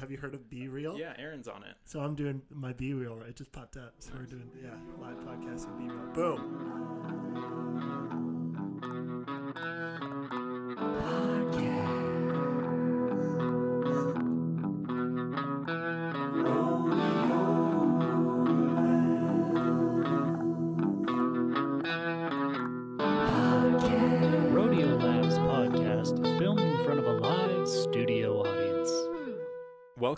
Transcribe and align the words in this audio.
Have 0.00 0.10
you 0.10 0.18
heard 0.18 0.34
of 0.34 0.48
Be 0.48 0.68
Real? 0.68 0.96
Yeah, 0.98 1.14
Aaron's 1.18 1.48
on 1.48 1.62
it. 1.64 1.74
So 1.84 2.00
I'm 2.00 2.14
doing 2.14 2.42
my 2.50 2.72
Be 2.72 2.94
Real. 2.94 3.20
It 3.22 3.36
just 3.36 3.52
popped 3.52 3.76
up. 3.76 3.94
So 3.98 4.12
we're 4.14 4.26
doing 4.26 4.50
yeah 4.62 4.70
live 5.00 5.16
podcasting 5.18 5.76
Be 5.78 5.92
Real. 5.92 6.12
Boom. 6.12 8.14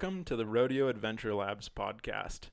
Welcome 0.00 0.24
to 0.24 0.36
the 0.36 0.46
Rodeo 0.46 0.88
Adventure 0.88 1.34
Labs 1.34 1.68
podcast. 1.68 2.48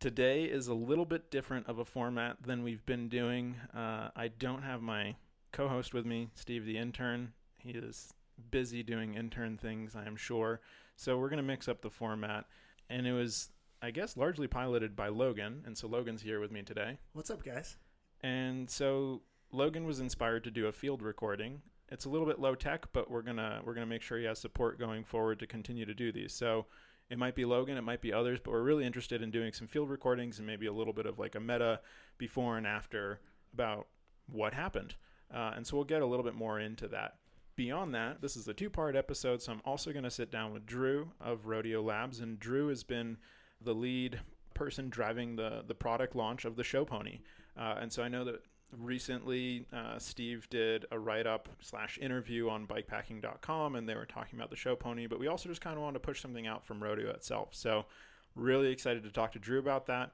Today 0.00 0.42
is 0.42 0.66
a 0.66 0.74
little 0.74 1.04
bit 1.04 1.30
different 1.30 1.68
of 1.68 1.78
a 1.78 1.84
format 1.84 2.38
than 2.42 2.64
we've 2.64 2.84
been 2.84 3.08
doing. 3.08 3.54
Uh, 3.72 4.08
I 4.16 4.26
don't 4.26 4.62
have 4.62 4.82
my 4.82 5.14
co 5.52 5.68
host 5.68 5.94
with 5.94 6.04
me, 6.04 6.30
Steve 6.34 6.66
the 6.66 6.76
intern. 6.76 7.32
He 7.60 7.70
is 7.70 8.12
busy 8.50 8.82
doing 8.82 9.14
intern 9.14 9.56
things, 9.56 9.94
I 9.94 10.04
am 10.04 10.16
sure. 10.16 10.60
So 10.96 11.16
we're 11.16 11.28
going 11.28 11.36
to 11.36 11.44
mix 11.44 11.68
up 11.68 11.80
the 11.80 11.90
format. 11.90 12.46
And 12.90 13.06
it 13.06 13.12
was, 13.12 13.50
I 13.80 13.92
guess, 13.92 14.16
largely 14.16 14.48
piloted 14.48 14.96
by 14.96 15.06
Logan. 15.06 15.62
And 15.64 15.78
so 15.78 15.86
Logan's 15.86 16.22
here 16.22 16.40
with 16.40 16.50
me 16.50 16.62
today. 16.62 16.98
What's 17.12 17.30
up, 17.30 17.44
guys? 17.44 17.76
And 18.20 18.68
so 18.68 19.22
Logan 19.52 19.86
was 19.86 20.00
inspired 20.00 20.42
to 20.42 20.50
do 20.50 20.66
a 20.66 20.72
field 20.72 21.02
recording. 21.02 21.62
It's 21.94 22.04
a 22.06 22.08
little 22.08 22.26
bit 22.26 22.40
low 22.40 22.56
tech, 22.56 22.86
but 22.92 23.08
we're 23.08 23.22
gonna 23.22 23.60
we're 23.64 23.72
gonna 23.72 23.86
make 23.86 24.02
sure 24.02 24.18
he 24.18 24.24
has 24.24 24.40
support 24.40 24.80
going 24.80 25.04
forward 25.04 25.38
to 25.38 25.46
continue 25.46 25.84
to 25.84 25.94
do 25.94 26.10
these. 26.10 26.32
So 26.32 26.66
it 27.08 27.18
might 27.18 27.36
be 27.36 27.44
Logan, 27.44 27.76
it 27.76 27.82
might 27.82 28.00
be 28.00 28.12
others, 28.12 28.40
but 28.42 28.50
we're 28.50 28.62
really 28.62 28.84
interested 28.84 29.22
in 29.22 29.30
doing 29.30 29.52
some 29.52 29.68
field 29.68 29.88
recordings 29.88 30.38
and 30.38 30.46
maybe 30.46 30.66
a 30.66 30.72
little 30.72 30.92
bit 30.92 31.06
of 31.06 31.20
like 31.20 31.36
a 31.36 31.40
meta 31.40 31.80
before 32.18 32.58
and 32.58 32.66
after 32.66 33.20
about 33.52 33.86
what 34.26 34.54
happened. 34.54 34.96
Uh, 35.32 35.52
and 35.54 35.66
so 35.66 35.76
we'll 35.76 35.84
get 35.84 36.02
a 36.02 36.06
little 36.06 36.24
bit 36.24 36.34
more 36.34 36.58
into 36.58 36.88
that. 36.88 37.18
Beyond 37.54 37.94
that, 37.94 38.20
this 38.20 38.36
is 38.36 38.48
a 38.48 38.54
two 38.54 38.70
part 38.70 38.96
episode, 38.96 39.40
so 39.40 39.52
I'm 39.52 39.62
also 39.64 39.92
going 39.92 40.04
to 40.04 40.10
sit 40.10 40.32
down 40.32 40.52
with 40.52 40.66
Drew 40.66 41.12
of 41.20 41.46
Rodeo 41.46 41.80
Labs. 41.80 42.18
And 42.18 42.40
Drew 42.40 42.68
has 42.68 42.82
been 42.82 43.18
the 43.60 43.74
lead 43.74 44.20
person 44.54 44.88
driving 44.88 45.36
the, 45.36 45.62
the 45.64 45.74
product 45.74 46.16
launch 46.16 46.44
of 46.44 46.56
the 46.56 46.64
Show 46.64 46.84
Pony. 46.84 47.20
Uh, 47.56 47.76
and 47.80 47.92
so 47.92 48.02
I 48.02 48.08
know 48.08 48.24
that 48.24 48.42
recently 48.72 49.66
uh, 49.72 49.98
Steve 49.98 50.48
did 50.50 50.86
a 50.90 50.98
write 50.98 51.26
up 51.26 51.48
slash 51.60 51.98
interview 52.00 52.48
on 52.48 52.66
bikepacking.com 52.66 53.76
and 53.76 53.88
they 53.88 53.94
were 53.94 54.06
talking 54.06 54.38
about 54.38 54.50
the 54.50 54.56
Show 54.56 54.74
Pony, 54.76 55.06
but 55.06 55.18
we 55.18 55.26
also 55.28 55.48
just 55.48 55.60
kind 55.60 55.76
of 55.76 55.82
wanted 55.82 55.94
to 55.94 56.00
push 56.00 56.20
something 56.20 56.46
out 56.46 56.64
from 56.64 56.82
Rodeo 56.82 57.10
itself. 57.10 57.50
So 57.52 57.86
really 58.34 58.70
excited 58.70 59.02
to 59.04 59.10
talk 59.10 59.32
to 59.32 59.38
Drew 59.38 59.58
about 59.58 59.86
that. 59.86 60.12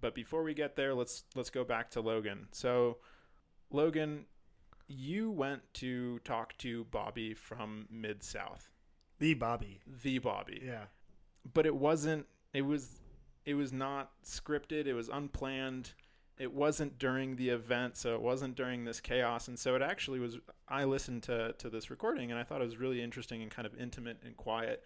But 0.00 0.14
before 0.14 0.42
we 0.42 0.52
get 0.54 0.76
there, 0.76 0.94
let's 0.94 1.24
let's 1.34 1.50
go 1.50 1.64
back 1.64 1.90
to 1.92 2.00
Logan. 2.00 2.48
So 2.52 2.98
Logan, 3.70 4.26
you 4.86 5.30
went 5.30 5.62
to 5.74 6.18
talk 6.20 6.56
to 6.58 6.84
Bobby 6.84 7.32
from 7.32 7.86
Mid 7.90 8.22
South, 8.22 8.70
The 9.18 9.32
Bobby. 9.34 9.80
the 9.86 10.18
Bobby, 10.18 10.60
Yeah. 10.62 10.86
but 11.54 11.64
it 11.64 11.74
wasn't. 11.74 12.26
It 12.52 12.62
was. 12.62 13.00
It 13.46 13.54
was 13.54 13.72
not 13.72 14.10
scripted. 14.24 14.86
It 14.86 14.94
was 14.94 15.08
unplanned. 15.08 15.92
It 16.38 16.52
wasn't 16.52 16.98
during 16.98 17.36
the 17.36 17.50
event, 17.50 17.96
so 17.96 18.14
it 18.14 18.20
wasn't 18.20 18.56
during 18.56 18.84
this 18.84 19.00
chaos, 19.00 19.46
and 19.46 19.58
so 19.58 19.76
it 19.76 19.82
actually 19.82 20.18
was. 20.18 20.38
I 20.68 20.84
listened 20.84 21.22
to 21.24 21.54
to 21.58 21.70
this 21.70 21.90
recording, 21.90 22.30
and 22.30 22.40
I 22.40 22.42
thought 22.42 22.60
it 22.60 22.64
was 22.64 22.76
really 22.76 23.02
interesting 23.02 23.42
and 23.42 23.50
kind 23.50 23.66
of 23.66 23.74
intimate 23.78 24.18
and 24.24 24.36
quiet. 24.36 24.82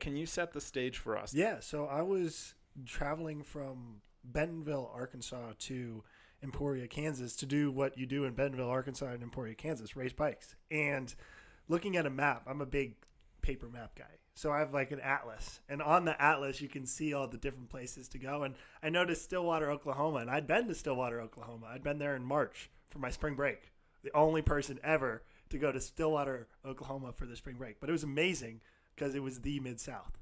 Can 0.00 0.16
you 0.16 0.26
set 0.26 0.52
the 0.52 0.60
stage 0.60 0.96
for 0.96 1.18
us? 1.18 1.34
Yeah, 1.34 1.60
so 1.60 1.86
I 1.86 2.02
was 2.02 2.54
traveling 2.86 3.42
from 3.42 4.00
Bentonville, 4.24 4.90
Arkansas 4.94 5.52
to 5.58 6.04
Emporia, 6.42 6.86
Kansas 6.86 7.34
to 7.36 7.46
do 7.46 7.70
what 7.70 7.98
you 7.98 8.06
do 8.06 8.24
in 8.24 8.34
Bentonville, 8.34 8.70
Arkansas 8.70 9.06
and 9.06 9.22
Emporia, 9.22 9.54
Kansas, 9.54 9.96
race 9.96 10.12
bikes. 10.12 10.56
And 10.70 11.14
looking 11.68 11.96
at 11.96 12.06
a 12.06 12.10
map, 12.10 12.42
I'm 12.46 12.60
a 12.60 12.66
big 12.66 12.94
paper 13.42 13.68
map 13.68 13.96
guy. 13.96 14.04
So 14.38 14.52
I 14.52 14.60
have 14.60 14.72
like 14.72 14.92
an 14.92 15.00
atlas. 15.00 15.58
And 15.68 15.82
on 15.82 16.04
the 16.04 16.22
atlas, 16.22 16.60
you 16.60 16.68
can 16.68 16.86
see 16.86 17.12
all 17.12 17.26
the 17.26 17.36
different 17.36 17.70
places 17.70 18.06
to 18.10 18.18
go. 18.18 18.44
And 18.44 18.54
I 18.80 18.88
noticed 18.88 19.24
Stillwater, 19.24 19.68
Oklahoma. 19.68 20.18
And 20.18 20.30
I'd 20.30 20.46
been 20.46 20.68
to 20.68 20.76
Stillwater, 20.76 21.20
Oklahoma. 21.20 21.66
I'd 21.68 21.82
been 21.82 21.98
there 21.98 22.14
in 22.14 22.22
March 22.22 22.70
for 22.88 23.00
my 23.00 23.10
spring 23.10 23.34
break. 23.34 23.72
The 24.04 24.14
only 24.14 24.42
person 24.42 24.78
ever 24.84 25.24
to 25.50 25.58
go 25.58 25.72
to 25.72 25.80
Stillwater, 25.80 26.46
Oklahoma 26.64 27.12
for 27.16 27.26
the 27.26 27.34
spring 27.34 27.56
break. 27.56 27.80
But 27.80 27.88
it 27.88 27.92
was 27.92 28.04
amazing 28.04 28.60
because 28.94 29.16
it 29.16 29.24
was 29.24 29.40
the 29.40 29.58
Mid 29.58 29.80
South, 29.80 30.16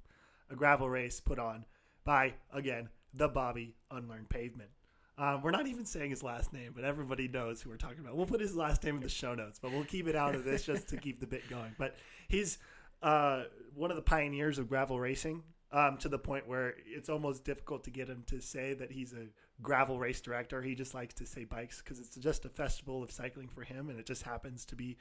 a 0.51 0.57
gravel 0.57 0.89
race 0.89 1.21
put 1.21 1.39
on 1.39 1.67
by, 2.07 2.37
again, 2.55 2.89
the 3.13 3.29
Bobby 3.29 3.75
Unlearned 3.91 4.31
Pavement. 4.31 4.71
Um, 5.19 5.43
we're 5.43 5.51
not 5.51 5.67
even 5.67 5.85
saying 5.85 6.09
his 6.09 6.23
last 6.23 6.55
name, 6.55 6.73
but 6.75 6.85
everybody 6.85 7.29
knows 7.29 7.61
who 7.61 7.69
we're 7.69 7.77
talking 7.77 8.01
about. 8.01 8.17
We'll 8.17 8.25
put 8.25 8.41
his 8.41 8.57
last 8.57 8.83
name 8.83 8.97
in 8.97 9.03
the 9.03 9.11
show 9.11 9.35
notes, 9.35 9.59
but 9.61 9.73
we'll 9.73 9.85
keep 9.85 10.09
it 10.09 10.17
out 10.17 10.35
of 10.35 10.45
this 10.45 10.65
just 10.65 10.89
to 10.89 10.97
keep 10.97 11.21
the 11.21 11.27
bit 11.27 11.49
going. 11.51 11.75
But 11.79 11.97
he's 12.29 12.59
uh, 13.03 13.45
one 13.75 13.91
of 13.91 13.97
the 13.97 14.03
pioneers 14.03 14.59
of 14.59 14.69
gravel 14.69 14.99
racing 14.99 15.43
um, 15.73 15.97
to 15.99 16.09
the 16.09 16.19
point 16.19 16.49
where 16.49 16.75
it's 16.87 17.09
almost 17.09 17.45
difficult 17.45 17.85
to 17.85 17.91
get 17.91 18.09
him 18.09 18.23
to 18.29 18.41
say 18.41 18.75
that 18.75 18.91
he's 18.91 19.13
a 19.13 19.27
gravel 19.63 19.99
race 19.99 20.21
director. 20.21 20.63
He 20.63 20.75
just 20.75 20.95
likes 20.95 21.15
to 21.15 21.27
say 21.27 21.45
bikes 21.45 21.83
because 21.83 21.99
it's 21.99 22.17
just 22.17 22.45
a 22.45 22.49
festival 22.49 23.03
of 23.03 23.11
cycling 23.11 23.49
for 23.49 23.63
him, 23.63 23.91
and 23.91 23.99
it 23.99 24.07
just 24.07 24.23
happens 24.23 24.65
to 24.67 24.77
be 24.77 24.97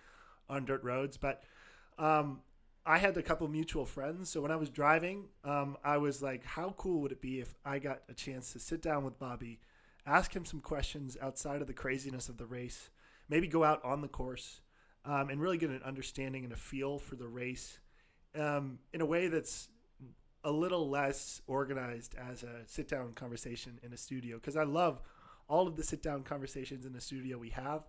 on 0.50 0.66
dirt 0.66 0.84
roads. 0.84 1.18
But 1.18 1.44
um, 1.98 2.42
I 2.86 2.98
had 2.98 3.16
a 3.18 3.24
couple 3.24 3.48
mutual 3.48 3.86
friends, 3.86 4.30
so 4.30 4.42
when 4.42 4.52
I 4.52 4.56
was 4.56 4.70
driving, 4.70 5.26
um, 5.44 5.78
I 5.84 5.98
was 5.98 6.22
like, 6.22 6.44
"How 6.44 6.74
cool 6.78 7.02
would 7.02 7.12
it 7.12 7.22
be 7.22 7.40
if 7.40 7.56
I 7.64 7.80
got 7.80 8.02
a 8.10 8.14
chance 8.14 8.54
to 8.54 8.60
sit 8.60 8.82
down 8.82 9.04
with 9.04 9.20
Bobby, 9.20 9.60
ask 10.06 10.36
him 10.36 10.46
some 10.46 10.62
questions 10.62 11.18
outside 11.22 11.62
of 11.62 11.68
the 11.68 11.74
craziness 11.74 12.28
of 12.28 12.38
the 12.38 12.46
race, 12.46 12.90
maybe 13.30 13.48
go 13.48 13.64
out 13.64 13.84
on 13.86 14.02
the 14.02 14.08
course, 14.08 14.62
um, 15.06 15.30
and 15.30 15.40
really 15.40 15.58
get 15.58 15.70
an 15.70 15.82
understanding 15.84 16.44
and 16.44 16.54
a 16.54 16.58
feel 16.58 17.00
for 17.00 17.16
the 17.16 17.28
race 17.28 17.80
um, 18.38 18.80
in 18.94 19.02
a 19.02 19.06
way 19.06 19.28
that's 19.28 19.70
a 20.44 20.52
little 20.52 20.90
less 20.90 21.42
organized 21.48 22.16
as 22.16 22.44
a 22.44 22.68
sit 22.68 22.88
down 22.88 23.14
conversation 23.14 23.80
in 23.84 23.94
a 23.94 23.98
studio 23.98 24.38
because 24.38 24.56
I 24.56 24.64
love 24.64 25.02
all 25.48 25.68
of 25.68 25.76
the 25.76 25.84
sit 25.84 26.04
down 26.04 26.24
conversations 26.24 26.86
in 26.86 26.94
the 26.94 27.02
studio 27.02 27.38
we 27.38 27.50
have. 27.50 27.84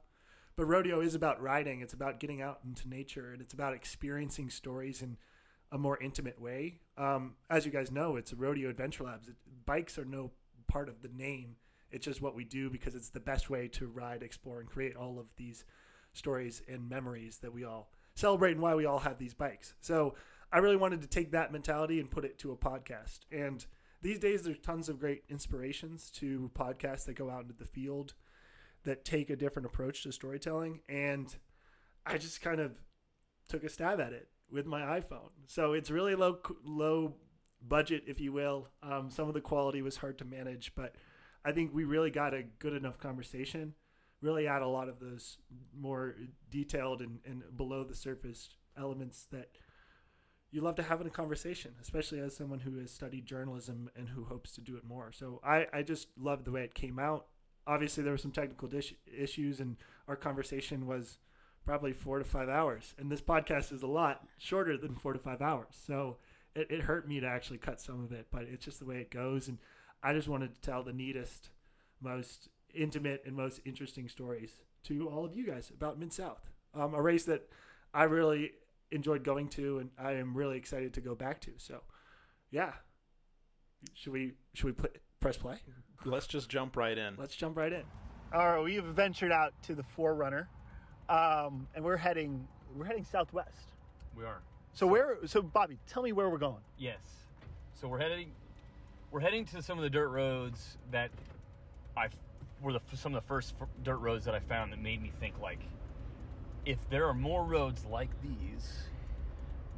But 0.56 0.64
rodeo 0.64 1.00
is 1.00 1.14
about 1.14 1.42
riding, 1.42 1.82
it's 1.82 1.92
about 1.92 2.18
getting 2.18 2.40
out 2.40 2.60
into 2.64 2.88
nature, 2.88 3.32
and 3.32 3.42
it's 3.42 3.52
about 3.52 3.74
experiencing 3.74 4.48
stories 4.48 5.02
in 5.02 5.18
a 5.70 5.76
more 5.76 5.98
intimate 6.00 6.40
way. 6.40 6.80
Um, 6.96 7.34
as 7.50 7.66
you 7.66 7.72
guys 7.72 7.90
know, 7.90 8.16
it's 8.16 8.32
rodeo 8.32 8.70
adventure 8.70 9.04
labs. 9.04 9.28
It, 9.28 9.34
bikes 9.66 9.98
are 9.98 10.06
no 10.06 10.30
part 10.66 10.88
of 10.88 11.02
the 11.02 11.08
name. 11.08 11.56
It's 11.90 12.06
just 12.06 12.22
what 12.22 12.34
we 12.34 12.44
do 12.44 12.70
because 12.70 12.94
it's 12.94 13.10
the 13.10 13.20
best 13.20 13.50
way 13.50 13.68
to 13.68 13.86
ride, 13.86 14.22
explore, 14.22 14.60
and 14.60 14.68
create 14.68 14.96
all 14.96 15.18
of 15.18 15.26
these 15.36 15.66
stories 16.14 16.62
and 16.66 16.88
memories 16.88 17.38
that 17.38 17.52
we 17.52 17.64
all 17.64 17.90
celebrate 18.14 18.52
and 18.52 18.62
why 18.62 18.74
we 18.74 18.86
all 18.86 19.00
have 19.00 19.18
these 19.18 19.34
bikes. 19.34 19.74
So 19.80 20.14
I 20.52 20.58
really 20.58 20.76
wanted 20.76 21.02
to 21.02 21.08
take 21.08 21.32
that 21.32 21.52
mentality 21.52 22.00
and 22.00 22.10
put 22.10 22.24
it 22.24 22.38
to 22.38 22.52
a 22.52 22.56
podcast. 22.56 23.20
And 23.32 23.64
these 24.02 24.18
days, 24.18 24.42
there's 24.42 24.58
tons 24.58 24.88
of 24.88 25.00
great 25.00 25.24
inspirations 25.28 26.10
to 26.12 26.50
podcasts 26.54 27.04
that 27.06 27.14
go 27.14 27.30
out 27.30 27.42
into 27.42 27.54
the 27.54 27.64
field 27.64 28.14
that 28.84 29.04
take 29.04 29.30
a 29.30 29.36
different 29.36 29.66
approach 29.66 30.02
to 30.04 30.12
storytelling. 30.12 30.80
And 30.88 31.34
I 32.04 32.18
just 32.18 32.40
kind 32.40 32.60
of 32.60 32.72
took 33.48 33.64
a 33.64 33.68
stab 33.68 34.00
at 34.00 34.12
it 34.12 34.28
with 34.50 34.66
my 34.66 34.82
iPhone. 34.82 35.30
So 35.46 35.72
it's 35.72 35.90
really 35.90 36.14
low, 36.14 36.38
low 36.64 37.14
budget, 37.66 38.04
if 38.06 38.20
you 38.20 38.32
will. 38.32 38.68
Um, 38.82 39.10
some 39.10 39.28
of 39.28 39.34
the 39.34 39.40
quality 39.40 39.82
was 39.82 39.96
hard 39.96 40.18
to 40.18 40.24
manage, 40.24 40.72
but 40.76 40.94
I 41.44 41.52
think 41.52 41.74
we 41.74 41.84
really 41.84 42.10
got 42.10 42.34
a 42.34 42.44
good 42.58 42.74
enough 42.74 42.98
conversation. 42.98 43.74
Really 44.20 44.46
add 44.46 44.62
a 44.62 44.68
lot 44.68 44.88
of 44.88 45.00
those 45.00 45.38
more 45.76 46.14
detailed 46.50 47.02
and, 47.02 47.18
and 47.24 47.42
below 47.56 47.84
the 47.84 47.94
surface 47.94 48.50
elements 48.78 49.26
that 49.32 49.50
you 50.56 50.62
love 50.62 50.76
to 50.76 50.82
have 50.82 51.02
in 51.02 51.06
a 51.06 51.10
conversation, 51.10 51.74
especially 51.82 52.18
as 52.18 52.34
someone 52.34 52.60
who 52.60 52.78
has 52.78 52.90
studied 52.90 53.26
journalism 53.26 53.90
and 53.94 54.08
who 54.08 54.24
hopes 54.24 54.52
to 54.52 54.62
do 54.62 54.74
it 54.74 54.84
more. 54.88 55.12
So 55.12 55.38
I, 55.44 55.66
I 55.70 55.82
just 55.82 56.08
loved 56.18 56.46
the 56.46 56.50
way 56.50 56.64
it 56.64 56.74
came 56.74 56.98
out. 56.98 57.26
Obviously, 57.66 58.02
there 58.02 58.14
were 58.14 58.18
some 58.18 58.32
technical 58.32 58.66
dish- 58.66 58.94
issues, 59.06 59.60
and 59.60 59.76
our 60.08 60.16
conversation 60.16 60.86
was 60.86 61.18
probably 61.66 61.92
four 61.92 62.18
to 62.18 62.24
five 62.24 62.48
hours. 62.48 62.94
And 62.98 63.12
this 63.12 63.20
podcast 63.20 63.70
is 63.70 63.82
a 63.82 63.86
lot 63.86 64.26
shorter 64.38 64.78
than 64.78 64.94
four 64.94 65.12
to 65.12 65.18
five 65.18 65.42
hours. 65.42 65.74
So 65.86 66.16
it, 66.54 66.70
it 66.70 66.80
hurt 66.80 67.06
me 67.06 67.20
to 67.20 67.26
actually 67.26 67.58
cut 67.58 67.78
some 67.78 68.02
of 68.02 68.10
it, 68.12 68.28
but 68.32 68.44
it's 68.44 68.64
just 68.64 68.78
the 68.78 68.86
way 68.86 68.96
it 68.96 69.10
goes. 69.10 69.48
And 69.48 69.58
I 70.02 70.14
just 70.14 70.26
wanted 70.26 70.54
to 70.54 70.60
tell 70.62 70.82
the 70.82 70.94
neatest, 70.94 71.50
most 72.00 72.48
intimate, 72.74 73.24
and 73.26 73.36
most 73.36 73.60
interesting 73.66 74.08
stories 74.08 74.52
to 74.84 75.06
all 75.06 75.26
of 75.26 75.36
you 75.36 75.44
guys 75.44 75.68
about 75.68 75.98
Mid 75.98 76.14
South, 76.14 76.48
um, 76.72 76.94
a 76.94 77.02
race 77.02 77.24
that 77.24 77.46
I 77.92 78.04
really 78.04 78.52
enjoyed 78.90 79.24
going 79.24 79.48
to, 79.48 79.78
and 79.78 79.90
I 79.98 80.12
am 80.12 80.36
really 80.36 80.56
excited 80.56 80.94
to 80.94 81.00
go 81.00 81.14
back 81.14 81.40
to. 81.42 81.52
So, 81.58 81.82
yeah, 82.50 82.72
should 83.94 84.12
we 84.12 84.32
should 84.54 84.66
we 84.66 84.72
put, 84.72 84.96
press 85.20 85.36
play? 85.36 85.58
Let's 86.04 86.26
just 86.26 86.48
jump 86.48 86.76
right 86.76 86.96
in. 86.96 87.14
Let's 87.18 87.34
jump 87.34 87.56
right 87.56 87.72
in. 87.72 87.82
All 88.32 88.48
right, 88.48 88.62
we've 88.62 88.84
ventured 88.84 89.32
out 89.32 89.54
to 89.62 89.74
the 89.74 89.84
4Runner, 89.96 90.46
um, 91.08 91.68
and 91.74 91.84
we're 91.84 91.96
heading 91.96 92.46
we're 92.74 92.84
heading 92.84 93.04
southwest. 93.04 93.72
We 94.16 94.24
are. 94.24 94.42
So 94.72 94.86
where? 94.86 95.18
So 95.26 95.42
Bobby, 95.42 95.78
tell 95.86 96.02
me 96.02 96.12
where 96.12 96.28
we're 96.28 96.38
going. 96.38 96.62
Yes. 96.78 96.98
So 97.74 97.88
we're 97.88 97.98
heading 97.98 98.32
we're 99.10 99.20
heading 99.20 99.44
to 99.46 99.62
some 99.62 99.78
of 99.78 99.84
the 99.84 99.90
dirt 99.90 100.08
roads 100.08 100.76
that 100.90 101.10
I 101.96 102.08
were 102.60 102.72
the 102.72 102.80
some 102.94 103.14
of 103.14 103.22
the 103.22 103.26
first 103.26 103.54
dirt 103.82 103.98
roads 103.98 104.24
that 104.24 104.34
I 104.34 104.40
found 104.40 104.72
that 104.72 104.82
made 104.82 105.02
me 105.02 105.12
think 105.20 105.38
like 105.40 105.60
if 106.66 106.76
there 106.90 107.06
are 107.06 107.14
more 107.14 107.44
roads 107.44 107.84
like 107.86 108.10
these 108.22 108.82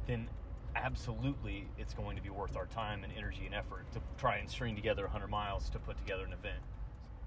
then 0.07 0.27
absolutely 0.75 1.67
it's 1.77 1.93
going 1.93 2.15
to 2.15 2.21
be 2.21 2.29
worth 2.29 2.55
our 2.57 2.65
time 2.67 3.03
and 3.03 3.13
energy 3.15 3.43
and 3.45 3.53
effort 3.55 3.85
to 3.93 3.99
try 4.17 4.37
and 4.37 4.49
string 4.49 4.75
together 4.75 5.03
100 5.03 5.27
miles 5.27 5.69
to 5.69 5.79
put 5.79 5.97
together 5.97 6.23
an 6.25 6.33
event. 6.33 6.57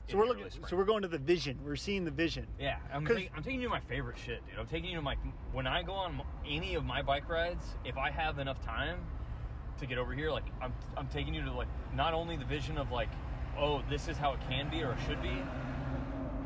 So 0.08 0.18
we're 0.18 0.26
looking. 0.26 0.46
So 0.68 0.76
we're 0.76 0.84
going 0.84 1.02
to 1.02 1.08
the 1.08 1.16
vision. 1.18 1.58
We're 1.64 1.76
seeing 1.76 2.04
the 2.04 2.10
vision. 2.10 2.46
Yeah, 2.58 2.78
I'm, 2.92 3.04
'Cause- 3.06 3.18
ta- 3.18 3.28
I'm 3.36 3.42
taking 3.44 3.60
you 3.60 3.68
to 3.68 3.72
my 3.72 3.80
favorite 3.80 4.18
shit, 4.18 4.44
dude. 4.48 4.58
I'm 4.58 4.66
taking 4.66 4.90
you 4.90 4.96
to 4.96 5.02
my 5.02 5.14
when 5.52 5.66
I 5.68 5.82
go 5.84 5.92
on 5.92 6.20
any 6.46 6.74
of 6.74 6.84
my 6.84 7.02
bike 7.02 7.28
rides. 7.28 7.76
If 7.84 7.96
I 7.96 8.10
have 8.10 8.38
enough 8.40 8.60
time 8.64 8.98
to 9.78 9.86
get 9.86 9.98
over 9.98 10.12
here, 10.12 10.30
like 10.32 10.44
I'm, 10.60 10.74
I'm 10.96 11.06
taking 11.06 11.34
you 11.34 11.42
to 11.44 11.52
like 11.52 11.68
not 11.94 12.14
only 12.14 12.36
the 12.36 12.44
vision 12.44 12.78
of 12.78 12.90
like, 12.90 13.10
oh, 13.56 13.82
this 13.88 14.08
is 14.08 14.16
how 14.16 14.32
it 14.32 14.40
can 14.48 14.68
be 14.70 14.82
or 14.82 14.92
it 14.92 14.98
should 15.06 15.22
be, 15.22 15.36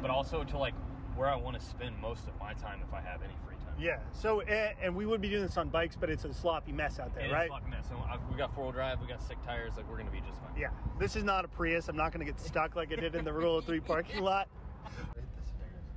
but 0.02 0.10
also 0.10 0.44
to 0.44 0.58
like 0.58 0.74
where 1.16 1.28
I 1.28 1.36
want 1.36 1.58
to 1.58 1.64
spend 1.64 1.98
most 2.00 2.26
of 2.28 2.38
my 2.38 2.52
time 2.54 2.80
if 2.86 2.92
I 2.92 3.00
have 3.00 3.22
any 3.22 3.32
free 3.46 3.56
time. 3.56 3.74
Yeah. 3.78 3.98
So 4.12 4.42
and, 4.42 4.74
and 4.82 4.94
we 4.94 5.06
would 5.06 5.20
be 5.20 5.28
doing 5.30 5.42
this 5.42 5.56
on 5.56 5.68
bikes, 5.70 5.96
but 5.96 6.10
it's 6.10 6.24
a 6.24 6.32
sloppy 6.32 6.72
mess 6.72 6.98
out 6.98 7.14
there, 7.14 7.30
right? 7.32 7.48
a 7.48 7.52
fucking 7.52 7.70
mess. 7.70 7.86
I've- 7.90 8.12
uh, 8.12 8.18
we 8.30 8.36
got 8.36 8.54
four 8.54 8.64
wheel 8.64 8.72
drive, 8.72 9.00
we 9.00 9.06
got 9.06 9.22
sick 9.22 9.38
tires. 9.44 9.72
Like 9.76 9.88
we're 9.90 9.98
gonna 9.98 10.10
be 10.10 10.20
just 10.20 10.40
fine. 10.40 10.50
Yeah. 10.56 10.68
This 10.98 11.16
is 11.16 11.24
not 11.24 11.44
a 11.44 11.48
Prius. 11.48 11.88
I'm 11.88 11.96
not 11.96 12.12
going 12.12 12.24
to 12.24 12.30
get 12.30 12.40
stuck 12.40 12.76
like 12.76 12.92
I 12.92 12.96
did 12.96 13.14
in 13.14 13.24
the 13.24 13.32
Rule 13.32 13.60
Three 13.60 13.80
parking 13.80 14.22
lot. 14.22 14.48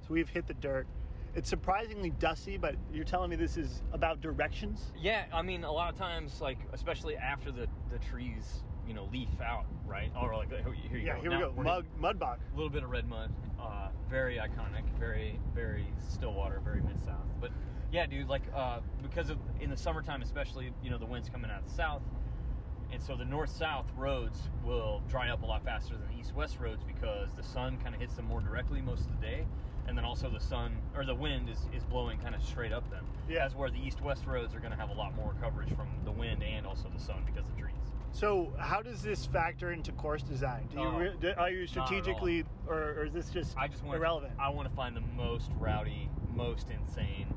So 0.08 0.14
we've 0.16 0.30
hit 0.30 0.48
the 0.48 0.56
dirt. 0.56 0.88
It's 1.36 1.48
surprisingly 1.48 2.10
dusty, 2.10 2.58
but 2.58 2.74
you're 2.92 3.04
telling 3.04 3.30
me 3.30 3.36
this 3.36 3.58
is 3.58 3.84
about 3.94 4.22
directions. 4.22 4.92
Yeah, 5.00 5.26
I 5.32 5.44
mean, 5.44 5.64
a 5.64 5.72
lot 5.72 5.94
of 5.94 6.00
times, 6.00 6.42
like 6.42 6.58
especially 6.74 7.16
after 7.16 7.52
the 7.52 7.68
the 7.92 8.00
trees, 8.10 8.64
you 8.90 8.96
know, 8.96 9.08
leaf 9.14 9.30
out, 9.40 9.66
right? 9.88 10.12
Or 10.20 10.36
like 10.36 10.50
here 10.50 10.74
you 10.98 10.98
Yeah. 10.98 11.16
go. 11.16 11.22
Here 11.22 11.30
Now 11.30 11.50
we 11.56 11.64
go. 11.64 11.64
Mud 11.64 11.86
Mudbog. 12.20 12.38
a 12.52 12.56
little 12.56 12.72
bit 12.72 12.84
of 12.84 12.90
red 12.90 13.08
mud 13.08 13.32
uh, 13.60 13.90
very 14.10 14.38
iconic 14.38 14.84
very 14.98 15.40
very 15.54 15.86
stillwater 16.08 16.60
very 16.64 16.82
mid-south 16.82 17.28
but 17.42 17.52
yeah 17.92 18.06
dude 18.08 18.28
like 18.28 18.42
uh, 18.56 18.80
because 19.04 19.30
of 19.30 19.38
in 19.60 19.70
the 19.70 19.76
summertime 19.78 20.22
especially 20.22 20.72
you 20.82 20.90
know 20.90 20.98
the 20.98 21.06
wind's 21.06 21.30
coming 21.30 21.52
out 21.52 21.62
of 21.62 21.68
the 21.70 21.76
south 21.76 22.02
and 22.92 23.02
so 23.02 23.16
the 23.16 23.26
north-south 23.26 23.86
roads 23.98 24.40
will 24.64 25.02
dry 25.10 25.30
up 25.30 25.44
a 25.44 25.46
lot 25.46 25.64
faster 25.64 25.94
than 25.96 26.08
the 26.14 26.20
east-west 26.20 26.58
roads 26.60 26.84
because 26.88 27.30
the 27.36 27.44
sun 27.44 27.78
kind 27.84 27.94
of 27.94 28.00
hits 28.02 28.16
them 28.16 28.26
more 28.26 28.40
directly 28.42 28.82
most 28.82 29.02
of 29.02 29.12
the 29.20 29.26
day 29.28 29.46
and 29.88 29.98
then 29.98 30.06
also 30.06 30.30
the 30.30 30.40
sun 30.40 30.78
or 30.96 31.06
the 31.06 31.14
wind 31.16 31.50
is, 31.50 31.60
is 31.76 31.84
blowing 31.84 32.18
kind 32.20 32.34
of 32.34 32.42
straight 32.42 32.72
up 32.72 32.90
them 32.90 33.06
Yeah. 33.28 33.46
as 33.46 33.56
where 33.56 33.70
the 33.70 33.80
east-west 33.86 34.26
roads 34.26 34.56
are 34.56 34.60
going 34.60 34.72
to 34.74 34.80
have 34.80 34.90
a 34.90 34.94
lot 34.94 35.14
more 35.16 35.36
coverage 35.42 35.70
from 35.76 35.88
the 36.06 36.12
wind 36.12 36.42
and 36.44 36.66
also 36.66 36.90
the 36.96 37.02
sun 37.04 37.24
because 37.26 37.46
of 37.48 37.56
the 37.56 37.62
trees 37.62 37.76
So 38.12 38.52
how 38.58 38.82
does 38.82 39.02
this 39.02 39.26
factor 39.28 39.72
into 39.72 39.92
course 39.94 40.24
design? 40.24 40.68
Do 40.72 40.80
you 40.82 40.88
Oh, 40.88 40.98
re- 40.98 41.14
do, 41.20 41.32
are 41.38 41.50
you 41.50 41.68
strategically, 41.68 42.44
or, 42.68 42.76
or 42.98 43.06
is 43.06 43.14
this 43.14 43.30
just 43.30 43.58
I 43.58 43.68
just 43.68 43.84
want 43.84 43.98
irrelevant? 43.98 44.34
I 44.40 44.50
want 44.50 44.68
to 44.70 44.76
find 44.76 44.96
the 44.96 45.02
most 45.16 45.52
rowdy, 45.60 46.10
most 46.36 46.68
insane, 46.70 47.28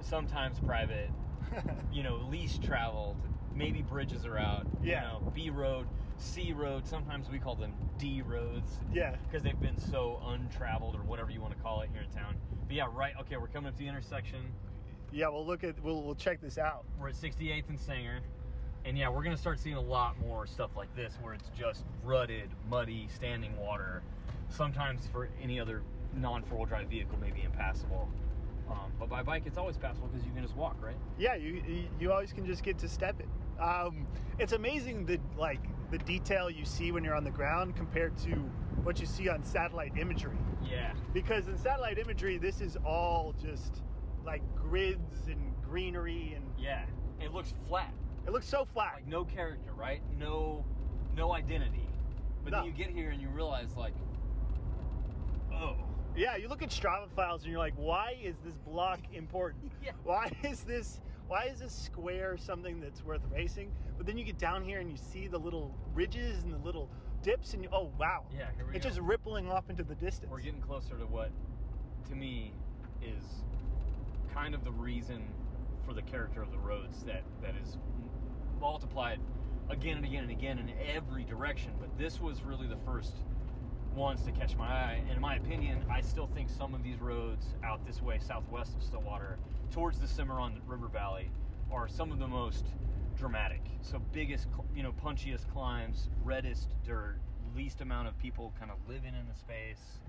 sometimes 0.00 0.58
private, 0.60 1.10
you 1.92 2.02
know, 2.02 2.16
least 2.30 2.62
traveled. 2.62 3.16
Maybe 3.54 3.82
bridges 3.82 4.26
are 4.26 4.38
out. 4.38 4.66
Yeah. 4.82 5.02
You 5.02 5.08
know, 5.26 5.32
B 5.34 5.50
road, 5.50 5.86
C 6.16 6.52
road. 6.52 6.86
Sometimes 6.88 7.30
we 7.30 7.38
call 7.38 7.54
them 7.54 7.72
D 7.98 8.20
roads. 8.22 8.80
Yeah. 8.92 9.14
Because 9.28 9.44
they've 9.44 9.60
been 9.60 9.78
so 9.78 10.20
untraveled 10.26 10.96
or 10.96 11.02
whatever 11.02 11.30
you 11.30 11.40
want 11.40 11.56
to 11.56 11.62
call 11.62 11.82
it 11.82 11.90
here 11.92 12.02
in 12.02 12.10
town. 12.10 12.34
But 12.66 12.74
yeah, 12.74 12.86
right. 12.92 13.12
Okay, 13.20 13.36
we're 13.36 13.46
coming 13.48 13.68
up 13.68 13.74
to 13.76 13.78
the 13.84 13.88
intersection. 13.88 14.40
yeah. 15.12 15.28
We'll 15.28 15.46
look 15.46 15.62
at. 15.62 15.78
We'll 15.84 16.02
we'll 16.02 16.16
check 16.16 16.40
this 16.40 16.58
out. 16.58 16.84
We're 16.98 17.10
at 17.10 17.14
68th 17.14 17.68
and 17.68 17.78
Sangre. 17.78 18.20
And 18.84 18.98
yeah, 18.98 19.08
we're 19.08 19.22
to 19.36 19.40
start 19.40 19.58
seeing 19.58 19.76
a 19.76 19.80
lot 19.80 20.18
more 20.20 20.46
stuff 20.46 20.70
like 20.76 20.94
this 20.94 21.14
where 21.22 21.32
it's 21.34 21.50
just 21.58 21.84
rutted, 22.02 22.50
muddy, 22.68 23.08
standing 23.14 23.56
water. 23.58 24.02
Sometimes 24.48 25.06
for 25.06 25.28
any 25.42 25.58
other 25.58 25.82
non 26.14 26.42
four 26.42 26.58
wheel 26.58 26.66
drive 26.66 26.88
vehicle, 26.88 27.18
maybe 27.20 27.42
impassable. 27.42 28.08
Um, 28.70 28.92
but 28.98 29.08
by 29.08 29.22
bike, 29.22 29.44
it's 29.46 29.58
always 29.58 29.76
passable 29.76 30.08
because 30.08 30.24
you 30.26 30.32
can 30.32 30.42
just 30.42 30.56
walk, 30.56 30.76
right? 30.82 30.96
Yeah, 31.18 31.34
you 31.34 31.62
you- 31.66 31.88
you 31.98 32.12
always 32.12 32.32
can 32.32 32.46
just 32.46 32.62
get 32.62 32.78
to 32.78 32.88
step 32.88 33.20
it. 33.20 33.28
Um, 33.60 34.06
it's 34.38 34.52
amazing 34.52 35.06
the 35.06 35.18
like 35.36 35.60
the 35.90 35.98
detail 35.98 36.50
you 36.50 36.64
see 36.64 36.92
when 36.92 37.04
you're 37.04 37.14
on 37.14 37.24
the 37.24 37.30
ground 37.30 37.76
compared 37.76 38.16
to 38.18 38.30
what 38.82 39.00
you 39.00 39.06
see 39.06 39.28
on 39.28 39.42
satellite 39.44 39.96
imagery. 39.96 40.36
Yeah. 40.62 40.92
Because 41.12 41.46
in 41.48 41.56
satellite 41.56 41.98
imagery, 41.98 42.36
this 42.38 42.60
is 42.60 42.76
all 42.84 43.34
just 43.40 43.82
like 44.24 44.42
grids 44.56 45.26
and 45.28 45.54
greenery, 45.62 46.34
and 46.34 46.44
Yeah. 46.58 46.84
It 47.20 47.32
looks 47.32 47.54
flat. 47.68 47.92
It 48.26 48.32
looks 48.32 48.46
so 48.48 48.64
flat. 48.64 48.92
Like 48.96 49.06
no 49.06 49.24
character, 49.24 49.72
right? 49.76 50.00
No 50.18 50.64
no 51.16 51.32
identity. 51.32 51.88
But 52.42 52.52
No. 52.52 52.56
then 52.58 52.66
you 52.66 52.72
get 52.72 52.90
here 52.90 53.10
and 53.10 53.20
you 53.20 53.28
realize 53.28 53.76
like 53.76 53.94
oh. 55.52 55.76
Yeah, 56.16 56.36
you 56.36 56.48
look 56.48 56.62
at 56.62 56.70
Strava 56.70 57.10
files 57.16 57.42
and 57.42 57.50
you're 57.50 57.58
like, 57.58 57.74
why 57.76 58.16
is 58.22 58.36
this 58.44 58.54
block 58.54 59.00
important? 59.12 59.72
Yeah. 59.84 59.92
Why 60.04 60.30
is 60.42 60.60
this 60.62 61.00
why 61.26 61.44
is 61.44 61.58
this 61.60 61.72
square 61.72 62.36
something 62.36 62.80
that's 62.80 63.02
worth 63.04 63.22
racing? 63.32 63.72
But 63.96 64.06
then 64.06 64.18
you 64.18 64.24
get 64.24 64.38
down 64.38 64.62
here 64.64 64.80
and 64.80 64.90
you 64.90 64.96
see 64.96 65.26
the 65.26 65.38
little 65.38 65.74
ridges 65.94 66.42
and 66.44 66.52
the 66.52 66.58
little 66.58 66.90
dips 67.22 67.54
and 67.54 67.62
you, 67.62 67.68
oh 67.72 67.90
wow. 67.98 68.24
Yeah, 68.36 68.48
here 68.56 68.66
we 68.66 68.76
it's 68.76 68.84
go. 68.84 68.90
just 68.90 69.00
rippling 69.00 69.50
off 69.50 69.70
into 69.70 69.82
the 69.82 69.94
distance. 69.94 70.30
we're 70.30 70.40
getting 70.40 70.60
closer 70.60 70.96
to 70.98 71.06
what 71.06 71.30
to 72.08 72.14
me 72.14 72.52
is 73.02 73.24
kind 74.34 74.54
of 74.54 74.62
the 74.64 74.72
reason 74.72 75.22
for 75.84 75.94
the 75.94 76.02
character 76.02 76.42
of 76.42 76.50
the 76.50 76.58
roads 76.58 77.02
that 77.04 77.22
that 77.42 77.54
is 77.62 77.78
multiplied 78.60 79.20
again 79.70 79.96
and 79.98 80.06
again 80.06 80.22
and 80.22 80.30
again 80.30 80.58
in 80.58 80.70
every 80.94 81.24
direction 81.24 81.72
but 81.80 81.88
this 81.98 82.20
was 82.20 82.42
really 82.42 82.66
the 82.66 82.78
first 82.84 83.12
ones 83.94 84.22
to 84.22 84.32
catch 84.32 84.56
my 84.56 84.66
eye. 84.66 85.02
And 85.06 85.16
in 85.16 85.20
my 85.20 85.36
opinion 85.36 85.84
i 85.90 86.00
still 86.00 86.26
think 86.26 86.48
some 86.48 86.74
of 86.74 86.82
these 86.82 87.00
roads 87.00 87.46
out 87.64 87.84
this 87.86 88.02
way 88.02 88.18
southwest 88.18 88.74
of 88.76 88.82
stillwater 88.82 89.38
towards 89.72 89.98
the 89.98 90.06
cimarron 90.06 90.60
river 90.66 90.88
valley 90.88 91.30
are 91.70 91.88
some 91.88 92.12
of 92.12 92.18
the 92.18 92.28
most 92.28 92.66
dramatic. 93.16 93.62
So 93.82 94.00
biggest 94.12 94.48
you 94.74 94.82
know 94.82 94.92
punchiest 94.92 95.48
climbs 95.52 96.08
reddest 96.24 96.68
dirt 96.84 97.18
least 97.56 97.80
amount 97.80 98.08
of 98.08 98.18
people 98.18 98.52
kind 98.58 98.70
of 98.70 98.78
living 98.88 99.14
in 99.14 99.28
the 99.28 99.38
space 99.38 100.00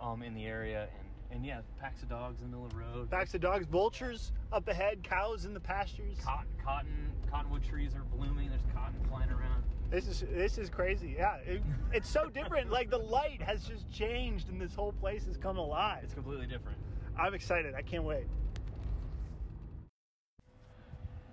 um, 0.00 0.22
in 0.22 0.34
the 0.34 0.44
area 0.44 0.88
and 0.98 1.09
and 1.32 1.44
yeah 1.44 1.60
packs 1.80 2.02
of 2.02 2.08
dogs 2.08 2.40
in 2.40 2.50
the 2.50 2.56
middle 2.56 2.66
of 2.66 2.72
the 2.72 2.78
road 2.78 3.10
Packs 3.10 3.34
of 3.34 3.40
dogs, 3.40 3.66
vultures 3.66 4.32
up 4.52 4.66
ahead, 4.68 5.02
cows 5.02 5.44
in 5.44 5.54
the 5.54 5.60
pastures. 5.60 6.16
cotton, 6.22 6.46
cotton 6.64 7.10
cottonwood 7.30 7.62
trees 7.62 7.94
are 7.94 8.02
blooming 8.16 8.48
there's 8.48 8.62
cotton 8.74 8.94
flying 9.08 9.30
around 9.30 9.62
This 9.90 10.06
is 10.08 10.24
this 10.32 10.58
is 10.58 10.68
crazy. 10.70 11.14
Yeah, 11.18 11.36
it, 11.46 11.62
it's 11.92 12.08
so 12.08 12.28
different. 12.28 12.70
like 12.70 12.90
the 12.90 12.98
light 12.98 13.40
has 13.42 13.64
just 13.64 13.90
changed, 13.90 14.48
and 14.48 14.60
this 14.60 14.74
whole 14.74 14.92
place 14.92 15.24
has 15.26 15.36
come 15.36 15.56
alive. 15.58 16.00
it's 16.04 16.14
completely 16.14 16.46
different 16.46 16.78
I'm 17.18 17.34
excited. 17.34 17.74
I 17.74 17.82
can't 17.82 18.04
wait. 18.04 18.26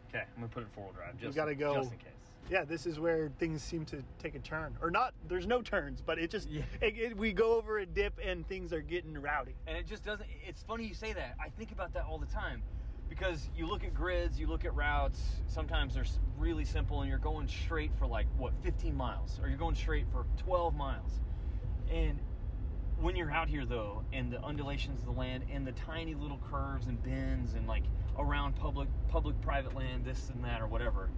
okay 0.10 0.24
i'm 0.36 0.42
gonna 0.42 0.48
put 0.48 0.64
it 0.64 0.68
in 0.68 0.72
four-wheel 0.72 0.94
drive 0.94 1.18
just, 1.20 1.36
gotta 1.36 1.56
go- 1.56 1.76
just 1.76 1.92
in 1.92 1.98
case 2.00 2.08
Yeah, 2.50 2.64
this 2.64 2.86
is 2.86 2.98
where 3.00 3.30
things 3.40 3.62
seem 3.62 3.84
to 3.86 4.02
take 4.20 4.34
a 4.36 4.40
turn, 4.40 4.78
or 4.82 4.90
not. 4.90 5.14
There's 5.28 5.46
no 5.48 5.62
turns, 5.62 6.02
but 6.02 6.18
it 6.18 6.32
just 6.32 6.48
Yeah. 6.50 6.62
it, 6.82 6.98
it- 6.98 7.18
we 7.18 7.34
go 7.34 7.58
over 7.58 7.80
a 7.80 7.86
dip 7.86 8.20
and 8.24 8.48
things 8.48 8.72
are 8.72 8.82
getting 8.82 9.18
rowdy. 9.22 9.56
and 9.68 9.78
it 9.78 9.86
just 9.86 10.04
doesn't 10.06 10.28
it's 10.46 10.64
funny 10.64 10.86
you 10.86 10.94
say 10.94 11.12
that 11.14 11.36
i 11.44 11.50
think 11.50 11.72
about 11.72 11.94
that 11.94 12.06
all 12.06 12.18
the 12.20 12.26
time 12.28 12.62
because 13.10 13.50
you 13.56 13.66
look 13.68 13.84
at 13.84 13.94
grids 13.94 14.40
you 14.40 14.48
look 14.48 14.64
at 14.66 14.74
routes 14.76 15.20
sometimes 15.48 15.94
they're 15.96 16.06
really 16.38 16.64
simple 16.66 17.02
and 17.02 17.10
you're 17.10 17.18
going 17.20 17.48
straight 17.48 17.92
for 17.98 18.06
like 18.08 18.28
what 18.38 18.54
15 18.64 18.96
miles 18.96 19.40
or 19.42 19.50
you're 19.50 19.58
going 19.58 19.76
straight 19.76 20.06
for 20.12 20.26
12 20.38 20.74
miles 20.76 21.20
and 21.92 22.20
when 23.00 23.16
you're 23.16 23.32
out 23.32 23.48
here 23.50 23.66
though 23.66 24.04
and 24.14 24.32
the 24.32 24.42
undulations 24.44 25.00
of 25.02 25.06
the 25.06 25.12
land 25.12 25.44
and 25.52 25.66
the 25.68 25.72
tiny 25.74 26.16
little 26.16 26.40
curves 26.52 26.88
and 26.88 27.02
bends 27.04 27.54
and 27.56 27.68
like 27.68 27.84
around 28.18 28.56
public 28.56 28.88
public 29.10 29.40
private 29.42 29.74
land 29.76 30.06
this 30.06 30.30
and 30.30 30.44
that 30.44 30.62
or 30.62 30.68
whatever 30.68 31.10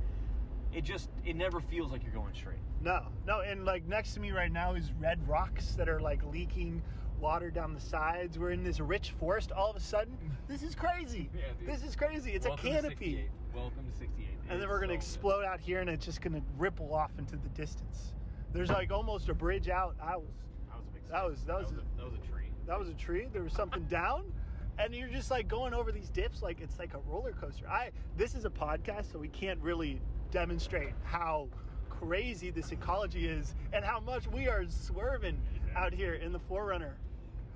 it 0.80 0.86
just 0.86 1.10
it 1.26 1.36
never 1.36 1.60
feels 1.60 1.92
like 1.92 2.04
you're 2.04 2.14
going 2.14 2.34
straight 2.34 2.60
No, 2.82 3.02
no, 3.28 3.42
and 3.42 3.66
like 3.66 3.86
next 3.86 4.14
to 4.14 4.22
me 4.22 4.32
right 4.32 4.52
now 4.52 4.74
is 4.76 4.92
red 5.00 5.20
rocks 5.28 5.74
that 5.76 5.90
are 5.90 6.00
like 6.00 6.22
leaking 6.32 6.82
water 7.20 7.52
down 7.52 7.74
the 7.74 7.82
sides. 7.82 8.40
We're 8.40 8.52
in 8.52 8.64
this 8.64 8.80
rich 8.80 9.12
forest. 9.20 9.52
All 9.52 9.70
of 9.70 9.76
a 9.76 9.80
sudden, 9.82 10.18
this 10.48 10.64
is 10.64 10.74
crazy. 10.76 11.30
Yeah, 11.36 11.42
dude. 11.60 11.68
this 11.68 11.84
is 11.84 11.94
crazy. 11.98 12.32
It's 12.32 12.48
Welcome 12.48 12.68
a 12.68 12.72
canopy. 12.72 12.96
68. 12.96 13.30
welcome 13.54 13.86
to 13.92 13.98
68 13.98 14.28
and 14.50 14.62
then 14.62 14.70
we're 14.70 14.80
gonna 14.80 14.94
so 14.94 14.96
good. 14.96 14.96
explode 14.96 15.44
out 15.46 15.60
here, 15.60 15.82
and 15.82 15.90
it's 15.90 16.06
just 16.06 16.22
gonna 16.22 16.42
ripple 16.58 16.94
off 16.94 17.12
into 17.20 17.36
the 17.36 17.50
distance. 17.50 18.14
There's 18.54 18.70
like 18.70 18.90
almost 18.90 19.28
a 19.28 19.34
bridge 19.34 19.68
out. 19.68 19.96
I 20.02 20.16
was 20.16 20.30
that 20.70 20.78
was 20.78 20.88
a 20.88 20.92
big 20.94 21.04
That 21.12 21.26
was- 21.26 21.44
that 21.44 21.58
was 21.62 21.72
a, 21.72 21.76
a- 21.76 21.98
that 21.98 22.06
was 22.06 22.14
a 22.16 22.32
tree 22.32 22.46
that 22.68 22.80
was 22.80 22.88
a 22.90 22.94
tree. 22.94 23.28
There 23.34 23.44
was 23.44 23.52
something 23.54 23.84
down, 23.90 24.24
and 24.78 24.96
you're 24.96 25.10
just 25.10 25.30
like 25.30 25.50
going 25.50 25.74
over 25.74 25.92
these 25.92 26.10
dips 26.10 26.42
like 26.42 26.62
it's 26.62 26.80
like 26.80 26.94
a 26.94 27.00
roller 27.00 27.34
coaster. 27.34 27.68
I 27.68 27.90
this 28.16 28.34
is 28.34 28.46
a 28.46 28.50
podcast, 28.50 29.12
so 29.12 29.20
we 29.20 29.28
can't 29.28 29.60
really 29.60 30.00
demonstrate 30.32 30.94
how 31.04 31.48
crazy 31.90 32.50
this 32.52 32.72
ecology 32.72 33.28
is 33.28 33.56
and 33.74 33.84
how 33.84 34.00
much 34.00 34.28
we 34.28 34.48
are 34.48 34.66
swerving 34.70 35.40
out 35.76 35.94
here 35.94 36.14
in 36.14 36.32
the 36.32 36.40
4Runner. 36.40 36.92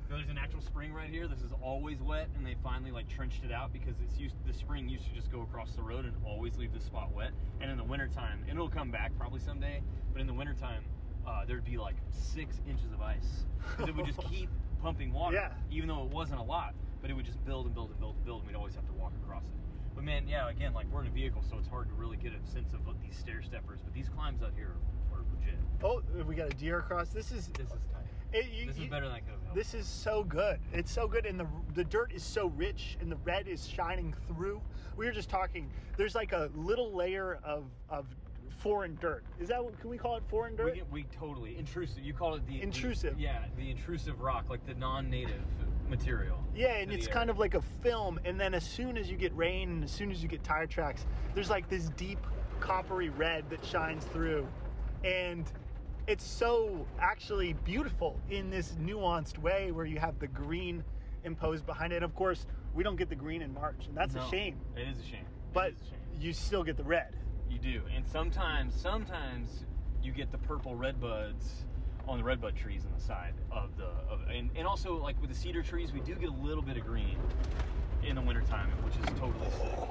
So 0.10 0.16
there's 0.18 0.30
an 0.30 0.38
actual 0.38 0.62
spring 0.62 0.94
right 0.94 1.10
here. 1.10 1.28
This 1.28 1.40
is 1.42 1.52
always 1.62 2.02
wet, 2.02 2.28
and 2.36 2.46
they 2.46 2.56
finally 2.62 2.92
like 2.92 3.08
trenched 3.08 3.44
it 3.46 3.52
out 3.52 3.72
because 3.72 3.96
it's 4.04 4.18
used. 4.20 4.36
The 4.46 4.54
spring 4.54 4.88
used 4.90 5.06
to 5.06 5.14
just 5.14 5.32
go 5.32 5.42
across 5.42 5.72
the 5.72 5.82
road 5.82 6.06
and 6.06 6.14
always 6.26 6.58
leave 6.58 6.74
the 6.74 6.80
spot 6.82 7.12
wet. 7.14 7.32
And 7.62 7.72
in 7.72 7.78
the 7.78 7.84
wintertime, 7.84 8.42
and 8.48 8.52
it'll 8.58 8.70
come 8.70 8.92
back 8.92 9.12
probably 9.18 9.40
someday. 9.40 9.82
But 10.12 10.22
in 10.22 10.28
the 10.28 10.34
wintertime, 10.34 10.84
uh, 11.26 11.46
there'd 11.46 11.64
be 11.66 11.78
like 11.78 11.96
six 12.12 12.60
inches 12.70 12.92
of 12.94 13.02
ice 13.02 13.46
because 13.72 13.90
it 13.90 13.96
would 13.96 14.06
just 14.06 14.20
keep 14.30 14.50
pumping 14.82 15.14
water, 15.14 15.36
Yeah. 15.36 15.52
even 15.72 15.88
though 15.88 16.04
it 16.04 16.12
wasn't 16.12 16.42
a 16.42 16.44
lot. 16.44 16.76
But 17.02 17.10
it 17.10 17.14
would 17.14 17.26
just 17.26 17.44
build 17.46 17.66
and 17.66 17.74
build 17.74 17.90
and 17.92 18.00
build 18.00 18.16
and 18.18 18.26
build, 18.26 18.42
and 18.42 18.48
we'd 18.50 18.58
always 18.58 18.76
have 18.76 18.86
to 18.86 18.94
walk 18.94 19.14
across 19.24 19.44
it. 19.46 19.52
But 20.04 20.12
man, 20.12 20.28
yeah, 20.28 20.50
again, 20.50 20.74
like 20.74 20.86
we're 20.92 21.02
in 21.02 21.08
a 21.08 21.12
vehicle, 21.12 21.44
so 21.50 21.58
it's 21.58 21.68
hard 21.68 21.88
to 21.88 21.94
really 21.94 22.18
get 22.18 22.34
a 22.34 22.52
sense 22.52 22.74
of 22.74 22.86
what 22.86 23.02
these 23.02 23.16
stair 23.16 23.42
steppers. 23.42 23.80
But 23.84 23.94
these 23.94 24.10
climbs 24.10 24.44
out 24.44 24.52
here 24.56 24.76
are 25.14 25.20
legit. 25.40 25.56
Oh, 25.82 26.02
we 26.28 26.36
got 26.36 26.48
a 26.52 26.56
deer 26.58 26.80
across. 26.80 27.10
This 27.10 27.32
is 27.32 27.48
This 27.58 27.68
is 27.68 27.72
tight. 27.94 28.02
it, 28.34 28.48
you, 28.52 28.66
This 28.68 28.78
is 28.78 28.88
better 28.88 29.06
than 29.06 29.16
I 29.16 29.20
could 29.20 29.30
have 29.32 29.42
hoped. 29.44 29.56
This 29.56 29.74
is 29.74 29.88
so 29.88 30.24
good. 30.26 30.60
It's 30.74 30.92
so 30.92 31.08
good, 31.08 31.26
and 31.26 31.40
the 31.40 31.48
the 31.74 31.86
dirt 31.86 32.12
is 32.14 32.22
so 32.22 32.48
rich, 32.48 32.98
and 33.00 33.10
the 33.10 33.16
red 33.24 33.48
is 33.48 33.66
shining 33.66 34.14
through. 34.28 34.62
We 34.98 35.06
were 35.06 35.14
just 35.14 35.30
talking. 35.30 35.70
There's 35.96 36.16
like 36.16 36.34
a 36.34 36.50
little 36.54 36.92
layer 36.94 37.40
of 37.44 37.64
of 37.90 38.06
foreign 38.58 38.98
dirt. 39.00 39.24
Is 39.40 39.48
that 39.48 39.64
what 39.64 39.80
can 39.80 39.90
we 39.90 39.98
call 39.98 40.18
it? 40.18 40.24
Foreign 40.28 40.58
dirt? 40.58 40.74
We, 40.92 41.04
we 41.04 41.04
totally 41.18 41.58
intrusive. 41.58 42.00
You 42.04 42.14
call 42.14 42.34
it 42.36 42.46
the 42.46 42.56
the- 42.58 42.62
Intrusive. 42.62 43.18
yeah, 43.18 43.46
the 43.58 43.70
intrusive 43.72 44.20
rock, 44.20 44.50
like 44.50 44.66
the 44.66 44.74
non-native 44.76 45.42
material. 45.90 46.38
Yeah, 46.56 46.76
and 46.76 46.92
it's 46.92 47.08
kind 47.08 47.30
of 47.30 47.40
like 47.40 47.56
a 47.56 47.62
film, 47.82 48.20
and 48.26 48.40
then 48.40 48.54
as 48.54 48.64
soon 48.64 48.98
as 48.98 49.10
you 49.10 49.18
get 49.18 49.36
rain, 49.36 49.70
and 49.70 49.84
as 49.84 49.92
soon 49.92 50.12
as 50.12 50.22
you 50.22 50.30
get 50.30 50.44
tire 50.44 50.68
tracks, 50.68 51.06
there's 51.34 51.50
like 51.50 51.68
this 51.70 51.90
deep 51.98 52.20
coppery 52.60 53.10
red 53.10 53.50
that 53.50 53.66
shines 53.66 54.06
through, 54.06 54.48
and 55.04 55.52
it's 56.08 56.26
so 56.26 56.86
actually 57.00 57.54
beautiful 57.64 58.20
in 58.30 58.50
this 58.50 58.74
nuanced 58.74 59.38
way 59.40 59.72
where 59.72 59.86
you 59.86 59.98
have 60.00 60.20
the 60.20 60.28
green 60.28 60.84
imposed 61.24 61.66
behind 61.66 61.94
it. 61.94 61.98
And 61.98 62.06
Of 62.06 62.14
course, 62.14 62.46
we 62.74 62.84
don't 62.84 62.98
get 62.98 63.10
the 63.10 63.16
green 63.16 63.42
in 63.42 63.54
March, 63.54 63.88
and 63.88 63.96
that's 63.98 64.14
No, 64.14 64.22
a 64.26 64.30
shame. 64.30 64.60
It 64.76 64.88
is 64.88 65.00
a 65.00 65.04
shame. 65.04 65.26
But 65.54 65.72
a 65.72 65.86
shame. 65.86 66.22
you 66.22 66.34
still 66.34 66.64
get 66.64 66.78
the 66.78 66.84
red. 66.84 67.16
You 67.50 67.58
do, 67.60 67.82
and 67.96 68.06
sometimes, 68.08 68.74
sometimes 68.76 69.66
you 70.04 70.12
get 70.12 70.32
the 70.32 70.38
purple 70.40 70.76
red 70.76 71.00
buds 71.00 71.66
on 72.08 72.18
the 72.18 72.24
redbud 72.24 72.56
trees 72.56 72.84
on 72.86 72.92
the 72.98 73.04
side 73.04 73.34
of 73.52 73.76
the, 73.78 73.86
of, 73.86 74.22
and, 74.34 74.50
and 74.56 74.68
also 74.68 74.98
like 74.98 75.20
with 75.22 75.30
the 75.30 75.36
cedar 75.36 75.64
trees, 75.64 75.92
we 75.94 76.00
do 76.02 76.16
get 76.16 76.30
a 76.30 76.46
little 76.46 76.64
bit 76.64 76.78
of 76.78 76.86
green 76.86 77.18
in 78.04 78.16
the 78.16 78.22
wintertime, 78.22 78.70
which 78.84 78.96
is 78.96 79.20
totally 79.20 79.50
sick. 79.52 79.90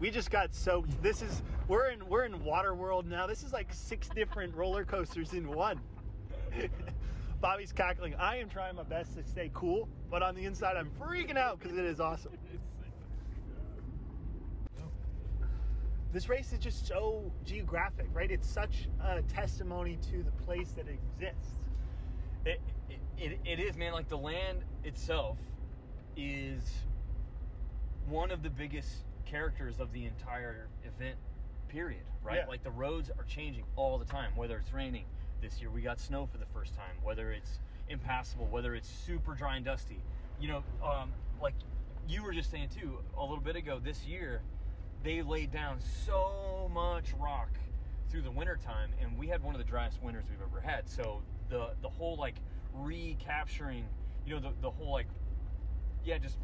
We 0.00 0.10
just 0.10 0.30
got 0.30 0.54
so 0.54 0.84
this 1.02 1.22
is 1.22 1.42
we're 1.66 1.90
in 1.90 2.08
we're 2.08 2.24
in 2.24 2.44
water 2.44 2.74
world 2.74 3.06
now. 3.06 3.26
This 3.26 3.42
is 3.42 3.52
like 3.52 3.72
six 3.72 4.08
different 4.08 4.54
roller 4.54 4.84
coasters 4.84 5.32
in 5.32 5.48
one. 5.48 5.80
Bobby's 7.40 7.72
cackling. 7.72 8.14
I 8.14 8.36
am 8.36 8.48
trying 8.48 8.76
my 8.76 8.84
best 8.84 9.16
to 9.16 9.24
stay 9.24 9.50
cool, 9.54 9.88
but 10.10 10.22
on 10.22 10.36
the 10.36 10.44
inside 10.44 10.76
I'm 10.76 10.90
freaking 11.00 11.36
out 11.36 11.58
because 11.58 11.76
it 11.76 11.84
is 11.84 11.98
awesome. 11.98 12.32
This 16.12 16.28
race 16.28 16.52
is 16.52 16.58
just 16.58 16.86
so 16.86 17.30
geographic, 17.44 18.06
right? 18.14 18.30
It's 18.30 18.48
such 18.48 18.88
a 19.04 19.22
testimony 19.22 19.98
to 20.10 20.22
the 20.22 20.30
place 20.44 20.72
that 20.72 20.86
it 20.88 20.98
exists. 21.16 21.50
It, 22.46 22.60
it, 22.88 22.98
it, 23.18 23.38
it 23.44 23.60
is, 23.60 23.76
man. 23.76 23.92
Like 23.92 24.08
the 24.08 24.16
land 24.16 24.60
itself 24.84 25.36
is 26.16 26.62
one 28.08 28.30
of 28.30 28.42
the 28.42 28.48
biggest 28.48 29.04
characters 29.26 29.80
of 29.80 29.92
the 29.92 30.06
entire 30.06 30.68
event, 30.82 31.16
period. 31.68 32.02
Right? 32.22 32.38
Yeah. 32.38 32.48
Like 32.48 32.62
the 32.64 32.70
roads 32.70 33.10
are 33.10 33.24
changing 33.24 33.64
all 33.76 33.98
the 33.98 34.06
time. 34.06 34.32
Whether 34.34 34.56
it's 34.56 34.72
raining 34.72 35.04
this 35.42 35.60
year, 35.60 35.70
we 35.70 35.82
got 35.82 36.00
snow 36.00 36.26
for 36.26 36.38
the 36.38 36.46
first 36.54 36.74
time. 36.74 36.96
Whether 37.02 37.32
it's 37.32 37.60
impassable, 37.90 38.46
whether 38.46 38.74
it's 38.74 38.88
super 38.88 39.34
dry 39.34 39.56
and 39.56 39.64
dusty. 39.64 40.00
You 40.40 40.48
know, 40.48 40.62
um, 40.82 41.12
like 41.42 41.54
you 42.08 42.22
were 42.22 42.32
just 42.32 42.50
saying 42.50 42.70
too 42.80 42.98
a 43.16 43.22
little 43.22 43.40
bit 43.40 43.56
ago. 43.56 43.78
This 43.82 44.06
year, 44.06 44.40
they 45.02 45.22
laid 45.22 45.50
down 45.50 45.78
so 45.80 46.70
much 46.72 47.12
rock 47.18 47.50
through 48.10 48.22
the 48.22 48.30
wintertime 48.30 48.90
and 49.00 49.16
we 49.18 49.26
had 49.26 49.42
one 49.42 49.54
of 49.54 49.58
the 49.58 49.66
driest 49.66 50.02
winters 50.02 50.24
we've 50.30 50.40
ever 50.40 50.60
had. 50.60 50.88
So 50.88 51.22
the 51.48 51.70
the 51.82 51.88
whole 51.88 52.16
like 52.16 52.36
recapturing 52.74 53.84
you 54.26 54.34
know 54.34 54.40
the, 54.40 54.52
the 54.60 54.70
whole 54.70 54.92
like 54.92 55.06
yeah 56.04 56.18
just 56.18 56.38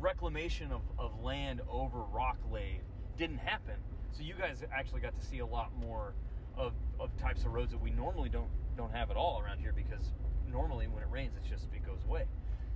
reclamation 0.00 0.72
of, 0.72 0.82
of 0.98 1.20
land 1.22 1.60
over 1.68 2.00
rock 2.12 2.38
laid 2.50 2.80
didn't 3.16 3.38
happen. 3.38 3.76
So 4.12 4.22
you 4.22 4.34
guys 4.34 4.62
actually 4.72 5.00
got 5.00 5.18
to 5.18 5.24
see 5.24 5.38
a 5.38 5.46
lot 5.46 5.70
more 5.78 6.14
of, 6.56 6.72
of 7.00 7.16
types 7.16 7.44
of 7.44 7.52
roads 7.52 7.72
that 7.72 7.80
we 7.80 7.90
normally 7.90 8.28
don't 8.28 8.50
don't 8.76 8.92
have 8.92 9.10
at 9.10 9.16
all 9.16 9.40
around 9.44 9.58
here 9.58 9.72
because 9.72 10.12
normally 10.50 10.88
when 10.88 11.02
it 11.02 11.08
rains 11.10 11.34
it's 11.36 11.48
just 11.48 11.66
it 11.74 11.86
goes 11.86 12.04
away. 12.04 12.24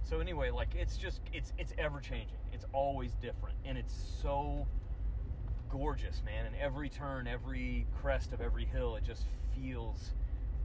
So 0.02 0.20
anyway 0.20 0.50
like 0.50 0.75
it's 0.75 0.97
just 0.97 1.20
it's 1.32 1.52
it's 1.58 1.73
ever 1.76 2.00
changing 2.00 2.38
it's 2.52 2.64
always 2.73 3.14
different 3.16 3.56
and 3.64 3.76
it's 3.76 3.94
so 4.23 4.66
gorgeous, 5.70 6.22
man. 6.25 6.46
And 6.46 6.54
every 6.56 6.88
turn, 6.88 7.26
every 7.26 7.87
crest 8.00 8.32
of 8.32 8.40
every 8.40 8.64
hill, 8.64 8.96
it 8.96 9.04
just 9.04 9.25
feels 9.54 10.10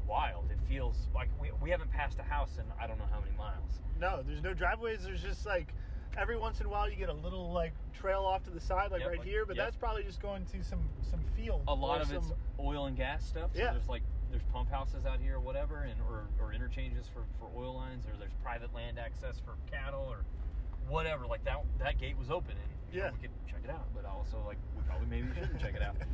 wild. 0.07 0.49
It 0.51 0.59
feels 0.67 0.95
like 1.13 1.29
we, 1.39 1.51
we 1.61 1.69
haven't 1.69 1.91
passed 1.91 2.19
a 2.19 2.23
house 2.23 2.57
in 2.57 2.63
I 2.81 2.87
don't 2.87 2.97
know 2.97 3.07
how 3.11 3.19
many 3.19 3.35
miles. 3.37 3.79
No, 3.99 4.21
there's 4.25 4.41
no 4.41 4.53
driveways. 4.53 5.03
There's 5.03 5.21
just 5.21 5.45
like 5.45 5.73
every 6.17 6.37
once 6.37 6.59
in 6.59 6.65
a 6.65 6.69
while 6.69 6.89
you 6.89 6.95
get 6.95 7.09
a 7.09 7.13
little 7.13 7.51
like 7.51 7.73
trail 7.93 8.21
off 8.23 8.43
to 8.43 8.49
the 8.49 8.59
side, 8.59 8.91
like 8.91 9.01
Yep, 9.01 9.09
right 9.09 9.19
like- 9.19 9.27
here. 9.27 9.45
But 9.45 9.55
yep. 9.55 9.67
that's 9.67 9.77
probably 9.77 10.03
just 10.03 10.21
going 10.21 10.45
to 10.45 10.63
some 10.63 10.81
some 11.09 11.21
field. 11.35 11.63
A 11.67 11.73
lot 11.73 12.01
of 12.01 12.11
it's 12.11 12.31
oil 12.59 12.85
and 12.85 12.97
gas 12.97 13.25
stuff. 13.25 13.51
So 13.53 13.59
Yeah. 13.59 13.71
there's 13.71 13.87
like 13.87 14.03
there's 14.29 14.43
pump 14.51 14.69
houses 14.71 15.05
out 15.05 15.19
here 15.19 15.35
or 15.35 15.39
whatever, 15.39 15.83
and 15.83 15.99
or, 16.09 16.25
or 16.41 16.53
interchanges 16.53 17.05
for, 17.07 17.21
for 17.39 17.49
oil 17.55 17.75
lines, 17.75 18.05
or 18.07 18.17
there's 18.17 18.33
private 18.43 18.73
land 18.73 18.97
access 18.97 19.35
for 19.39 19.53
cattle 19.71 20.07
or 20.09 20.25
whatever. 20.89 21.27
Like 21.27 21.43
that 21.45 21.63
that 21.79 21.99
gate 21.99 22.17
was 22.17 22.31
open, 22.31 22.51
and 22.51 22.71
you 22.93 22.99
know, 22.99 23.05
Yeah. 23.07 23.11
we 23.11 23.19
could 23.19 23.31
check 23.47 23.61
it 23.63 23.69
out. 23.69 23.87
But 23.95 24.05
also 24.05 24.37
like 24.45 24.57
we 24.75 24.83
probably 24.83 25.07
maybe 25.07 25.27
shouldn't 25.33 25.59
check 25.59 25.75
it 25.75 25.81
out. 25.81 25.95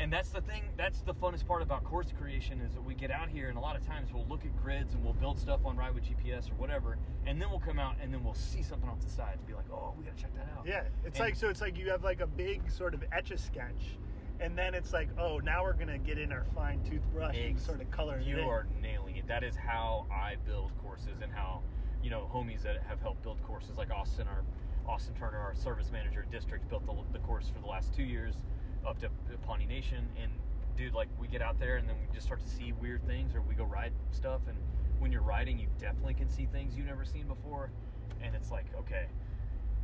And 0.00 0.12
that's 0.12 0.28
the 0.30 0.40
thing. 0.40 0.62
That's 0.76 1.00
the 1.00 1.12
funnest 1.12 1.44
part 1.48 1.60
about 1.60 1.82
course 1.82 2.06
creation 2.16 2.60
is 2.60 2.72
that 2.74 2.84
we 2.84 2.94
get 2.94 3.10
out 3.10 3.28
here, 3.28 3.48
and 3.48 3.58
a 3.58 3.60
lot 3.60 3.74
of 3.74 3.84
times 3.84 4.12
we'll 4.12 4.26
look 4.28 4.44
at 4.44 4.56
grids 4.62 4.94
and 4.94 5.02
we'll 5.02 5.12
build 5.14 5.40
stuff 5.40 5.66
on 5.66 5.76
Ride 5.76 5.92
with 5.92 6.04
GPS 6.04 6.48
or 6.48 6.54
whatever, 6.54 6.98
and 7.26 7.42
then 7.42 7.50
we'll 7.50 7.58
come 7.58 7.80
out 7.80 7.96
and 8.00 8.14
then 8.14 8.22
we'll 8.22 8.32
see 8.34 8.62
something 8.62 8.88
off 8.88 9.00
the 9.00 9.10
side 9.10 9.34
and 9.38 9.46
be 9.48 9.54
like, 9.54 9.68
oh, 9.72 9.94
we 9.98 10.04
gotta 10.04 10.16
check 10.16 10.32
that 10.36 10.48
out. 10.56 10.64
Yeah, 10.64 10.84
it's 11.04 11.18
And- 11.18 11.26
like 11.26 11.34
so. 11.34 11.48
It's 11.48 11.60
like 11.60 11.76
you 11.76 11.90
have 11.90 12.04
like 12.04 12.20
a 12.20 12.28
big 12.28 12.70
sort 12.70 12.94
of 12.94 13.02
etch 13.10 13.32
a 13.32 13.36
sketch, 13.38 13.98
and 14.38 14.56
then 14.56 14.72
it's 14.72 14.92
like, 14.92 15.08
oh, 15.18 15.38
now 15.38 15.64
we're 15.64 15.72
gonna 15.72 15.98
get 15.98 16.16
in 16.16 16.30
our 16.30 16.44
fine 16.54 16.80
toothbrush 16.84 17.36
and 17.36 17.58
sort 17.58 17.80
of 17.80 17.90
color. 17.90 18.18
it 18.18 18.26
You 18.26 18.38
are 18.42 18.68
nailing 18.80 19.16
it. 19.16 19.26
That 19.26 19.42
is 19.42 19.56
how 19.56 20.06
I 20.12 20.36
build 20.46 20.70
courses 20.80 21.20
and 21.22 21.32
how, 21.32 21.60
you 22.04 22.10
know, 22.10 22.30
homies 22.32 22.62
that 22.62 22.80
have 22.84 23.00
helped 23.00 23.24
build 23.24 23.42
courses 23.42 23.76
like 23.76 23.90
Austin, 23.90 24.28
our 24.28 24.44
Austin 24.88 25.14
Turner, 25.14 25.38
our 25.38 25.54
service 25.54 25.90
manager 25.92 26.22
at 26.22 26.30
district, 26.30 26.68
built 26.68 26.86
the, 26.86 26.94
the 27.12 27.18
course 27.24 27.50
for 27.54 27.60
the 27.60 27.66
last 27.66 27.94
two 27.94 28.02
years 28.02 28.34
up 28.86 28.98
to 29.00 29.08
Pawnee 29.46 29.66
Nation. 29.66 30.08
And 30.20 30.32
dude, 30.76 30.94
like 30.94 31.08
we 31.20 31.28
get 31.28 31.42
out 31.42 31.60
there 31.60 31.76
and 31.76 31.88
then 31.88 31.96
we 32.00 32.12
just 32.14 32.26
start 32.26 32.40
to 32.40 32.48
see 32.48 32.72
weird 32.72 33.06
things 33.06 33.34
or 33.34 33.42
we 33.42 33.54
go 33.54 33.64
ride 33.64 33.92
stuff. 34.10 34.40
And 34.48 34.56
when 34.98 35.12
you're 35.12 35.22
riding, 35.22 35.58
you 35.58 35.68
definitely 35.78 36.14
can 36.14 36.28
see 36.28 36.46
things 36.46 36.76
you've 36.76 36.86
never 36.86 37.04
seen 37.04 37.26
before. 37.26 37.70
And 38.22 38.34
it's 38.34 38.50
like, 38.50 38.66
okay, 38.80 39.06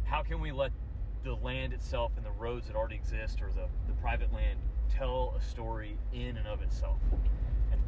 how 0.04 0.22
can 0.22 0.40
we 0.40 0.52
let 0.52 0.72
the 1.22 1.34
land 1.34 1.72
itself 1.72 2.12
and 2.16 2.24
the 2.24 2.30
roads 2.30 2.66
that 2.66 2.76
already 2.76 2.96
exist 2.96 3.42
or 3.42 3.50
the, 3.52 3.66
the 3.86 3.94
private 4.00 4.32
land 4.32 4.58
tell 4.90 5.34
a 5.36 5.42
story 5.42 5.98
in 6.12 6.36
and 6.38 6.46
of 6.46 6.62
itself? 6.62 6.98
And 7.70 7.80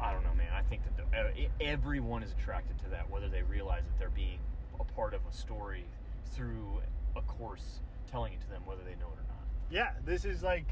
I 0.00 0.12
don't 0.12 0.24
know, 0.24 0.34
man. 0.34 0.52
I 0.52 0.62
think 0.62 0.82
that 0.84 0.96
the, 0.96 1.64
everyone 1.64 2.22
is 2.22 2.32
attracted 2.32 2.78
to 2.80 2.90
that, 2.90 3.08
whether 3.08 3.28
they 3.28 3.42
realize 3.42 3.84
that 3.84 3.98
they're 3.98 4.10
being 4.10 4.40
a 4.80 4.84
part 4.84 5.14
of 5.14 5.20
a 5.30 5.32
story 5.32 5.84
through 6.32 6.80
a 7.16 7.22
course 7.22 7.80
telling 8.10 8.32
it 8.32 8.40
to 8.42 8.48
them, 8.48 8.62
whether 8.66 8.82
they 8.82 8.94
know 8.96 9.08
it 9.08 9.18
or 9.18 9.26
not. 9.28 9.44
Yeah, 9.70 9.90
this 10.04 10.24
is 10.24 10.42
like, 10.42 10.66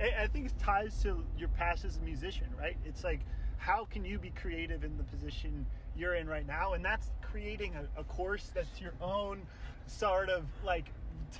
I 0.00 0.26
think 0.28 0.46
it 0.46 0.52
ties 0.58 1.00
to 1.02 1.24
your 1.36 1.48
past 1.48 1.84
as 1.84 1.96
a 1.96 2.00
musician, 2.00 2.46
right? 2.58 2.76
It's 2.84 3.02
like, 3.04 3.20
how 3.56 3.84
can 3.90 4.04
you 4.04 4.18
be 4.18 4.30
creative 4.30 4.84
in 4.84 4.96
the 4.96 5.02
position 5.04 5.66
you're 5.96 6.14
in 6.14 6.28
right 6.28 6.46
now? 6.46 6.74
And 6.74 6.84
that's 6.84 7.10
creating 7.20 7.74
a, 7.74 8.00
a 8.00 8.04
course 8.04 8.50
that's 8.54 8.80
your 8.80 8.94
own 9.00 9.42
sort 9.86 10.28
of 10.28 10.44
like 10.64 10.86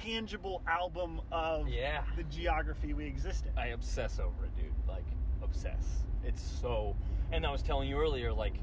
tangible 0.02 0.60
album 0.66 1.20
of 1.30 1.68
Yeah. 1.68 2.02
the 2.16 2.25
geography 2.25 2.94
we 2.94 3.06
exist 3.06 3.44
in. 3.46 3.56
I 3.58 3.68
obsess 3.68 4.18
over 4.18 4.44
it, 4.44 4.56
dude. 4.56 4.72
Like 4.88 5.04
obsess. 5.42 6.04
It's 6.25 6.42
so. 6.42 6.96
And 7.30 7.46
I 7.46 7.52
was 7.52 7.62
telling 7.62 7.88
you 7.88 7.96
earlier, 7.98 8.32
like 8.32 8.54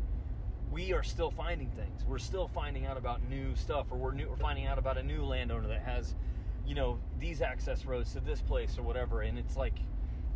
we 0.75 0.91
are 0.91 1.03
still 1.03 1.32
finding 1.32 1.70
things. 1.70 2.03
We're 2.05 2.17
still 2.17 2.50
finding 2.50 2.86
out 2.86 2.98
about 2.98 3.24
new 3.29 3.55
stuff, 3.55 3.88
or 3.91 3.98
we're 3.98 4.12
new. 4.12 4.27
We're 4.29 4.36
finding 4.36 4.67
out 4.67 4.77
about 4.77 4.98
a 4.98 5.03
new 5.03 5.24
landowner 5.24 5.70
that 5.70 5.82
has, 5.84 6.15
you 6.67 6.75
know, 6.75 7.00
these 7.17 7.41
access 7.41 7.86
roads 7.86 8.12
to 8.12 8.20
this 8.20 8.41
place 8.41 8.77
or 8.77 8.84
whatever. 8.84 9.22
And 9.22 9.39
it's 9.39 9.55
like, 9.55 9.75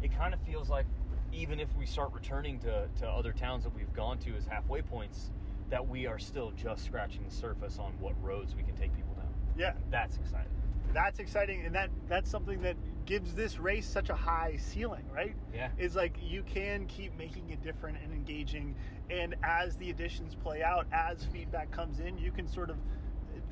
it 0.01 0.17
kind 0.17 0.33
of 0.33 0.39
feels 0.43 0.69
like, 0.69 0.85
even 1.33 1.59
if 1.59 1.67
we 1.77 1.85
start 1.85 2.13
returning 2.13 2.57
to 2.59 2.87
to 2.99 3.07
other 3.07 3.33
towns 3.33 3.65
that 3.65 3.75
we've 3.75 3.93
gone 3.93 4.17
to 4.19 4.33
as 4.35 4.45
halfway 4.45 4.81
points, 4.81 5.31
that 5.69 5.85
we 5.85 6.07
are 6.07 6.17
still 6.17 6.53
just 6.55 6.85
scratching 6.85 7.25
the 7.27 7.35
surface 7.35 7.77
on 7.77 7.91
what 7.99 8.13
roads 8.23 8.55
we 8.55 8.63
can 8.63 8.75
take 8.77 8.95
people 8.95 9.13
down. 9.15 9.27
Yeah, 9.57 9.73
That's 9.91 10.15
exciting. 10.15 10.47
That's 10.93 11.19
exciting, 11.19 11.65
and 11.65 11.73
that 11.75 11.89
that's 12.07 12.29
something 12.29 12.61
that 12.61 12.75
gives 13.05 13.33
this 13.33 13.59
race 13.59 13.87
such 13.87 14.09
a 14.09 14.15
high 14.15 14.55
ceiling, 14.57 15.03
right? 15.13 15.35
Yeah. 15.53 15.69
Is 15.77 15.95
like 15.95 16.15
you 16.21 16.43
can 16.43 16.85
keep 16.87 17.17
making 17.17 17.49
it 17.49 17.61
different 17.63 17.97
and 18.03 18.13
engaging, 18.13 18.75
and 19.09 19.35
as 19.43 19.75
the 19.77 19.89
additions 19.89 20.35
play 20.35 20.61
out, 20.63 20.87
as 20.91 21.23
feedback 21.25 21.71
comes 21.71 21.99
in, 21.99 22.17
you 22.17 22.31
can 22.31 22.47
sort 22.47 22.69
of 22.69 22.77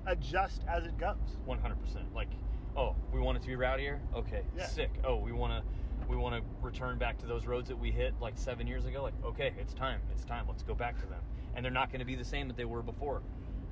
adjust 0.06 0.62
as 0.67 0.86
it 0.86 0.98
goes. 0.98 1.15
One 1.46 1.60
hundred 1.60 1.82
percent. 1.82 2.13
Like, 2.13 2.29
oh, 2.75 2.96
we 3.12 3.20
want 3.20 3.38
it 3.38 3.41
to 3.41 3.48
be 3.48 3.56
rowdier. 3.56 4.00
Okay, 4.15 4.41
Yeah. 4.56 4.65
sick. 4.67 4.91
Oh, 5.03 5.17
we 5.17 5.32
want 5.32 5.53
to, 5.53 6.08
we 6.08 6.15
want 6.15 6.36
to 6.36 6.41
return 6.62 6.98
back 6.98 7.17
to 7.20 7.25
those 7.25 7.46
roads 7.46 7.67
that 7.70 7.77
we 7.77 7.91
hit 7.91 8.13
like 8.22 8.38
seven 8.38 8.67
years 8.67 8.86
ago. 8.86 9.01
Like, 9.03 9.15
okay, 9.24 9.53
it's 9.60 9.74
time. 9.74 10.01
It's 10.12 10.24
time. 10.25 10.46
Let's 10.48 10.63
go 10.63 10.75
back 10.75 11.00
to 11.01 11.06
them. 11.08 11.22
And 11.56 11.65
they're 11.65 11.72
not 11.72 11.89
going 11.89 12.00
to 12.00 12.06
be 12.06 12.15
the 12.15 12.25
same 12.25 12.48
that 12.48 12.58
they 12.58 12.65
were 12.65 12.84
before. 12.84 13.22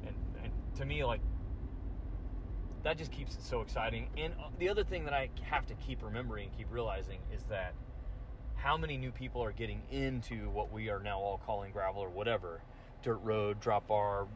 And 0.05 0.15
and 0.43 0.51
to 0.77 0.85
me, 0.85 1.03
like, 1.05 1.21
that 2.85 2.99
just 2.99 3.11
keeps 3.11 3.33
it 3.33 3.41
so 3.41 3.61
exciting. 3.61 4.07
And 4.15 4.33
uh, 4.33 4.49
the 4.59 4.69
other 4.69 4.83
thing 4.83 5.05
that 5.05 5.13
I 5.13 5.29
have 5.41 5.65
to 5.65 5.73
keep 5.73 6.03
remembering 6.03 6.49
and 6.49 6.57
keep 6.57 6.67
realizing 6.71 7.17
is 7.35 7.43
that 7.45 7.73
how 8.53 8.77
many 8.77 8.95
new 8.95 9.11
people 9.11 9.43
are 9.43 9.51
getting 9.51 9.81
into 9.91 10.49
what 10.51 10.71
we 10.71 10.89
are 10.89 10.99
now 10.99 11.19
all 11.19 11.41
calling 11.43 11.71
gravel 11.71 12.03
or 12.03 12.09
whatever, 12.09 12.61
dirt 13.01 13.19
road, 13.23 13.59
drop 13.59 13.87
bar, 13.87 14.27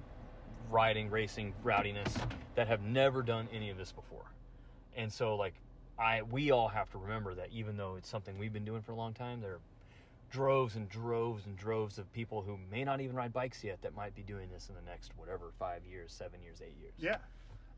riding, 0.72 1.12
racing, 1.12 1.54
rowdiness 1.64 2.12
that 2.56 2.68
have 2.68 2.82
never 2.82 3.22
done 3.22 3.48
any 3.54 3.70
of 3.70 3.78
this 3.78 3.92
before. 3.92 4.26
And 4.98 5.14
so 5.14 5.36
like 5.36 5.54
I 6.00 6.24
we 6.24 6.50
all 6.50 6.70
have 6.70 6.90
to 6.92 6.98
remember 6.98 7.36
that 7.36 7.50
even 7.52 7.78
though 7.78 7.98
it's 7.98 8.10
something 8.10 8.40
we've 8.40 8.54
been 8.54 8.66
doing 8.66 8.82
for 8.82 8.94
a 8.94 8.96
long 8.96 9.14
time, 9.14 9.42
there 9.42 9.52
are 9.52 9.62
droves 10.32 10.76
and 10.76 10.90
droves 10.90 11.46
and 11.46 11.56
droves 11.56 12.00
of 12.00 12.12
people 12.14 12.42
who 12.42 12.58
may 12.72 12.84
not 12.84 13.00
even 13.00 13.16
ride 13.16 13.32
bikes 13.32 13.64
yet 13.64 13.80
that 13.84 13.96
might 13.96 14.16
be 14.16 14.24
doing 14.24 14.50
this 14.52 14.70
in 14.70 14.76
the 14.76 14.90
next 14.90 15.12
whatever, 15.18 15.52
5 15.60 15.82
years, 15.90 16.12
7 16.12 16.40
years, 16.42 16.62
8 16.62 16.68
years. 16.80 16.94
Yeah, 17.00 17.18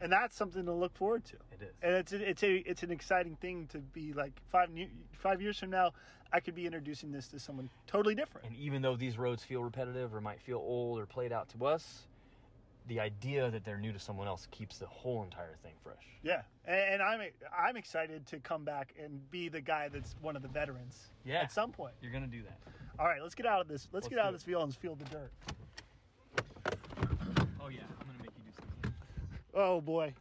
and 0.02 0.12
that's 0.12 0.36
something 0.36 0.66
to 0.66 0.74
look 0.74 0.96
forward 0.96 1.24
to. 1.26 1.36
It 1.52 1.62
is. 1.62 1.74
And 1.82 1.94
it's 1.94 2.12
a, 2.14 2.30
it's 2.30 2.44
a 2.44 2.70
it's 2.70 2.84
an 2.84 2.92
exciting 2.92 3.36
thing 3.38 3.68
to 3.72 3.80
be 3.80 4.14
like 4.14 4.34
five 4.52 4.70
new, 4.72 4.88
five 5.14 5.42
years 5.42 5.60
from 5.60 5.70
now, 5.70 5.92
I 6.34 6.40
could 6.40 6.56
be 6.56 6.66
introducing 6.66 7.12
this 7.12 7.28
to 7.30 7.40
someone 7.40 7.70
totally 7.88 8.16
different. 8.16 8.48
And 8.48 8.56
even 8.56 8.82
though 8.82 8.96
these 8.96 9.18
roads 9.18 9.44
feel 9.44 9.64
repetitive 9.64 10.14
or 10.14 10.22
might 10.22 10.42
feel 10.42 10.58
old 10.58 11.00
or 11.00 11.06
played 11.06 11.32
out 11.32 11.50
to 11.50 11.66
us, 11.66 12.08
the 12.88 13.00
idea 13.00 13.52
that 13.52 13.64
they're 13.64 13.78
new 13.78 13.94
to 13.94 14.00
someone 14.00 14.28
else 14.28 14.48
keeps 14.52 14.78
the 14.78 14.88
whole 14.88 15.24
entire 15.24 15.56
thing 15.62 15.74
fresh. 15.84 16.04
Yeah, 16.24 16.42
and, 16.66 16.96
and 16.96 17.02
I'm 17.02 17.22
I'm 17.58 17.78
excited 17.78 18.26
to 18.28 18.40
come 18.40 18.64
back 18.64 18.94
and 19.02 19.30
be 19.30 19.50
the 19.50 19.62
guy 19.62 19.90
that's 19.90 20.16
one 20.22 20.36
of 20.36 20.42
the 20.42 20.48
veterans. 20.48 21.12
Yeah. 21.24 21.42
at 21.42 21.52
some 21.52 21.72
point. 21.72 21.94
You're 22.02 22.12
gonna 22.12 22.28
do 22.28 22.42
that. 22.44 22.60
All 23.00 23.06
right, 23.06 23.22
let's 23.22 23.36
get 23.36 23.46
out 23.46 23.62
of 23.62 23.68
this. 23.68 23.88
Let's, 23.92 24.06
Let's 24.06 24.08
get 24.08 24.20
out 24.20 24.28
of 24.28 24.34
this 24.34 24.44
field 24.44 24.64
and 24.64 24.76
feel 24.76 24.96
the 24.96 25.06
dirt. 25.06 25.32
Oh 27.60 27.68
yeah, 27.70 27.82
I'm 28.00 28.08
gonna 28.08 28.20
make 28.20 28.32
you 28.38 28.44
do 28.46 28.52
something. 28.56 28.94
Oh 29.54 29.82
boy. 29.82 30.14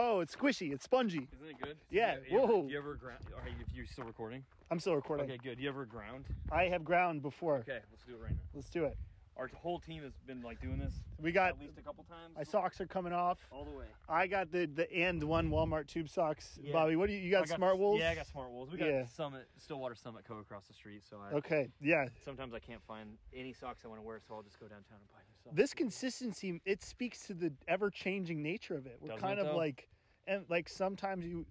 Oh, 0.00 0.20
it's 0.20 0.36
squishy. 0.36 0.72
It's 0.72 0.84
spongy. 0.84 1.26
Isn't 1.34 1.48
it 1.50 1.60
good? 1.60 1.76
Yeah, 1.90 2.16
You, 2.30 2.38
you 2.40 2.46
whoa. 2.46 2.58
Ever, 2.60 2.68
you 2.68 2.78
ever 2.78 2.94
ground? 2.94 3.18
Are 3.42 3.48
you, 3.48 3.54
you 3.74 3.84
still 3.84 4.04
recording? 4.04 4.44
I'm 4.70 4.78
still 4.78 4.94
recording. 4.94 5.26
Okay, 5.26 5.38
good. 5.42 5.58
You 5.58 5.68
ever 5.68 5.84
ground? 5.86 6.24
I 6.52 6.64
have 6.64 6.84
ground 6.84 7.20
before. 7.22 7.56
Okay, 7.58 7.80
let's 7.90 8.04
do 8.04 8.14
it 8.14 8.20
right 8.22 8.30
now. 8.30 8.36
Let's 8.54 8.70
do 8.70 8.84
it. 8.84 8.96
Our 9.36 9.48
whole 9.56 9.78
team 9.80 10.02
has 10.04 10.12
been 10.26 10.42
like 10.42 10.60
doing 10.60 10.78
this 10.78 10.92
We 11.20 11.30
got 11.32 11.50
at 11.50 11.60
least 11.60 11.78
a 11.78 11.82
couple 11.82 12.04
times. 12.04 12.34
my 12.36 12.42
socks 12.42 12.80
are 12.80 12.86
coming 12.86 13.12
off. 13.12 13.38
all 13.52 13.64
the 13.64 13.70
way. 13.70 13.84
I 14.08 14.26
got 14.26 14.50
the 14.52 14.66
the 14.66 14.92
and 14.92 15.22
one 15.24 15.48
Walmart 15.50 15.86
tube 15.88 16.08
socks. 16.08 16.58
Yeah. 16.62 16.72
Bobby, 16.72 16.94
what 16.96 17.08
do 17.08 17.12
you 17.14 17.20
you 17.20 17.36
I 17.36 17.40
got? 17.44 17.56
Smart 17.56 17.78
wools? 17.78 17.98
Yeah, 18.00 18.10
I 18.10 18.14
got 18.16 18.26
smart 18.26 18.50
wools. 18.50 18.70
We 18.70 18.78
got 18.78 18.88
Yeah. 18.88 19.04
Summit, 19.06 19.46
Stillwater 19.56 19.94
Summit 19.96 20.24
Co 20.26 20.38
across 20.38 20.66
the 20.66 20.74
street. 20.74 21.02
So 21.08 21.18
I, 21.18 21.34
Okay, 21.36 21.68
yeah. 21.80 22.06
sometimes 22.24 22.52
I 22.54 22.58
can't 22.60 22.82
find 22.86 23.10
any 23.34 23.52
socks 23.52 23.82
I 23.84 23.88
want 23.88 24.00
to 24.00 24.06
wear, 24.06 24.18
so 24.26 24.34
I'll 24.34 24.42
just 24.42 24.58
go 24.60 24.66
downtown 24.66 24.98
and 25.00 25.08
buy 25.12 25.20
socks. 25.48 25.56
This 25.56 25.74
consistency 25.74 26.60
it 26.64 26.82
speaks 26.82 27.26
to 27.26 27.34
the 27.34 27.52
ever 27.66 27.90
changing 27.90 28.42
nature 28.42 28.74
of 28.76 28.86
it. 28.86 28.98
We're 29.00 29.08
Doesn't 29.08 29.20
kind 29.22 29.38
it, 29.38 29.46
of 29.46 29.52
though? 29.52 29.56
like 29.56 29.88
and 30.26 30.44
like 30.48 30.68
sometimes 30.68 31.24
you 31.26 31.46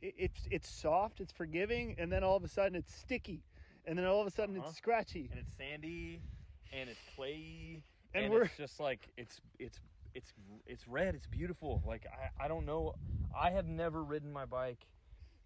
it, 0.00 0.14
it's 0.18 0.48
it's 0.50 0.68
soft, 0.68 1.20
it's 1.20 1.32
forgiving, 1.32 1.94
and 1.98 2.10
then 2.10 2.24
all 2.24 2.36
of 2.36 2.44
a 2.44 2.48
sudden 2.48 2.74
it's 2.76 2.94
sticky. 2.94 3.42
And 3.84 3.98
then 3.98 4.04
all 4.06 4.20
of 4.20 4.26
a 4.26 4.30
sudden 4.30 4.56
Uh-huh. 4.56 4.68
it's 4.68 4.76
scratchy. 4.78 5.28
and 5.30 5.40
it's 5.40 5.56
sandy, 5.56 6.20
and 6.72 6.88
it's 6.88 7.00
clayey, 7.18 7.82
And 8.14 8.24
and, 8.26 8.32
we're- 8.32 8.46
it's 8.46 8.56
just 8.56 8.78
like 8.80 9.08
it's 9.16 9.40
it's 9.58 9.80
it's 10.14 10.32
it's 10.66 10.86
red. 10.86 11.14
It's 11.14 11.26
beautiful. 11.26 11.82
Like 11.86 12.06
I 12.06 12.44
I 12.44 12.48
don't 12.48 12.66
know. 12.66 12.94
I 13.36 13.50
have 13.50 13.66
never 13.66 14.04
ridden 14.04 14.32
my 14.32 14.44
bike 14.44 14.86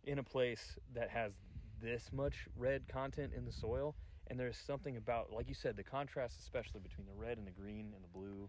in 0.05 0.19
a 0.19 0.23
place 0.23 0.79
that 0.95 1.09
has 1.11 1.33
this 1.81 2.11
much 2.13 2.47
red 2.57 2.89
content 2.89 3.33
in 3.37 3.45
the 3.45 3.53
soil. 3.53 3.95
And 4.29 4.39
there's 4.39 4.57
something 4.57 4.97
about, 4.97 5.33
like 5.33 5.49
you 5.49 5.55
said, 5.55 5.77
the 5.77 5.85
contrast, 5.85 6.39
especially 6.41 6.81
between 6.81 7.07
the 7.07 7.15
red 7.15 7.39
and 7.39 7.47
the 7.47 7.53
green 7.53 7.93
and 7.95 8.03
the 8.03 8.09
blue. 8.09 8.49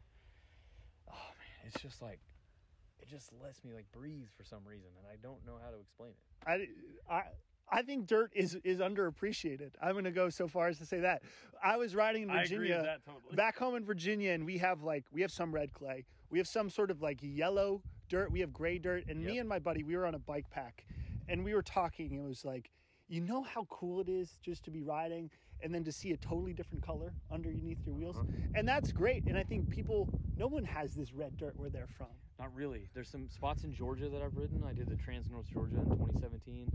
Oh 1.10 1.14
man, 1.14 1.72
it's 1.72 1.82
just 1.82 2.02
like, 2.02 2.20
it 3.00 3.08
just 3.08 3.32
lets 3.44 3.64
me 3.64 3.74
like 3.74 3.86
breathe 3.92 4.28
for 4.36 4.44
some 4.44 4.60
reason, 4.66 4.90
and 4.98 5.08
I 5.12 5.16
don't 5.22 5.46
know 5.46 5.60
how 5.64 5.70
to 5.70 5.80
explain 5.80 6.12
it. 6.12 6.70
I, 7.10 7.14
I, 7.14 7.24
I 7.70 7.82
think 7.82 8.08
dirt 8.08 8.32
is 8.34 8.58
is 8.64 8.80
underappreciated. 8.80 9.72
I'm 9.82 9.94
going 9.94 10.06
to 10.06 10.12
go 10.12 10.30
so 10.30 10.48
far 10.48 10.68
as 10.68 10.78
to 10.80 10.86
say 10.86 11.02
that. 11.02 11.22
I 11.64 11.78
was 11.78 11.96
riding 11.96 12.24
in 12.24 12.30
Virginia, 12.30 12.98
totally. 13.06 13.36
back 13.36 13.58
home 13.58 13.76
in 13.76 13.86
Virginia, 13.86 14.32
and 14.32 14.46
we 14.46 14.58
have 14.58 14.84
like 14.84 15.06
we 15.12 15.22
have 15.22 15.32
some 15.32 15.54
red 15.54 15.74
clay, 15.74 16.06
we 16.30 16.38
have 16.40 16.48
some 16.48 16.70
sort 16.70 16.92
of 16.92 17.02
like 17.02 17.20
yellow 17.22 17.82
dirt, 18.10 18.32
we 18.32 18.40
have 18.40 18.54
gray 18.54 18.80
dirt, 18.80 19.04
and 19.10 19.22
me 19.22 19.38
and 19.38 19.50
my 19.50 19.60
buddy, 19.60 19.84
we 19.84 19.96
were 19.96 20.06
on 20.06 20.16
a 20.16 20.20
bike 20.20 20.50
pack, 20.50 20.86
and 21.28 21.44
we 21.44 21.54
were 21.54 21.62
talking. 21.62 22.14
It 22.14 22.24
was 22.28 22.46
like, 22.46 22.72
you 23.10 23.22
know 23.22 23.44
how 23.44 23.66
cool 23.70 24.00
it 24.00 24.10
is 24.10 24.38
just 24.42 24.64
to 24.66 24.72
be 24.72 24.82
riding 24.82 25.30
and 25.62 25.74
then 25.74 25.84
to 25.84 25.92
see 25.92 26.12
a 26.12 26.18
totally 26.18 26.54
different 26.54 26.86
color 26.86 27.14
underneath 27.32 27.80
your 27.86 27.96
wheels, 27.96 28.18
uh-huh. 28.18 28.28
and 28.56 28.68
that's 28.68 28.92
great. 28.92 29.24
And 29.26 29.38
I 29.38 29.44
think 29.44 29.70
people, 29.70 30.10
no 30.38 30.48
one 30.48 30.64
has 30.64 30.94
this 30.94 31.14
red 31.14 31.38
dirt 31.38 31.54
where 31.58 31.70
they're 31.70 31.88
from. 31.98 32.08
Not 32.40 32.54
really. 32.54 32.88
There's 32.94 33.10
some 33.10 33.28
spots 33.30 33.64
in 33.64 33.74
Georgia 33.74 34.10
that 34.10 34.22
I've 34.22 34.36
ridden. 34.36 34.64
I 34.68 34.74
did 34.74 34.90
the 34.90 34.96
Trans 34.96 35.30
North 35.30 35.48
Georgia 35.52 35.78
in 35.78 35.90
2017, 35.90 36.70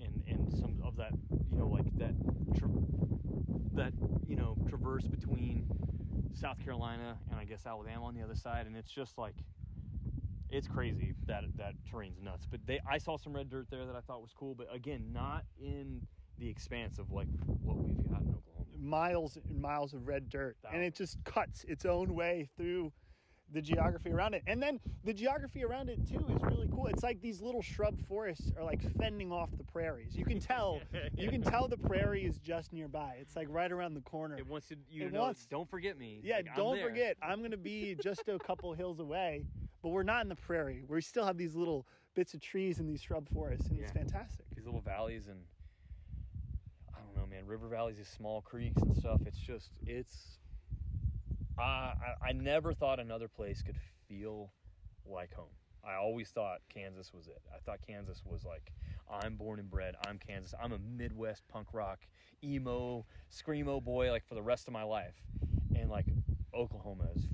and 0.00 0.22
and 0.28 0.52
some 0.52 0.80
of 0.84 0.96
that, 0.96 1.12
you 1.50 1.58
know, 1.58 1.66
like 1.66 1.86
that, 1.98 2.14
tra- 2.56 2.68
that 3.72 3.92
you 4.28 4.36
know, 4.36 4.56
traverse 4.68 5.04
between 5.04 5.66
South 6.34 6.62
Carolina 6.64 7.18
and 7.30 7.38
I 7.38 7.44
guess 7.44 7.66
Alabama 7.66 8.04
on 8.04 8.14
the 8.14 8.22
other 8.22 8.36
side, 8.36 8.66
and 8.66 8.76
it's 8.76 8.90
just 8.90 9.18
like, 9.18 9.34
it's 10.50 10.68
crazy. 10.68 11.14
That 11.26 11.44
that 11.56 11.74
terrain's 11.90 12.20
nuts. 12.22 12.46
But 12.48 12.60
they, 12.66 12.80
I 12.88 12.98
saw 12.98 13.16
some 13.16 13.32
red 13.34 13.50
dirt 13.50 13.66
there 13.70 13.86
that 13.86 13.96
I 13.96 14.00
thought 14.00 14.20
was 14.20 14.32
cool, 14.38 14.54
but 14.54 14.72
again, 14.72 15.10
not 15.12 15.44
in 15.60 16.00
the 16.38 16.48
expanse 16.48 16.98
of 16.98 17.10
like 17.10 17.28
what 17.62 17.76
we've 17.78 17.96
got 18.10 18.11
in 18.11 18.11
Oklahoma. 18.11 18.11
Miles 18.82 19.36
and 19.36 19.60
miles 19.60 19.94
of 19.94 20.06
red 20.06 20.28
dirt. 20.28 20.56
And 20.72 20.82
it 20.82 20.94
just 20.94 21.22
cuts 21.24 21.64
its 21.68 21.84
own 21.86 22.14
way 22.14 22.48
through 22.56 22.92
the 23.52 23.60
geography 23.60 24.10
around 24.10 24.32
it. 24.34 24.42
And 24.46 24.62
then 24.62 24.80
the 25.04 25.12
geography 25.12 25.62
around 25.62 25.90
it 25.90 25.98
too 26.08 26.24
is 26.28 26.42
really 26.42 26.68
cool. 26.72 26.86
It's 26.86 27.02
like 27.02 27.20
these 27.20 27.42
little 27.42 27.60
shrub 27.60 28.00
forests 28.08 28.50
are 28.58 28.64
like 28.64 28.80
fending 28.98 29.30
off 29.30 29.50
the 29.58 29.64
prairies. 29.64 30.16
You 30.16 30.24
can 30.24 30.40
tell. 30.40 30.80
You 31.16 31.28
can 31.28 31.42
tell 31.42 31.68
the 31.68 31.76
prairie 31.76 32.24
is 32.24 32.38
just 32.38 32.72
nearby. 32.72 33.16
It's 33.20 33.36
like 33.36 33.48
right 33.50 33.70
around 33.70 33.94
the 33.94 34.00
corner. 34.00 34.36
It 34.38 34.46
wants 34.46 34.68
to, 34.68 34.76
you 34.90 35.04
It 35.06 35.12
know, 35.12 35.20
wants- 35.20 35.46
don't 35.46 35.68
forget 35.68 35.98
me. 35.98 36.20
yeah 36.24 36.36
Like, 36.36 36.56
don't 36.56 36.76
there. 36.76 36.88
forget. 36.88 37.16
I'm 37.22 37.48
to 37.50 37.56
be 37.58 37.94
just 38.02 38.22
a 38.28 38.38
couple 38.38 38.72
hills 38.72 38.98
away 39.00 39.44
but 39.82 39.88
we're 39.88 40.04
not 40.04 40.22
in 40.22 40.28
the 40.28 40.36
prairie. 40.36 40.84
We 40.88 41.00
still 41.00 41.24
have 41.26 41.36
these 41.36 41.56
little 41.56 41.86
bits 42.14 42.34
of 42.34 42.40
trees 42.40 42.78
and 42.78 42.88
these 42.88 43.02
shrub 43.02 43.28
forests 43.34 43.66
and 43.68 43.78
it's 43.80 43.90
fantastic. 43.92 44.46
These 44.54 44.64
little 44.64 44.80
valleys 44.80 45.26
and 45.26 45.40
I 45.40 45.40
don't 45.40 45.40
know, 45.40 45.61
man. 47.32 47.46
River 47.46 47.68
valleys, 47.68 47.96
these 47.96 48.08
small 48.08 48.42
creeks 48.42 48.80
and 48.82 48.96
stuff. 48.96 49.20
It's 49.26 49.38
just, 49.38 49.70
it's. 49.86 50.38
I 51.58 51.92
I 52.22 52.32
never 52.32 52.72
thought 52.72 52.98
another 52.98 53.28
place 53.28 53.62
could 53.62 53.76
feel 54.08 54.52
like 55.06 55.34
home. 55.34 55.46
I 55.84 55.96
always 55.96 56.28
thought 56.30 56.60
Kansas 56.72 57.12
was 57.12 57.26
it. 57.26 57.42
I 57.52 57.58
thought 57.58 57.80
Kansas 57.86 58.22
was 58.24 58.44
like, 58.44 58.72
I'm 59.10 59.34
born 59.34 59.58
and 59.58 59.68
bred. 59.68 59.96
I'm 60.06 60.18
Kansas. 60.18 60.54
I'm 60.62 60.72
a 60.72 60.78
Midwest 60.78 61.42
punk 61.48 61.68
rock, 61.72 61.98
emo, 62.42 63.04
screamo 63.32 63.82
boy, 63.82 64.10
like 64.10 64.24
for 64.26 64.34
the 64.34 64.42
rest 64.42 64.68
of 64.68 64.72
my 64.72 64.84
life. 64.84 65.14
And 65.74 65.90
like 65.90 66.06
Oklahoma 66.54 67.04
has 67.14 67.26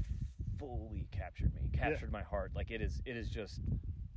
fully 0.59 1.07
captured 1.13 1.55
me, 1.55 1.71
captured 1.73 2.11
my 2.11 2.23
heart. 2.23 2.53
Like 2.55 2.71
it 2.71 2.81
is, 2.81 3.03
it 3.05 3.17
is 3.17 3.29
just, 3.29 3.61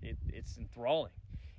it, 0.02 0.18
it's 0.30 0.58
enthralling. 0.58 1.12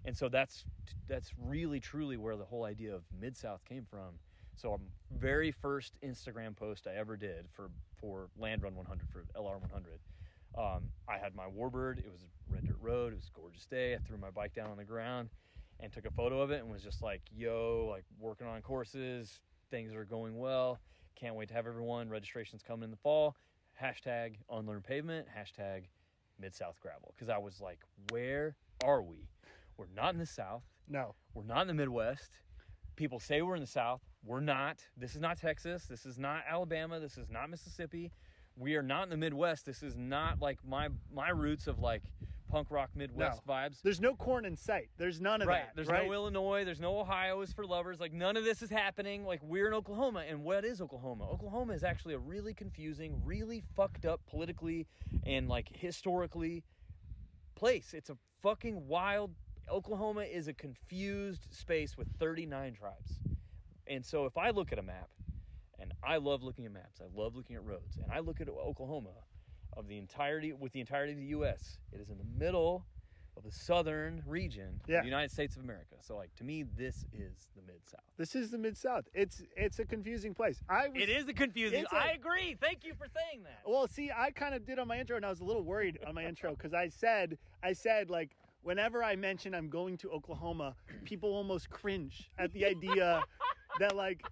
And 0.05 0.17
so 0.17 0.29
that's 0.29 0.65
that's 1.09 1.33
really 1.39 1.81
truly 1.81 2.17
where 2.17 2.37
the 2.37 2.45
whole 2.45 2.65
idea 2.65 2.95
of 2.95 3.03
Mid 3.21 3.37
South 3.37 3.65
came 3.65 3.85
from. 3.89 4.19
So, 4.57 4.75
um, 4.75 4.81
very 5.11 5.51
first 5.51 5.95
Instagram 6.05 6.57
post 6.57 6.87
I 6.87 6.97
ever 6.97 7.17
did 7.17 7.47
for 7.51 7.71
for 8.01 8.29
Land 8.39 8.63
Run 8.63 8.75
100 8.75 9.09
for 9.11 9.25
LR 9.37 9.61
100, 9.61 10.01
um, 10.59 10.85
I 11.09 11.19
had 11.19 11.35
my 11.35 11.47
Warbird. 11.47 11.99
It 11.99 12.11
was 12.11 12.27
red 12.51 12.67
dirt 12.67 12.77
road. 12.81 13.13
It 13.13 13.17
was 13.17 13.31
a 13.35 13.39
gorgeous 13.39 13.67
day. 13.67 13.95
I 13.95 13.99
threw 13.99 14.19
my 14.19 14.31
bike 14.31 14.55
down 14.55 14.71
on 14.71 14.77
the 14.77 14.85
ground 14.85 15.31
and 15.81 15.93
took 15.93 16.07
a 16.07 16.11
photo 16.11 16.41
of 16.41 16.51
it 16.51 16.61
and 16.61 16.71
was 16.71 16.83
just 16.83 17.03
like, 17.03 17.23
"Yo, 17.31 17.87
like 17.91 18.05
working 18.19 18.47
on 18.47 18.61
courses. 18.63 19.41
Things 19.71 19.95
are 19.95 20.05
going 20.05 20.37
well. 20.39 20.81
Can't 21.15 21.35
wait 21.35 21.49
to 21.49 21.55
have 21.55 21.67
everyone. 21.67 22.11
Registrations 22.11 22.63
coming 22.63 22.85
in 22.85 22.91
the 22.91 22.97
fall. 22.97 23.37
Hashtag 23.81 24.37
unlearn 24.51 24.83
pavement. 24.83 25.29
Hashtag 25.29 25.85
Mid 26.39 26.55
South 26.55 26.79
gravel. 26.81 27.15
Because 27.17 27.29
I 27.29 27.39
was 27.39 27.61
like, 27.61 27.81
where 28.11 28.57
are 28.85 29.03
we? 29.03 29.29
We're 29.83 30.03
not 30.03 30.15
in 30.15 30.19
the 30.21 30.27
South. 30.27 30.63
no 30.89 31.15
We're 31.35 31.45
not 31.45 31.63
in 31.63 31.69
the 31.69 31.75
Midwest. 31.75 32.31
People 32.97 33.19
say 33.19 33.43
we're 33.43 33.55
in 33.57 33.61
the 33.63 33.67
South. 33.67 34.03
We're 34.25 34.41
not. 34.41 34.83
This 34.97 35.15
is 35.15 35.21
not 35.21 35.39
Texas. 35.39 35.87
This 35.87 36.07
is 36.07 36.19
not 36.19 36.45
Alabama. 36.49 37.01
This 37.01 37.19
is 37.19 37.29
not 37.31 37.51
Mississippi. 37.51 38.13
We 38.57 38.77
are 38.77 38.83
not 38.83 39.05
in 39.05 39.11
the 39.11 39.17
Midwest. 39.17 39.65
This 39.67 39.83
is 39.83 39.97
not 39.97 40.41
like 40.41 40.59
my 40.65 40.89
my 41.13 41.31
roots 41.31 41.67
of 41.67 41.79
like 41.79 42.03
punk 42.49 42.71
rock 42.71 42.91
Midwest 42.95 43.41
No. 43.47 43.55
vibes. 43.55 43.81
There's 43.83 44.01
no 44.01 44.15
corn 44.15 44.45
in 44.45 44.57
sight. 44.57 44.91
There's 44.99 45.21
none 45.23 45.41
of 45.41 45.49
right. 45.49 45.65
that. 45.65 45.73
There's 45.75 45.89
right? 45.89 46.07
no 46.07 46.13
Illinois. 46.13 46.65
There's 46.65 46.81
no 46.81 47.01
Ohio 47.01 47.41
is 47.41 47.53
for 47.53 47.65
lovers. 47.65 47.99
Like 47.99 48.13
none 48.13 48.37
of 48.37 48.45
this 48.45 48.61
is 48.63 48.69
happening. 48.71 49.25
Like 49.25 49.41
we're 49.43 49.67
in 49.67 49.73
Oklahoma, 49.75 50.25
and 50.29 50.45
what 50.45 50.65
is 50.65 50.81
Oklahoma? 50.81 51.29
Oklahoma 51.31 51.73
is 51.73 51.83
actually 51.83 52.15
a 52.15 52.19
really 52.19 52.53
confusing, 52.53 53.21
really 53.25 53.63
fucked 53.75 54.05
up 54.05 54.21
politically 54.29 54.87
and 55.25 55.49
like 55.49 55.69
historically 55.75 56.63
place. 57.55 57.95
It's 57.95 58.11
a 58.11 58.19
fucking 58.43 58.87
wild. 58.87 59.35
Oklahoma 59.71 60.23
is 60.23 60.49
a 60.49 60.53
confused 60.53 61.47
space 61.51 61.97
with 61.97 62.09
39 62.19 62.75
tribes. 62.75 63.21
And 63.87 64.05
so 64.05 64.27
if 64.27 64.37
I 64.37 64.51
look 64.51 64.73
at 64.73 64.79
a 64.79 64.83
map, 64.83 65.09
and 65.79 65.93
I 66.05 66.19
love 66.19 66.43
looking 66.43 66.65
at 66.67 66.73
maps, 66.73 67.01
I 67.01 67.07
love 67.19 67.35
looking 67.35 67.57
at 67.57 67.65
roads, 67.65 67.99
and 68.01 68.11
I 68.13 68.21
look 68.21 68.41
at 68.41 68.49
Oklahoma 68.49 69.11
of 69.77 69.89
the 69.89 69.99
entirety 69.99 70.53
with 70.53 70.73
the 70.73 70.81
entirety 70.81 71.13
of 71.13 71.19
the 71.19 71.27
US, 71.27 71.79
it 71.93 72.01
is 72.01 72.11
in 72.11 72.19
the 72.19 72.25
middle 72.25 72.87
of 73.37 73.43
the 73.45 73.51
southern 73.51 74.23
region 74.27 74.79
Yeah. 74.87 74.99
of 74.99 75.05
the 75.05 75.09
United 75.09 75.31
States 75.31 75.57
of 75.57 75.63
America. 75.63 75.95
So 76.03 76.17
like 76.17 76.35
to 76.37 76.45
me 76.45 76.63
this 76.65 77.07
is 77.15 77.49
the 77.57 77.63
mid 77.63 77.83
south. 77.87 78.01
This 78.19 78.35
is 78.37 78.51
the 78.51 78.59
mid 78.59 78.77
South. 78.77 79.09
It's 79.15 79.43
it's 79.57 79.79
a 79.79 79.87
confusing 79.87 80.35
place. 80.35 80.63
I 80.69 80.89
was, 80.89 81.03
It 81.03 81.09
is 81.09 81.27
a 81.29 81.33
confusing. 81.33 81.87
A- 81.91 81.95
I 81.97 82.09
agree. 82.11 82.55
Thank 82.61 82.85
you 82.85 82.93
for 82.93 83.07
saying 83.09 83.45
that. 83.45 83.63
Well, 83.67 83.89
see, 83.89 84.11
I 84.15 84.31
kind 84.33 84.55
of 84.55 84.67
did 84.67 84.79
on 84.79 84.87
my 84.87 85.01
intro, 85.01 85.17
and 85.17 85.25
I 85.25 85.31
was 85.31 85.41
a 85.41 85.45
little 85.45 85.63
worried 85.63 85.99
on 86.07 86.15
my 86.15 86.27
intro 86.27 86.51
because 86.51 86.75
I 86.75 86.89
said, 86.89 87.39
I 87.63 87.73
said 87.73 88.11
like, 88.11 88.37
whenever 88.63 89.03
I 89.03 89.17
mention 89.17 89.55
I'm 89.55 89.69
going 89.69 89.97
to 89.99 90.11
Oklahoma, 90.11 90.77
people 91.05 91.31
almost 91.31 91.71
cringe 91.71 92.31
at 92.39 92.53
the 92.53 92.65
idea 92.65 93.25
that 93.81 93.97
like 93.97 94.25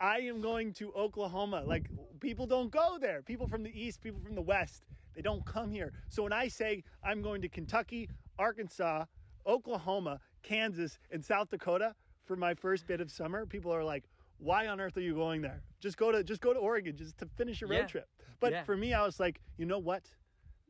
I 0.00 0.18
am 0.20 0.40
going 0.40 0.72
to 0.74 0.92
Oklahoma. 0.92 1.64
Like 1.66 1.90
people 2.20 2.46
don't 2.46 2.70
go 2.70 2.98
there. 3.00 3.22
People 3.22 3.48
from 3.48 3.62
the 3.62 3.70
east, 3.70 4.00
people 4.00 4.20
from 4.20 4.34
the 4.34 4.42
west, 4.42 4.86
they 5.14 5.22
don't 5.22 5.44
come 5.44 5.70
here. 5.70 5.92
So 6.08 6.22
when 6.22 6.32
I 6.32 6.48
say 6.48 6.84
I'm 7.02 7.22
going 7.22 7.42
to 7.42 7.48
Kentucky, 7.48 8.08
Arkansas, 8.38 9.06
Oklahoma, 9.46 10.20
Kansas, 10.42 10.98
and 11.10 11.24
South 11.24 11.48
Dakota 11.50 11.94
for 12.26 12.36
my 12.36 12.54
first 12.54 12.86
bit 12.86 13.00
of 13.00 13.10
summer, 13.10 13.46
people 13.46 13.74
are 13.74 13.84
like. 13.84 14.04
Why 14.40 14.68
on 14.68 14.80
earth 14.80 14.96
are 14.96 15.00
you 15.00 15.16
going 15.16 15.42
there? 15.42 15.64
Just 15.80 15.96
go 15.96 16.12
to 16.12 16.22
just 16.22 16.40
go 16.40 16.52
to 16.54 16.60
Oregon 16.60 16.96
just 16.96 17.18
to 17.18 17.26
finish 17.36 17.60
your 17.60 17.70
road 17.70 17.78
Yeah. 17.78 17.86
trip. 17.86 18.08
But 18.38 18.52
Yeah. 18.52 18.62
for 18.62 18.76
me, 18.76 18.94
I 18.94 19.04
was 19.04 19.18
like, 19.18 19.40
you 19.56 19.66
know 19.66 19.80
what? 19.80 20.14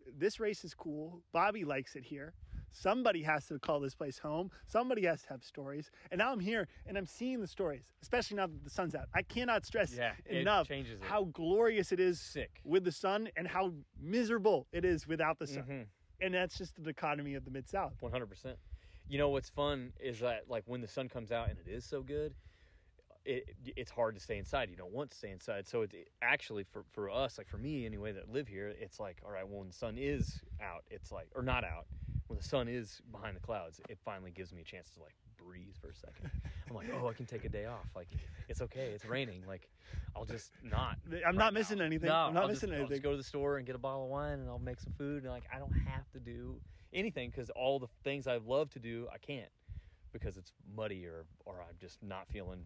This 0.06 0.40
race 0.40 0.64
is 0.64 0.72
cool. 0.72 1.22
Bobby 1.34 1.66
likes 1.66 1.94
it 1.94 2.04
here. 2.04 2.32
Somebody 2.72 3.22
has 3.22 3.46
to 3.46 3.58
call 3.58 3.80
this 3.80 3.94
place 3.94 4.18
home. 4.18 4.50
Somebody 4.66 5.04
has 5.06 5.22
to 5.22 5.28
have 5.30 5.42
stories. 5.44 5.90
And 6.10 6.18
now 6.18 6.32
I'm 6.32 6.40
here 6.40 6.68
and 6.86 6.96
I'm 6.98 7.06
seeing 7.06 7.40
the 7.40 7.46
stories, 7.46 7.92
especially 8.02 8.36
now 8.36 8.46
that 8.46 8.64
the 8.64 8.70
sun's 8.70 8.94
out. 8.94 9.06
I 9.14 9.22
cannot 9.22 9.64
stress 9.66 9.94
Yeah, 9.96 10.12
enough 10.26 10.68
how 11.00 11.24
glorious 11.24 11.92
it 11.92 12.00
is 12.00 12.20
Sick. 12.20 12.60
with 12.64 12.84
the 12.84 12.92
sun 12.92 13.28
and 13.36 13.48
how 13.48 13.72
miserable 14.00 14.66
it 14.72 14.84
is 14.84 15.06
without 15.06 15.38
the 15.38 15.46
sun. 15.46 15.62
Mm-hmm. 15.62 15.82
And 16.20 16.34
that's 16.34 16.58
just 16.58 16.74
the 16.76 16.82
dichotomy 16.82 17.34
of 17.34 17.44
the 17.44 17.50
Mid 17.50 17.68
South. 17.68 17.94
One 18.00 18.12
hundred 18.12 18.26
percent. 18.28 18.56
You 19.08 19.18
know 19.18 19.28
what's 19.30 19.48
fun 19.48 19.92
is 20.00 20.20
that 20.20 20.44
like 20.48 20.64
when 20.66 20.80
the 20.80 20.88
sun 20.88 21.08
comes 21.08 21.32
out 21.32 21.48
and 21.48 21.58
it 21.58 21.70
is 21.70 21.84
so 21.84 22.02
good, 22.02 22.34
it 23.24 23.54
it's 23.76 23.90
hard 23.90 24.14
to 24.16 24.20
stay 24.20 24.36
inside. 24.38 24.68
You 24.70 24.76
don't 24.76 24.92
want 24.92 25.10
to 25.12 25.16
stay 25.16 25.30
inside. 25.30 25.66
So 25.68 25.82
it, 25.82 25.92
it- 25.94 26.08
actually 26.22 26.64
for 26.64 26.84
for 26.92 27.08
us, 27.10 27.38
like 27.38 27.48
for 27.48 27.56
me 27.58 27.86
anyway, 27.86 28.12
that 28.12 28.30
live 28.30 28.48
here, 28.48 28.72
it's 28.80 28.98
like 29.00 29.18
all 29.24 29.30
right. 29.30 29.46
Well, 29.48 29.60
when 29.60 29.68
the 29.68 29.74
sun 29.74 29.96
is 29.96 30.40
out, 30.60 30.84
it's 30.90 31.10
like 31.12 31.28
or 31.34 31.42
not 31.42 31.64
out. 31.64 31.86
When 32.28 32.36
the 32.36 32.44
sun 32.44 32.68
is 32.68 33.00
behind 33.10 33.36
the 33.36 33.40
clouds, 33.40 33.80
it 33.88 33.98
finally 34.04 34.30
gives 34.30 34.52
me 34.52 34.60
a 34.60 34.64
chance 34.64 34.90
to 34.90 35.00
like 35.00 35.14
breathe 35.38 35.74
for 35.80 35.88
a 35.88 35.94
second. 35.94 36.30
I'm 36.68 36.76
like, 36.76 36.88
oh, 36.92 37.08
I 37.08 37.14
can 37.14 37.24
take 37.26 37.44
a 37.44 37.48
day 37.48 37.64
off. 37.64 37.86
Like 37.96 38.08
it's 38.48 38.60
okay. 38.60 38.90
It's 38.94 39.04
raining. 39.06 39.42
Like 39.46 39.68
I'll 40.14 40.26
just 40.26 40.52
not. 40.62 40.98
I'm 41.26 41.36
not 41.36 41.54
missing 41.54 41.80
anything. 41.80 42.08
No, 42.08 42.14
I'm 42.14 42.34
not 42.34 42.42
I'll 42.44 42.48
missing 42.48 42.68
just, 42.68 42.72
I'll 42.74 42.78
anything. 42.80 42.96
just 42.96 43.02
go 43.02 43.10
to 43.12 43.16
the 43.16 43.22
store 43.22 43.56
and 43.56 43.66
get 43.66 43.74
a 43.74 43.78
bottle 43.78 44.04
of 44.04 44.10
wine, 44.10 44.40
and 44.40 44.48
I'll 44.48 44.58
make 44.58 44.78
some 44.80 44.92
food, 44.98 45.22
and 45.24 45.32
like 45.32 45.44
I 45.54 45.58
don't 45.58 45.72
have 45.86 46.10
to 46.12 46.20
do 46.20 46.60
anything 46.92 47.30
because 47.30 47.50
all 47.50 47.78
the 47.78 47.88
things 48.04 48.26
I 48.26 48.38
love 48.38 48.70
to 48.70 48.78
do, 48.78 49.08
I 49.12 49.18
can't 49.18 49.50
because 50.12 50.36
it's 50.36 50.52
muddy 50.76 51.06
or 51.06 51.24
or 51.46 51.64
I'm 51.66 51.76
just 51.80 52.02
not 52.02 52.28
feeling 52.28 52.64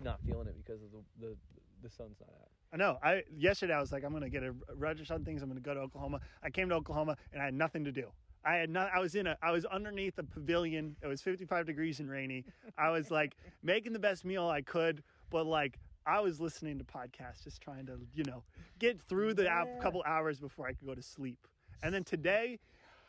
not 0.00 0.20
feeling 0.26 0.48
it 0.48 0.56
because 0.56 0.82
of 0.82 0.90
the 0.90 1.26
the, 1.28 1.36
the 1.82 1.90
sun's 1.90 2.18
not 2.20 2.30
out. 2.40 2.48
I 2.72 2.76
know. 2.76 2.98
I 3.02 3.22
yesterday 3.36 3.74
I 3.74 3.80
was 3.80 3.92
like, 3.92 4.04
I'm 4.04 4.12
gonna 4.12 4.28
get 4.28 4.42
a 4.42 4.52
register 4.74 5.14
on 5.14 5.24
things. 5.24 5.42
I'm 5.42 5.48
gonna 5.48 5.60
go 5.60 5.74
to 5.74 5.80
Oklahoma. 5.80 6.20
I 6.42 6.50
came 6.50 6.68
to 6.70 6.74
Oklahoma 6.74 7.16
and 7.32 7.40
I 7.40 7.44
had 7.44 7.54
nothing 7.54 7.84
to 7.84 7.92
do. 7.92 8.08
I 8.46 8.54
had 8.56 8.70
not. 8.70 8.90
I 8.94 9.00
was 9.00 9.14
in 9.16 9.26
a. 9.26 9.36
I 9.42 9.50
was 9.50 9.64
underneath 9.64 10.18
a 10.18 10.22
pavilion. 10.22 10.96
It 11.02 11.06
was 11.08 11.20
55 11.20 11.66
degrees 11.66 11.98
and 12.00 12.08
rainy. 12.08 12.44
I 12.78 12.90
was 12.90 13.10
like 13.10 13.36
making 13.62 13.92
the 13.92 13.98
best 13.98 14.24
meal 14.24 14.46
I 14.46 14.62
could, 14.62 15.02
but 15.30 15.46
like 15.46 15.78
I 16.06 16.20
was 16.20 16.40
listening 16.40 16.78
to 16.78 16.84
podcasts, 16.84 17.42
just 17.42 17.60
trying 17.60 17.86
to 17.86 17.98
you 18.14 18.24
know 18.24 18.44
get 18.78 19.00
through 19.02 19.34
the 19.34 19.50
hou- 19.50 19.80
couple 19.80 20.02
hours 20.06 20.38
before 20.38 20.66
I 20.68 20.72
could 20.74 20.86
go 20.86 20.94
to 20.94 21.02
sleep. 21.02 21.46
And 21.82 21.92
then 21.92 22.04
today, 22.04 22.58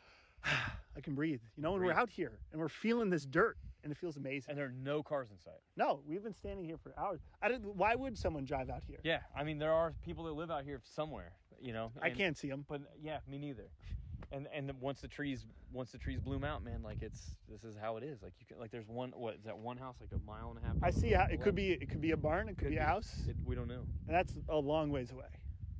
I 0.96 1.00
can 1.00 1.14
breathe. 1.14 1.40
You 1.56 1.62
know, 1.62 1.74
and 1.74 1.84
we're 1.84 1.92
out 1.92 2.10
here 2.10 2.38
and 2.52 2.60
we're 2.60 2.68
feeling 2.68 3.08
this 3.10 3.24
dirt, 3.24 3.56
and 3.84 3.92
it 3.92 3.96
feels 3.98 4.16
amazing. 4.16 4.46
And 4.50 4.58
there 4.58 4.66
are 4.66 4.74
no 4.82 5.02
cars 5.02 5.28
in 5.30 5.38
sight. 5.38 5.60
no, 5.76 6.00
we've 6.06 6.22
been 6.22 6.34
standing 6.34 6.64
here 6.64 6.78
for 6.78 6.92
hours. 6.98 7.20
I 7.40 7.48
didn't. 7.48 7.76
Why 7.76 7.94
would 7.94 8.18
someone 8.18 8.44
drive 8.44 8.70
out 8.70 8.82
here? 8.86 8.98
Yeah, 9.04 9.20
I 9.36 9.44
mean 9.44 9.58
there 9.58 9.72
are 9.72 9.94
people 10.04 10.24
that 10.24 10.32
live 10.32 10.50
out 10.50 10.64
here 10.64 10.80
somewhere, 10.84 11.32
you 11.60 11.72
know. 11.72 11.92
I 12.02 12.10
can't 12.10 12.36
see 12.36 12.48
them. 12.48 12.64
But 12.68 12.82
yeah, 13.00 13.18
me 13.30 13.38
neither. 13.38 13.68
And 14.32 14.46
and 14.52 14.70
once 14.80 15.00
the 15.00 15.08
trees 15.08 15.46
once 15.72 15.90
the 15.92 15.98
trees 15.98 16.20
bloom 16.20 16.44
out, 16.44 16.62
man, 16.62 16.82
like 16.82 17.02
it's 17.02 17.36
this 17.48 17.64
is 17.64 17.76
how 17.80 17.96
it 17.96 18.02
is. 18.04 18.22
Like 18.22 18.32
you 18.40 18.46
can 18.46 18.58
like 18.58 18.70
there's 18.70 18.88
one 18.88 19.12
what 19.16 19.34
is 19.36 19.44
that 19.44 19.56
one 19.58 19.76
house 19.76 19.96
like 20.00 20.10
a 20.12 20.24
mile 20.26 20.50
and 20.54 20.58
a 20.62 20.66
half. 20.66 20.76
I 20.82 20.90
see 20.90 21.12
how 21.12 21.26
it 21.30 21.40
could 21.40 21.54
be. 21.54 21.72
It 21.72 21.88
could 21.88 22.00
be 22.00 22.10
a 22.12 22.16
barn. 22.16 22.48
It 22.48 22.58
could, 22.58 22.68
be 22.70 22.76
a 22.76 22.84
house, 22.84 23.22
It, 23.28 23.36
we 23.44 23.54
don't 23.54 23.68
know. 23.68 23.84
and 24.06 24.16
that's 24.16 24.34
a 24.48 24.56
long 24.56 24.90
ways 24.90 25.10
away. 25.12 25.24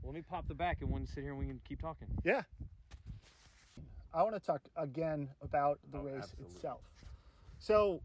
Let 0.04 0.14
me 0.14 0.22
pop 0.22 0.48
the 0.48 0.54
back 0.54 0.78
and 0.80 0.90
we 0.90 0.96
can 0.98 1.06
sit 1.06 1.22
here 1.22 1.30
and 1.30 1.38
we 1.38 1.46
can 1.46 1.60
keep 1.68 1.80
talking. 1.82 2.08
Yeah. 2.24 2.42
I 4.14 4.22
want 4.22 4.34
to 4.34 4.40
talk 4.40 4.62
again 4.76 5.28
about 5.42 5.78
the 5.90 5.98
Oh, 5.98 6.02
race 6.02 6.14
absolutely. 6.22 6.54
itself. 6.56 6.80
So, 7.58 8.00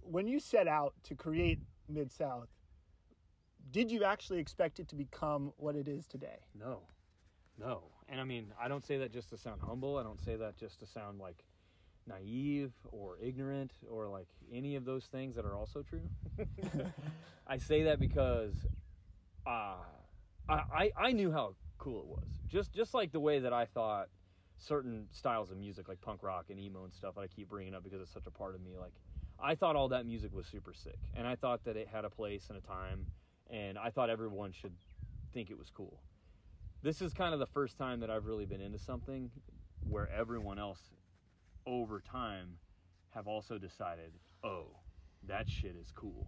when 0.00 0.26
you 0.26 0.40
set 0.40 0.66
out 0.66 0.94
to 1.04 1.14
create 1.14 1.58
Mid 1.88 2.10
South, 2.10 2.48
did 3.70 3.90
you 3.90 4.02
actually 4.04 4.38
expect 4.38 4.80
it 4.80 4.88
to 4.88 4.94
become 4.96 5.52
what 5.58 5.76
it 5.76 5.88
is 5.88 6.06
today? 6.06 6.38
No, 6.58 6.80
no. 7.58 7.82
And 8.12 8.20
I 8.20 8.24
mean, 8.24 8.48
I 8.62 8.68
don't 8.68 8.84
say 8.84 8.98
that 8.98 9.10
just 9.10 9.30
to 9.30 9.38
sound 9.38 9.62
humble. 9.66 9.96
I 9.96 10.02
don't 10.02 10.20
say 10.20 10.36
that 10.36 10.58
just 10.58 10.80
to 10.80 10.86
sound 10.86 11.18
like 11.18 11.42
naive 12.06 12.72
or 12.90 13.16
ignorant 13.18 13.72
or 13.90 14.06
like 14.06 14.28
any 14.52 14.76
of 14.76 14.84
those 14.84 15.06
things 15.06 15.34
that 15.36 15.46
are 15.46 15.56
also 15.56 15.82
true. 15.82 16.10
I 17.46 17.56
say 17.56 17.84
that 17.84 17.98
because 17.98 18.54
uh, 19.46 19.76
I, 20.46 20.60
I 20.74 20.90
I 20.98 21.12
knew 21.12 21.32
how 21.32 21.54
cool 21.78 22.00
it 22.00 22.06
was. 22.06 22.28
Just 22.50 22.74
just 22.74 22.92
like 22.92 23.12
the 23.12 23.20
way 23.20 23.38
that 23.38 23.54
I 23.54 23.64
thought 23.64 24.08
certain 24.58 25.06
styles 25.10 25.50
of 25.50 25.56
music 25.56 25.88
like 25.88 26.02
punk 26.02 26.22
rock 26.22 26.46
and 26.50 26.60
emo 26.60 26.84
and 26.84 26.92
stuff 26.92 27.14
that 27.14 27.22
I 27.22 27.28
keep 27.28 27.48
bringing 27.48 27.74
up 27.74 27.82
because 27.82 28.02
it's 28.02 28.12
such 28.12 28.26
a 28.26 28.30
part 28.30 28.54
of 28.54 28.60
me. 28.60 28.72
Like 28.78 28.92
I 29.42 29.54
thought 29.54 29.74
all 29.74 29.88
that 29.88 30.04
music 30.04 30.34
was 30.34 30.46
super 30.46 30.74
sick, 30.74 30.98
and 31.14 31.26
I 31.26 31.34
thought 31.34 31.64
that 31.64 31.78
it 31.78 31.88
had 31.90 32.04
a 32.04 32.10
place 32.10 32.44
and 32.50 32.58
a 32.58 32.60
time, 32.60 33.06
and 33.48 33.78
I 33.78 33.88
thought 33.88 34.10
everyone 34.10 34.52
should 34.52 34.74
think 35.32 35.50
it 35.50 35.58
was 35.58 35.70
cool. 35.70 35.98
This 36.82 37.00
is 37.00 37.12
kind 37.14 37.32
of 37.32 37.38
the 37.38 37.46
first 37.46 37.78
time 37.78 38.00
that 38.00 38.10
I've 38.10 38.26
really 38.26 38.44
been 38.44 38.60
into 38.60 38.78
something 38.78 39.30
where 39.88 40.10
everyone 40.10 40.58
else 40.58 40.80
over 41.64 42.00
time 42.00 42.58
have 43.10 43.28
also 43.28 43.56
decided, 43.56 44.12
oh, 44.42 44.66
that 45.28 45.48
shit 45.48 45.76
is 45.80 45.92
cool. 45.94 46.26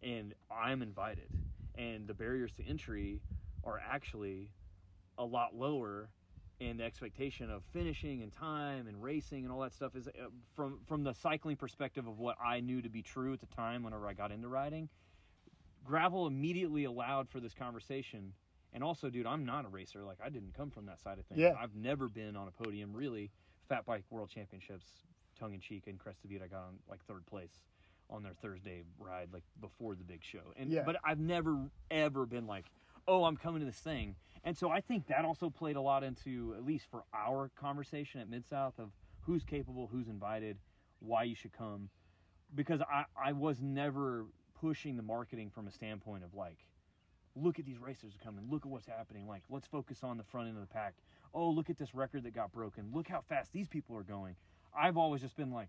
And 0.00 0.34
I'm 0.52 0.82
invited. 0.82 1.26
And 1.76 2.06
the 2.06 2.14
barriers 2.14 2.52
to 2.58 2.64
entry 2.64 3.20
are 3.64 3.80
actually 3.90 4.50
a 5.18 5.24
lot 5.24 5.56
lower 5.56 6.10
and 6.60 6.78
the 6.78 6.84
expectation 6.84 7.50
of 7.50 7.64
finishing 7.72 8.22
and 8.22 8.32
time 8.32 8.86
and 8.86 9.02
racing 9.02 9.42
and 9.42 9.52
all 9.52 9.60
that 9.60 9.72
stuff 9.72 9.96
is 9.96 10.06
uh, 10.06 10.26
from 10.54 10.78
from 10.86 11.04
the 11.04 11.12
cycling 11.12 11.56
perspective 11.56 12.06
of 12.06 12.18
what 12.18 12.36
I 12.44 12.60
knew 12.60 12.82
to 12.82 12.88
be 12.88 13.02
true 13.02 13.32
at 13.32 13.40
the 13.40 13.46
time 13.46 13.84
whenever 13.84 14.08
I 14.08 14.12
got 14.12 14.32
into 14.32 14.48
riding 14.48 14.88
gravel 15.84 16.26
immediately 16.26 16.84
allowed 16.84 17.28
for 17.28 17.38
this 17.38 17.54
conversation 17.54 18.32
and 18.72 18.82
also 18.84 19.08
dude 19.10 19.26
I'm 19.26 19.44
not 19.44 19.64
a 19.64 19.68
racer. 19.68 20.04
Like 20.04 20.18
I 20.24 20.28
didn't 20.28 20.54
come 20.54 20.70
from 20.70 20.86
that 20.86 21.00
side 21.00 21.18
of 21.18 21.26
things. 21.26 21.40
Yeah. 21.40 21.52
I've 21.60 21.74
never 21.74 22.08
been 22.08 22.36
on 22.36 22.48
a 22.48 22.50
podium 22.50 22.92
really. 22.94 23.30
Fat 23.68 23.84
bike 23.84 24.04
world 24.10 24.30
championships 24.30 24.86
tongue 25.38 25.52
in 25.54 25.60
cheek 25.60 25.84
in 25.86 25.98
Crested 25.98 26.30
Butte 26.30 26.42
I 26.42 26.46
got 26.48 26.60
on 26.62 26.78
like 26.88 27.04
third 27.06 27.24
place 27.26 27.60
on 28.10 28.22
their 28.22 28.32
Thursday 28.32 28.82
ride 28.98 29.28
like 29.32 29.42
before 29.60 29.94
the 29.94 30.04
big 30.04 30.24
show. 30.24 30.52
And 30.56 30.70
Yeah. 30.70 30.82
but 30.84 30.96
I've 31.04 31.18
never 31.20 31.70
ever 31.90 32.26
been 32.26 32.46
like 32.46 32.64
oh 33.06 33.24
I'm 33.24 33.36
coming 33.36 33.60
to 33.60 33.66
this 33.66 33.78
thing. 33.78 34.16
And 34.44 34.56
so 34.56 34.70
I 34.70 34.80
think 34.80 35.08
that 35.08 35.24
also 35.24 35.50
played 35.50 35.76
a 35.76 35.80
lot 35.80 36.02
into 36.04 36.54
at 36.56 36.64
least 36.64 36.86
for 36.90 37.02
our 37.14 37.50
conversation 37.60 38.20
at 38.20 38.28
Mid 38.30 38.46
South 38.46 38.78
of 38.78 38.90
who's 39.22 39.44
capable 39.44 39.88
who's 39.90 40.08
invited 40.08 40.56
why 41.00 41.24
you 41.24 41.34
should 41.34 41.52
come. 41.52 41.90
Because 42.54 42.80
I, 42.80 43.04
I 43.22 43.32
was 43.32 43.60
never 43.60 44.24
pushing 44.58 44.96
the 44.96 45.02
marketing 45.02 45.50
from 45.50 45.66
a 45.68 45.70
standpoint 45.70 46.24
of 46.24 46.34
like 46.34 46.56
look 47.36 47.58
at 47.58 47.64
these 47.66 47.78
racers 47.78 48.12
coming 48.22 48.44
look 48.50 48.64
at 48.64 48.70
what's 48.70 48.86
happening 48.86 49.26
like 49.26 49.42
let's 49.50 49.66
focus 49.66 50.00
on 50.02 50.16
the 50.16 50.24
front 50.24 50.48
end 50.48 50.56
of 50.56 50.62
the 50.62 50.72
pack 50.72 50.94
oh 51.34 51.48
look 51.50 51.70
at 51.70 51.78
this 51.78 51.94
record 51.94 52.22
that 52.22 52.34
got 52.34 52.52
broken 52.52 52.90
look 52.92 53.08
how 53.08 53.20
fast 53.28 53.52
these 53.52 53.68
people 53.68 53.96
are 53.96 54.02
going 54.02 54.34
i've 54.78 54.96
always 54.96 55.20
just 55.22 55.36
been 55.36 55.52
like 55.52 55.68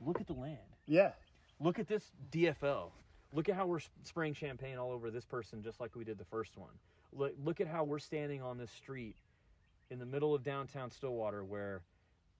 look 0.00 0.20
at 0.20 0.26
the 0.26 0.32
land 0.32 0.58
Yeah. 0.86 1.12
look 1.60 1.78
at 1.78 1.88
this 1.88 2.12
dfl 2.30 2.90
look 3.32 3.48
at 3.48 3.54
how 3.54 3.66
we're 3.66 3.80
spraying 4.04 4.34
champagne 4.34 4.78
all 4.78 4.92
over 4.92 5.10
this 5.10 5.24
person 5.24 5.62
just 5.62 5.80
like 5.80 5.94
we 5.96 6.04
did 6.04 6.18
the 6.18 6.24
first 6.24 6.56
one 6.56 6.70
look, 7.12 7.32
look 7.42 7.60
at 7.60 7.66
how 7.66 7.84
we're 7.84 7.98
standing 7.98 8.42
on 8.42 8.58
this 8.58 8.70
street 8.70 9.16
in 9.90 9.98
the 9.98 10.06
middle 10.06 10.34
of 10.34 10.42
downtown 10.42 10.90
stillwater 10.90 11.44
where 11.44 11.82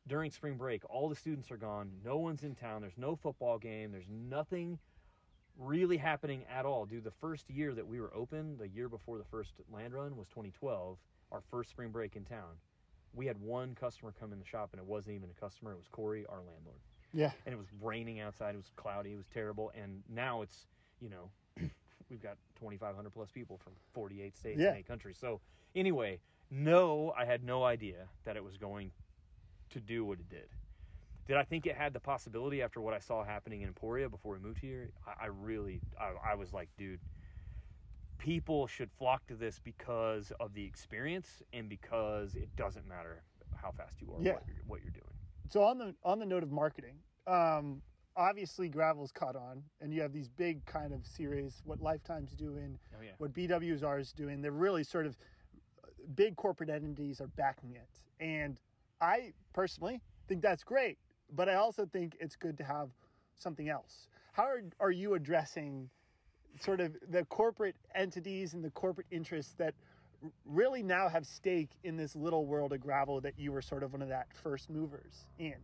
during 0.09 0.31
spring 0.31 0.55
break, 0.57 0.83
all 0.89 1.09
the 1.09 1.17
students 1.17 1.51
are 1.51 1.57
gone. 1.57 1.91
No 2.05 2.19
one's 2.19 2.45
in 2.45 2.55
town. 2.55 2.81
There's 2.81 2.97
no 2.97 3.17
football 3.17 3.59
game. 3.59 3.91
There's 3.91 4.07
nothing 4.09 4.79
really 5.59 5.97
happening 5.97 6.45
at 6.55 6.65
all. 6.67 6.85
Dude, 6.87 7.05
the 7.05 7.11
first 7.11 7.49
year 7.51 7.75
that 7.75 7.87
we 7.87 8.01
were 8.01 8.13
open, 8.15 8.57
the 8.59 8.69
year 8.69 8.89
before 8.89 9.19
the 9.19 9.25
first 9.25 9.53
land 9.73 9.95
run 9.95 10.17
was 10.17 10.29
2012, 10.29 10.99
our 11.33 11.43
first 11.51 11.71
spring 11.71 11.91
break 11.91 12.17
in 12.17 12.25
town. 12.25 12.55
We 13.15 13.27
had 13.27 13.41
one 13.41 13.75
customer 13.75 14.13
come 14.19 14.33
in 14.33 14.39
the 14.39 14.45
shop, 14.45 14.71
and 14.73 14.81
it 14.81 14.87
wasn't 14.87 15.17
even 15.17 15.31
a 15.31 15.41
customer. 15.41 15.73
It 15.73 15.77
was 15.79 15.89
Corey, 15.91 16.27
our 16.29 16.39
landlord 16.39 16.81
Yeah. 17.15 17.31
and 17.47 17.53
it 17.55 17.57
was 17.59 17.69
raining 17.81 18.21
outside. 18.21 18.55
It 18.55 18.59
was 18.59 18.71
cloudy. 18.77 19.13
It 19.13 19.17
was 19.17 19.29
terrible. 19.33 19.73
And 19.81 20.03
now 20.09 20.43
it's 20.43 20.67
you 21.01 21.09
know 21.11 21.31
we've 22.11 22.23
got 22.23 22.37
2,500 22.59 23.11
plus 23.13 23.31
people 23.31 23.59
from 23.59 23.73
48 23.95 24.37
states 24.37 24.61
Yeah. 24.61 24.69
and 24.69 24.79
eight 24.79 24.87
countries. 24.87 25.17
So 25.19 25.41
anyway, 25.75 26.21
no, 26.51 27.13
I 27.19 27.25
had 27.25 27.43
no 27.43 27.65
idea 27.65 28.07
that 28.25 28.37
it 28.37 28.45
was 28.45 28.57
going 28.59 28.91
to 29.71 29.81
do 29.81 30.05
what 30.05 30.19
it 30.21 30.29
did. 30.29 30.49
Did 31.27 31.37
I 31.37 31.43
think 31.43 31.67
it 31.67 31.77
had 31.77 31.93
the 31.93 32.01
possibility 32.01 32.63
after 32.63 32.81
what 32.81 32.95
I 32.95 32.99
saw 33.01 33.25
happening 33.25 33.63
in 33.63 33.69
Emporia 33.69 34.09
before 34.09 34.35
we 34.35 34.39
moved 34.39 34.59
here? 34.61 34.91
I, 35.07 35.25
I 35.25 35.27
really, 35.27 35.81
I, 36.01 36.33
I 36.33 36.35
was 36.37 36.53
like, 36.53 36.69
dude, 36.79 37.01
people 38.19 38.67
should 38.67 38.91
flock 38.99 39.27
to 39.27 39.35
this 39.35 39.59
because 39.63 40.33
of 40.39 40.55
the 40.55 40.65
experience 40.65 41.43
and 41.53 41.69
because 41.69 42.35
it 42.37 42.49
doesn't 42.57 42.87
matter 42.87 43.23
how 43.55 43.73
fast 43.73 44.01
you 44.01 44.13
are, 44.15 44.23
Yeah. 44.23 44.35
what, 44.35 44.43
you're, 44.47 44.57
what 44.67 44.81
you're 44.83 44.93
doing. 44.93 45.05
So 45.49 45.63
on 45.63 45.79
the 45.79 45.95
on 46.05 46.19
the 46.19 46.27
note 46.27 46.43
of 46.43 46.51
marketing, 46.51 46.97
um, 47.27 47.81
obviously 48.17 48.69
gravel's 48.69 49.13
caught 49.13 49.37
on, 49.37 49.63
and 49.81 49.93
you 49.93 50.01
have 50.03 50.13
these 50.13 50.29
big 50.29 50.65
kind 50.65 50.93
of 50.93 51.07
series. 51.07 51.63
What 51.65 51.81
Lifetime's 51.81 52.33
doing, 52.33 52.79
Oh 52.97 53.03
yeah. 53.03 53.13
what 53.19 53.33
BWR 53.33 54.01
is 54.01 54.13
doing. 54.13 54.43
They're 54.43 54.51
really 54.51 54.83
sort 54.83 55.07
of 55.07 55.17
big 56.17 56.35
corporate 56.37 56.69
entities 56.71 57.21
are 57.21 57.29
backing 57.29 57.77
it, 57.77 57.89
and 58.25 58.59
I 59.01 59.33
personally 59.53 60.01
think 60.29 60.43
that's 60.43 60.65
great. 60.65 60.99
But 61.35 61.49
I 61.49 61.55
also 61.55 61.87
think 61.87 62.17
it's 62.21 62.37
good 62.37 62.57
to 62.59 62.65
have 62.65 62.89
something 63.39 63.69
else. 63.69 64.09
How 64.33 64.45
are, 64.45 64.63
are 64.81 64.91
you 64.91 65.15
addressing 65.15 65.89
sort 66.61 66.81
of 66.81 66.97
the 67.11 67.25
corporate 67.27 67.77
entities 67.95 68.55
and 68.55 68.65
the 68.65 68.71
corporate 68.71 69.07
interests 69.11 69.55
that 69.59 69.75
really 70.45 70.83
now 70.83 71.09
have 71.09 71.27
stake 71.27 71.71
in 71.85 71.97
this 71.97 72.17
little 72.17 72.47
world 72.47 72.73
of 72.73 72.81
gravel 72.81 73.21
that 73.21 73.35
you 73.39 73.53
were 73.53 73.61
sort 73.63 73.83
of 73.83 73.93
one 73.93 74.03
of 74.03 74.09
that 74.09 74.27
first 74.43 74.71
movers 74.71 75.27
in? 75.39 75.55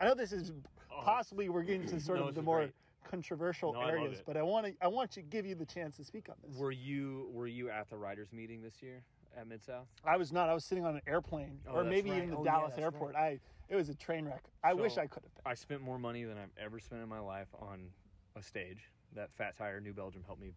I 0.00 0.06
know 0.06 0.14
this 0.14 0.32
is 0.32 0.52
oh, 0.90 1.00
possibly 1.02 1.48
we're 1.48 1.62
getting 1.62 1.86
to 1.88 2.00
sort 2.00 2.18
Oh. 2.18 2.22
No, 2.22 2.28
of 2.28 2.34
the 2.34 2.42
more 2.42 2.58
great. 2.60 2.72
controversial 3.04 3.72
No, 3.72 3.80
areas, 3.82 4.18
it. 4.18 4.24
but 4.26 4.36
I 4.36 4.42
want 4.42 4.66
to 4.66 4.72
I 4.82 4.88
want 4.88 5.10
to 5.12 5.22
give 5.22 5.46
you 5.46 5.54
the 5.54 5.64
chance 5.66 5.96
to 5.96 6.04
speak 6.04 6.28
on 6.28 6.36
this. 6.46 6.56
Were 6.58 6.72
you 6.72 7.30
were 7.32 7.46
you 7.46 7.70
at 7.70 7.88
the 7.88 7.96
writers 7.96 8.28
meeting 8.32 8.60
this 8.62 8.82
year 8.82 9.02
at 9.36 9.46
Mid 9.46 9.62
South? 9.62 9.86
I 10.04 10.16
was 10.16 10.32
not. 10.32 10.48
I 10.48 10.54
was 10.54 10.64
sitting 10.64 10.84
on 10.84 10.94
an 10.96 11.02
airplane, 11.06 11.60
Oh, 11.68 11.76
or 11.76 11.84
maybe 11.84 12.10
right. 12.10 12.18
even 12.18 12.30
the 12.30 12.36
Oh, 12.38 12.44
Dallas 12.44 12.70
that's 12.74 12.82
airport. 12.82 13.14
I 13.16 13.40
it 13.68 13.76
was 13.76 13.88
a 13.88 13.94
train 13.94 14.26
wreck. 14.26 14.44
I 14.62 14.74
wish 14.74 14.98
I 14.98 15.06
could 15.06 15.22
have 15.22 15.34
been. 15.34 15.42
I 15.46 15.54
spent 15.54 15.80
more 15.80 15.98
money 15.98 16.24
than 16.24 16.36
I've 16.36 16.50
ever 16.62 16.78
spent 16.78 17.02
in 17.02 17.08
my 17.08 17.20
life 17.20 17.48
on 17.58 17.88
a 18.36 18.42
stage 18.42 18.90
that 19.14 19.30
Fat 19.32 19.56
Tire 19.56 19.80
New 19.80 19.92
Belgium 19.92 20.22
helped 20.26 20.40
me 20.42 20.52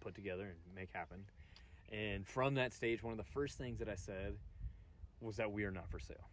put 0.00 0.14
together 0.14 0.44
and 0.44 0.54
make 0.74 0.90
happen. 0.92 1.24
And 1.92 2.26
from 2.26 2.54
that 2.54 2.72
stage, 2.72 3.02
one 3.02 3.12
of 3.12 3.18
the 3.18 3.32
first 3.32 3.58
things 3.58 3.78
that 3.80 3.88
I 3.88 3.96
said 3.96 4.36
was 5.20 5.36
that 5.36 5.50
we 5.50 5.64
are 5.64 5.70
not 5.72 5.88
for 5.90 5.98
sale. 5.98 6.28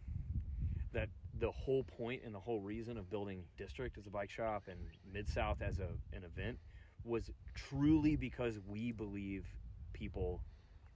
That 0.92 1.08
the 1.38 1.50
whole 1.50 1.84
point 1.84 2.22
and 2.24 2.34
the 2.34 2.38
whole 2.40 2.60
reason 2.60 2.96
of 2.96 3.10
building 3.10 3.42
District 3.56 3.98
as 3.98 4.06
a 4.06 4.10
bike 4.10 4.30
shop 4.30 4.64
and 4.68 4.78
Mid 5.12 5.28
South 5.28 5.60
as 5.60 5.78
a, 5.80 5.88
an 6.16 6.24
event 6.24 6.58
was 7.04 7.30
truly 7.54 8.16
because 8.16 8.58
we 8.66 8.92
believe 8.92 9.44
people 9.92 10.40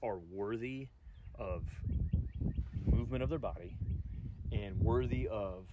are 0.03 0.19
worthy 0.19 0.89
of 1.39 1.63
movement 2.87 3.23
of 3.23 3.31
their 3.31 3.39
body 3.39 3.77
and 4.51 4.79
worthy 4.81 5.29
of 5.29 5.67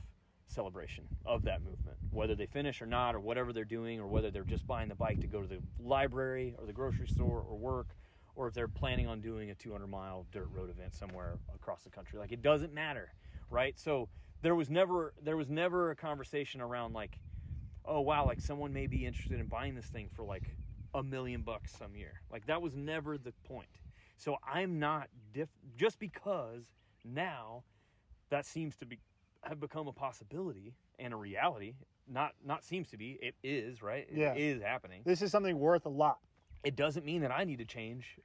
celebration 0.47 1.03
of 1.25 1.43
that 1.43 1.61
movement, 1.61 1.97
whether 2.11 2.35
they 2.35 2.45
finish 2.45 2.81
or 2.81 2.85
not, 2.85 3.15
or 3.15 3.19
whatever 3.19 3.53
they're 3.53 3.65
doing, 3.65 3.99
or 3.99 4.07
whether 4.07 4.31
they're 4.31 4.43
just 4.43 4.65
buying 4.67 4.89
the 4.89 4.95
bike 4.95 5.19
to 5.21 5.27
go 5.27 5.41
to 5.41 5.47
the 5.47 5.61
library 5.79 6.55
or 6.57 6.65
the 6.65 6.73
grocery 6.73 7.07
store 7.07 7.41
or 7.47 7.57
work, 7.57 7.95
or 8.35 8.47
if 8.47 8.53
they're 8.53 8.67
planning 8.67 9.07
on 9.07 9.21
doing 9.21 9.49
a 9.51 9.55
200 9.55 9.87
mile 9.87 10.25
dirt 10.31 10.47
road 10.55 10.69
event 10.69 10.93
somewhere 10.95 11.37
across 11.53 11.83
the 11.83 11.89
country. 11.89 12.19
Like 12.19 12.31
it 12.31 12.41
doesn't 12.41 12.73
matter, 12.73 13.09
right? 13.49 13.77
So 13.77 14.09
there 14.41 14.55
was 14.55 14.69
never 14.69 15.13
there 15.21 15.37
was 15.37 15.49
never 15.49 15.91
a 15.91 15.95
conversation 15.95 16.61
around 16.61 16.93
like, 16.93 17.19
oh 17.85 18.01
wow, 18.01 18.25
like 18.25 18.41
someone 18.41 18.73
may 18.73 18.87
be 18.87 19.05
interested 19.05 19.39
in 19.39 19.47
buying 19.47 19.75
this 19.75 19.87
thing 19.87 20.09
for 20.13 20.23
like 20.23 20.55
a 20.93 21.03
million 21.03 21.41
bucks 21.41 21.73
some 21.77 21.95
year. 21.95 22.21
Like 22.31 22.47
that 22.47 22.61
was 22.61 22.75
never 22.75 23.17
the 23.17 23.33
point. 23.47 23.67
So 24.19 24.37
I'm 24.45 24.79
not 24.79 25.07
diff- 25.33 25.47
just 25.77 25.97
because 25.97 26.65
now 27.05 27.63
that 28.29 28.45
seems 28.45 28.75
to 28.77 28.85
be 28.85 28.99
have 29.43 29.61
become 29.61 29.87
a 29.87 29.93
possibility 29.93 30.73
and 30.99 31.13
a 31.13 31.15
reality. 31.15 31.73
Not 32.05 32.33
not 32.45 32.65
seems 32.65 32.89
to 32.89 32.97
be. 32.97 33.17
It 33.21 33.35
is 33.43 33.81
right. 33.81 34.05
It 34.11 34.17
Yeah. 34.17 34.33
is 34.35 34.61
happening. 34.61 35.03
This 35.05 35.21
is 35.21 35.31
something 35.31 35.57
worth 35.57 35.85
a 35.85 35.89
lot. 35.89 36.19
It 36.65 36.75
doesn't 36.75 37.05
mean 37.05 37.21
that 37.21 37.31
I 37.31 37.45
need 37.45 37.59
to 37.59 37.65
change 37.65 38.19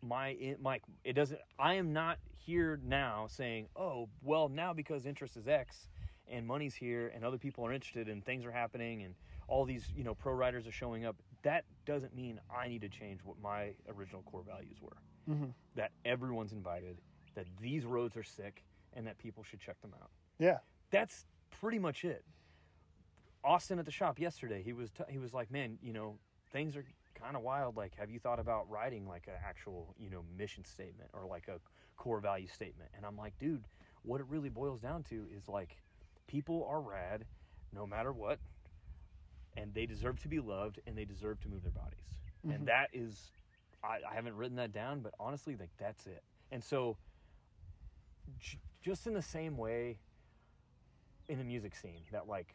my 0.00 0.56
my. 0.60 0.80
It 1.04 1.12
doesn't. 1.12 1.40
I 1.58 1.74
am 1.74 1.92
not 1.92 2.18
here 2.38 2.80
now 2.82 3.26
saying, 3.28 3.68
oh 3.76 4.08
well, 4.22 4.48
now 4.48 4.72
because 4.72 5.04
interest 5.04 5.36
is 5.36 5.46
X 5.46 5.88
and 6.26 6.46
money's 6.46 6.74
here 6.74 7.08
and 7.14 7.22
other 7.24 7.38
people 7.38 7.66
are 7.66 7.72
interested 7.72 8.08
and 8.08 8.24
things 8.24 8.46
are 8.46 8.52
happening 8.52 9.02
and 9.02 9.14
all 9.46 9.64
these 9.66 9.84
you 9.94 10.04
know 10.04 10.14
pro 10.14 10.32
riders 10.32 10.66
are 10.66 10.72
showing 10.72 11.04
up. 11.04 11.16
That 11.42 11.64
doesn't 11.86 12.14
mean 12.14 12.40
I 12.54 12.68
need 12.68 12.80
to 12.82 12.88
change 12.88 13.20
what 13.24 13.36
my 13.42 13.72
original 13.88 14.22
core 14.22 14.42
values 14.46 14.78
were. 14.80 14.96
Mm-hmm. 15.30 15.50
That 15.76 15.92
everyone's 16.04 16.52
invited. 16.52 17.00
That 17.34 17.46
these 17.60 17.84
roads 17.84 18.16
are 18.16 18.22
sick 18.24 18.64
and 18.94 19.06
that 19.06 19.18
people 19.18 19.42
should 19.44 19.60
check 19.60 19.80
them 19.82 19.92
out 20.00 20.10
Yeah. 20.38 20.58
that's 20.90 21.26
pretty 21.50 21.78
much 21.78 22.04
it. 22.04 22.24
Austin 23.44 23.78
at 23.78 23.84
the 23.84 23.90
shop 23.92 24.18
yesterday, 24.18 24.62
he 24.62 24.72
was 24.72 24.90
t- 24.90 25.04
he 25.08 25.18
was 25.18 25.32
like, 25.32 25.50
"Man, 25.50 25.78
you 25.80 25.92
know, 25.92 26.18
things 26.52 26.76
are 26.76 26.84
kind 27.14 27.36
of 27.36 27.42
wild. 27.42 27.76
Like, 27.76 27.94
have 27.96 28.10
you 28.10 28.18
thought 28.18 28.40
about 28.40 28.68
writing 28.68 29.06
like 29.06 29.26
an 29.28 29.34
actual, 29.44 29.94
you 29.98 30.10
know, 30.10 30.24
mission 30.36 30.64
statement 30.64 31.10
or 31.12 31.24
like 31.26 31.48
a 31.48 31.60
core 31.96 32.20
value 32.20 32.48
statement?" 32.48 32.90
And 32.96 33.06
I'm 33.06 33.16
like, 33.16 33.38
"Dude, 33.38 33.64
what 34.02 34.20
it 34.20 34.26
really 34.28 34.48
boils 34.48 34.80
down 34.80 35.04
to 35.04 35.26
is 35.34 35.48
like 35.48 35.76
people 36.26 36.66
are 36.68 36.80
rad 36.80 37.24
no 37.72 37.86
matter 37.86 38.12
what 38.12 38.38
and 39.60 39.74
they 39.74 39.86
deserve 39.86 40.20
to 40.20 40.28
be 40.28 40.40
loved 40.40 40.80
and 40.86 40.96
they 40.96 41.04
deserve 41.04 41.40
to 41.40 41.48
move 41.48 41.62
their 41.62 41.72
bodies. 41.72 41.98
And 42.44 42.52
mm-hmm. 42.52 42.64
that 42.66 42.88
is 42.92 43.32
I, 43.82 43.98
I 44.10 44.14
haven't 44.14 44.36
written 44.36 44.56
that 44.56 44.72
down, 44.72 45.00
but 45.00 45.14
honestly, 45.18 45.56
like 45.58 45.70
that's 45.78 46.06
it. 46.06 46.22
And 46.50 46.62
so 46.62 46.96
j- 48.40 48.58
just 48.82 49.06
in 49.06 49.14
the 49.14 49.22
same 49.22 49.56
way 49.56 49.98
in 51.28 51.38
the 51.38 51.44
music 51.44 51.74
scene 51.74 52.02
that 52.12 52.28
like 52.28 52.54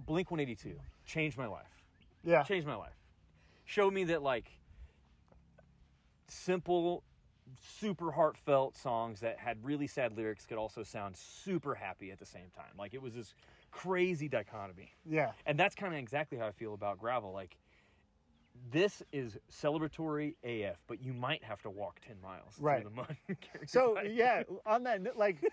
Blink 0.00 0.30
182 0.30 0.78
changed 1.04 1.36
my 1.36 1.46
life. 1.46 1.82
Yeah. 2.24 2.42
Changed 2.42 2.66
my 2.66 2.76
life. 2.76 2.96
Showed 3.64 3.92
me 3.92 4.04
that 4.04 4.22
like 4.22 4.50
simple 6.28 7.02
super 7.80 8.10
heartfelt 8.10 8.76
songs 8.76 9.20
that 9.20 9.38
had 9.38 9.64
really 9.64 9.86
sad 9.86 10.16
lyrics 10.16 10.44
could 10.46 10.58
also 10.58 10.82
sound 10.82 11.16
super 11.16 11.74
happy 11.74 12.10
at 12.10 12.18
the 12.18 12.26
same 12.26 12.50
time. 12.56 12.72
Like 12.76 12.94
it 12.94 13.02
was 13.02 13.14
this 13.14 13.34
crazy 13.76 14.28
dichotomy. 14.28 14.92
Yeah. 15.04 15.32
And 15.46 15.58
that's 15.58 15.74
kind 15.74 15.92
of 15.92 15.98
exactly 16.00 16.38
how 16.38 16.46
I 16.46 16.52
feel 16.52 16.74
about 16.74 16.98
gravel. 16.98 17.32
Like 17.32 17.56
this 18.70 19.02
is 19.12 19.36
celebratory 19.52 20.34
AF, 20.42 20.76
but 20.86 21.02
you 21.02 21.12
might 21.12 21.44
have 21.44 21.60
to 21.62 21.70
walk 21.70 22.00
10 22.06 22.16
miles 22.22 22.54
Right. 22.58 22.80
through 22.82 22.90
the 22.90 22.96
mud. 22.96 23.16
So 23.66 24.00
yeah, 24.00 24.42
on 24.64 24.82
that 24.84 25.16
like 25.16 25.44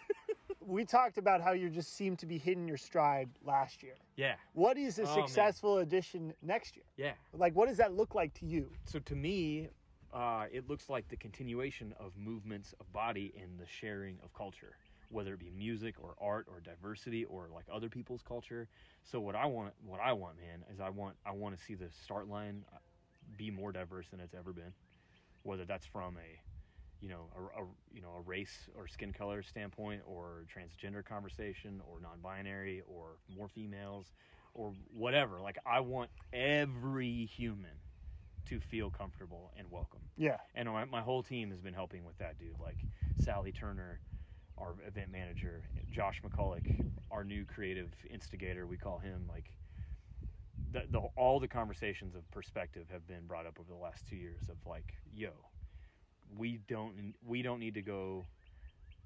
we 0.66 0.86
talked 0.86 1.18
about 1.18 1.42
how 1.42 1.52
you 1.52 1.70
just 1.70 1.94
seem 1.96 2.16
to 2.18 2.26
be 2.26 2.38
hitting 2.38 2.68
your 2.68 2.78
stride 2.78 3.30
last 3.44 3.84
year. 3.84 3.96
yeah, 4.16 4.36
What 4.54 4.78
is 4.78 5.00
a 5.00 5.04
Oh, 5.04 5.06
man. 5.16 5.28
successful 5.28 5.80
addition 5.80 6.34
next 6.42 6.78
year? 6.78 6.86
yeah. 6.96 7.14
Like 7.34 7.54
what 7.56 7.68
does 7.68 7.78
that 7.78 7.94
look 7.94 8.16
like 8.16 8.34
to 8.36 8.46
you? 8.46 8.70
So 8.86 9.00
to 9.00 9.16
me, 9.16 9.68
uh, 10.14 10.46
it 10.52 10.70
looks 10.70 10.90
like 10.90 11.08
the 11.10 11.18
continuation 11.18 11.94
of 12.00 12.16
movements 12.16 12.74
of 12.80 12.92
body 12.94 13.34
and 13.42 13.60
the 13.60 13.68
sharing 13.68 14.18
of 14.24 14.34
culture, 14.34 14.78
whether 15.14 15.34
it 15.34 15.40
be 15.40 15.52
music 15.52 15.96
or 16.00 16.16
art 16.20 16.48
or 16.50 16.60
diversity 16.60 17.26
or 17.26 17.50
like 17.54 17.66
other 17.72 17.90
people's 17.90 18.24
culture. 18.24 18.68
So 19.04 19.20
what 19.20 19.36
I 19.36 19.46
want, 19.46 19.74
what 19.86 20.00
I 20.00 20.14
want, 20.14 20.38
man, 20.38 20.64
is 20.74 20.80
I 20.80 20.90
want 20.90 21.18
I 21.26 21.32
want 21.32 21.58
to 21.58 21.64
see 21.64 21.76
the 21.76 21.90
start 21.92 22.28
line 22.28 22.66
uh, 22.74 22.78
be 23.38 23.52
more 23.52 23.72
diverse 23.72 24.10
than 24.10 24.20
it's 24.20 24.34
ever 24.34 24.54
been, 24.54 24.74
whether 25.44 25.66
that's 25.66 25.86
from 25.86 26.18
a 26.18 26.40
you 27.02 27.10
know 27.10 27.30
a, 27.36 27.62
a 27.62 27.66
you 27.92 28.02
know 28.02 28.14
a 28.18 28.22
race 28.22 28.70
or 28.76 28.88
skin 28.88 29.14
color 29.14 29.44
standpoint 29.44 30.02
or 30.06 30.46
transgender 30.54 31.04
conversation 31.04 31.82
or 31.86 32.00
non-binary 32.00 32.82
or 32.88 33.18
more 33.36 33.48
females 33.50 34.14
or 34.54 34.74
whatever 34.92 35.42
like 35.42 35.58
i 35.66 35.80
want 35.80 36.10
every 36.32 37.26
human 37.26 37.82
to 38.46 38.60
feel 38.60 38.90
comfortable 38.90 39.52
and 39.58 39.70
welcome 39.72 40.02
Yeah. 40.18 40.38
and 40.56 40.70
my, 40.70 40.86
my 40.86 41.02
whole 41.02 41.24
team 41.24 41.52
has 41.52 41.62
been 41.62 41.74
helping 41.74 42.06
with 42.06 42.18
that 42.20 42.38
dude 42.38 42.60
like 42.60 42.86
sally 43.18 43.52
turner 43.52 44.00
our 44.58 44.76
event 44.86 45.12
manager 45.12 45.64
josh 45.92 46.22
mcculloch 46.24 46.86
our 47.12 47.24
new 47.24 47.46
creative 47.46 47.92
instigator 48.10 48.68
we 48.68 48.78
call 48.78 49.00
him 49.00 49.28
like 49.28 49.50
the, 50.72 50.84
the 50.92 51.00
all 51.18 51.40
the 51.40 51.48
conversations 51.48 52.16
of 52.16 52.30
perspective 52.32 52.88
have 52.92 53.08
been 53.08 53.26
brought 53.28 53.46
up 53.46 53.60
over 53.60 53.70
the 53.70 53.80
last 53.80 54.08
two 54.08 54.16
years 54.16 54.50
of 54.50 54.56
like 54.66 54.94
yo 55.14 55.32
we 56.38 56.60
don't 56.68 57.14
we 57.26 57.42
don't 57.42 57.60
need 57.60 57.74
to 57.74 57.82
go 57.82 58.26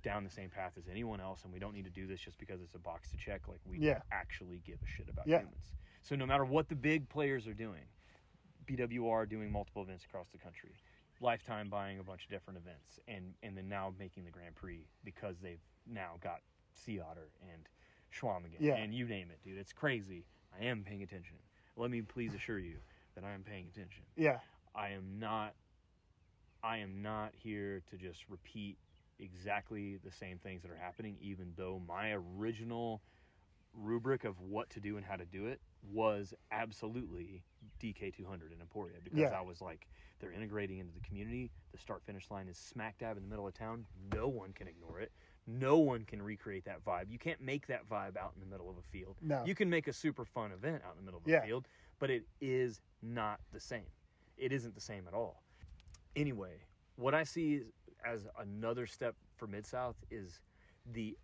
down 0.03 0.23
the 0.23 0.29
same 0.29 0.49
path 0.49 0.73
as 0.77 0.87
anyone 0.89 1.19
else, 1.19 1.43
and 1.43 1.51
we 1.51 1.59
don't 1.59 1.73
need 1.73 1.83
to 1.85 1.89
do 1.91 2.07
this 2.07 2.21
just 2.21 2.37
because 2.37 2.61
it's 2.61 2.75
a 2.75 2.79
box 2.79 3.09
to 3.11 3.17
check. 3.17 3.47
Like 3.47 3.59
we 3.65 3.79
Yeah. 3.79 4.01
actually 4.11 4.59
give 4.59 4.81
a 4.81 4.87
shit 4.87 5.09
about 5.09 5.27
Yeah. 5.27 5.39
humans. 5.39 5.75
So 6.03 6.15
no 6.15 6.25
matter 6.25 6.45
what 6.45 6.69
the 6.69 6.75
big 6.75 7.09
players 7.09 7.47
are 7.47 7.53
doing, 7.53 7.89
BWR 8.65 9.25
doing 9.27 9.51
multiple 9.51 9.81
events 9.81 10.05
across 10.05 10.29
the 10.29 10.37
country, 10.37 10.75
Lifetime 11.19 11.69
buying 11.69 11.99
a 11.99 12.03
bunch 12.03 12.23
of 12.25 12.29
different 12.29 12.59
events, 12.59 12.99
and 13.07 13.33
and 13.41 13.57
then 13.57 13.67
now 13.67 13.93
making 13.97 14.25
the 14.25 14.31
Grand 14.31 14.55
Prix 14.55 14.85
because 15.03 15.39
they've 15.39 15.61
now 15.85 16.17
got 16.21 16.41
Sea 16.73 16.99
Otter 16.99 17.29
and 17.51 17.67
Chequamegon, 18.13 18.59
Yeah. 18.59 18.75
and 18.75 18.93
you 18.93 19.05
name 19.07 19.31
it, 19.31 19.39
dude. 19.43 19.57
It's 19.57 19.73
crazy. 19.73 20.25
I 20.59 20.65
am 20.65 20.83
paying 20.83 21.03
attention. 21.03 21.37
Let 21.75 21.91
me 21.91 22.01
please 22.01 22.33
assure 22.33 22.59
you 22.59 22.77
that 23.15 23.23
I 23.23 23.33
am 23.33 23.43
paying 23.43 23.67
attention. 23.73 24.03
Yeah. 24.15 24.39
I 24.75 24.89
am 24.89 25.19
not 25.19 25.53
I 26.63 26.77
am 26.77 27.01
not 27.01 27.33
here 27.35 27.81
to 27.89 27.97
just 27.97 28.25
repeat 28.29 28.77
exactly 29.19 29.97
the 30.03 30.11
same 30.11 30.37
things 30.37 30.61
that 30.61 30.71
are 30.71 30.77
happening 30.77 31.17
even 31.21 31.53
though 31.55 31.81
my 31.87 32.11
original 32.11 33.01
rubric 33.73 34.23
of 34.23 34.39
what 34.39 34.69
to 34.71 34.79
do 34.79 34.97
and 34.97 35.05
how 35.05 35.15
to 35.15 35.25
do 35.25 35.47
it 35.47 35.59
was 35.91 36.33
absolutely 36.51 37.43
DK200 37.79 38.51
in 38.53 38.61
Emporia 38.61 38.97
because 39.03 39.19
Yeah. 39.19 39.29
I 39.37 39.41
was 39.41 39.61
like 39.61 39.87
they're 40.19 40.31
integrating 40.31 40.79
into 40.79 40.93
the 40.93 40.99
community. 41.01 41.51
The 41.71 41.77
start 41.77 42.01
finish 42.03 42.29
line 42.31 42.47
is 42.47 42.57
smack 42.57 42.97
dab 42.97 43.17
in 43.17 43.23
the 43.23 43.29
middle 43.29 43.47
of 43.47 43.53
town. 43.53 43.85
No 44.13 44.27
one 44.27 44.51
can 44.53 44.67
ignore 44.67 44.99
it. 44.99 45.11
No 45.45 45.77
one 45.77 46.03
can 46.05 46.21
recreate 46.21 46.65
that 46.65 46.83
vibe. 46.83 47.09
You 47.11 47.19
can't 47.19 47.39
make 47.39 47.67
that 47.67 47.87
vibe 47.87 48.17
out 48.17 48.31
in 48.33 48.39
the 48.41 48.47
middle 48.47 48.69
of 48.69 48.77
a 48.77 48.81
field. 48.81 49.15
No. 49.21 49.43
you 49.45 49.53
can 49.55 49.69
make 49.69 49.87
a 49.87 49.93
super 49.93 50.25
fun 50.25 50.51
event 50.51 50.81
out 50.85 50.93
in 50.93 50.97
the 50.97 51.03
middle 51.03 51.19
of 51.19 51.27
a 51.27 51.29
Yeah. 51.29 51.45
field 51.45 51.67
but 51.99 52.09
it 52.11 52.25
is 52.41 52.81
not 53.01 53.39
the 53.51 53.59
same. 53.59 53.85
It 54.37 54.51
isn't 54.51 54.75
the 54.75 54.81
same 54.81 55.07
at 55.07 55.13
all. 55.15 55.41
Anyway, 56.15 56.61
what 56.95 57.13
I 57.15 57.23
see 57.23 57.63
as 58.05 58.27
another 58.39 58.85
step 58.85 59.15
for 59.35 59.47
Mid 59.47 59.65
South 59.65 59.95
is 60.11 60.41
the 60.85 61.17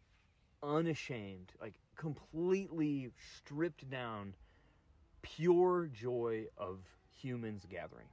unashamed, 0.61 1.51
like 1.61 1.75
completely 1.95 3.11
stripped 3.35 3.89
down, 3.89 4.33
pure 5.23 5.87
joy 5.91 6.45
of 6.57 6.79
humans 7.21 7.65
gathering. 7.69 8.07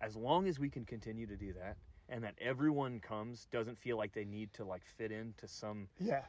As 0.00 0.14
long 0.16 0.46
as 0.46 0.58
we 0.60 0.70
can 0.70 0.84
continue 0.84 1.26
to 1.26 1.36
do 1.36 1.52
that, 1.54 1.76
and 2.08 2.22
that 2.22 2.34
everyone 2.40 3.00
comes, 3.00 3.46
doesn't 3.50 3.78
feel 3.78 3.96
like 3.96 4.12
they 4.12 4.24
need 4.24 4.52
to 4.54 4.64
like 4.64 4.84
fit 4.84 5.10
into 5.10 5.48
some 5.48 5.88
Yeah. 5.98 6.22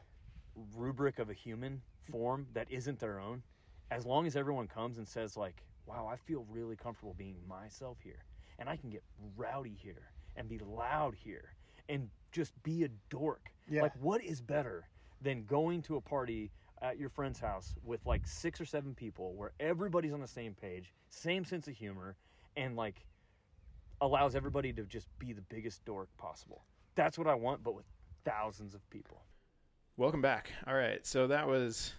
rubric 0.74 1.18
of 1.20 1.30
a 1.30 1.34
human 1.34 1.82
form 2.10 2.48
that 2.54 2.70
isn't 2.70 2.98
their 2.98 3.20
own 3.20 3.42
as 3.90 4.06
long 4.06 4.26
as 4.26 4.36
everyone 4.36 4.66
comes 4.66 4.98
and 4.98 5.06
says 5.06 5.36
like 5.36 5.62
wow 5.86 6.06
i 6.10 6.16
feel 6.16 6.44
really 6.48 6.76
comfortable 6.76 7.14
being 7.14 7.36
myself 7.46 7.98
here 8.02 8.24
and 8.58 8.68
i 8.68 8.76
can 8.76 8.90
get 8.90 9.02
rowdy 9.36 9.74
here 9.74 10.10
and 10.36 10.48
be 10.48 10.58
loud 10.58 11.14
here 11.14 11.54
and 11.88 12.08
just 12.32 12.52
be 12.62 12.84
a 12.84 12.88
dork 13.10 13.50
Yeah. 13.68 13.82
like 13.82 13.92
what 14.00 14.22
is 14.24 14.40
better 14.40 14.88
than 15.20 15.44
going 15.44 15.82
to 15.82 15.96
a 15.96 16.00
party 16.00 16.50
at 16.82 16.98
your 16.98 17.08
friend's 17.08 17.40
house 17.40 17.74
with 17.84 18.04
like 18.06 18.26
six 18.26 18.60
or 18.60 18.64
seven 18.64 18.94
people 18.94 19.34
where 19.34 19.52
everybody's 19.60 20.12
on 20.12 20.20
the 20.20 20.28
same 20.28 20.54
page 20.54 20.92
same 21.08 21.44
sense 21.44 21.66
of 21.68 21.74
humor 21.74 22.16
and 22.56 22.76
like 22.76 23.06
allows 24.00 24.34
everybody 24.34 24.72
to 24.72 24.84
just 24.84 25.08
be 25.18 25.32
the 25.32 25.42
biggest 25.42 25.84
dork 25.84 26.08
possible 26.16 26.64
that's 26.94 27.18
what 27.18 27.26
i 27.26 27.34
want 27.34 27.62
but 27.62 27.74
with 27.74 27.86
thousands 28.24 28.74
of 28.74 28.88
people 28.90 29.22
Welcome 29.98 30.22
back. 30.22 30.52
All 30.64 30.76
right, 30.76 31.04
so 31.04 31.26
that 31.26 31.48
was, 31.48 31.92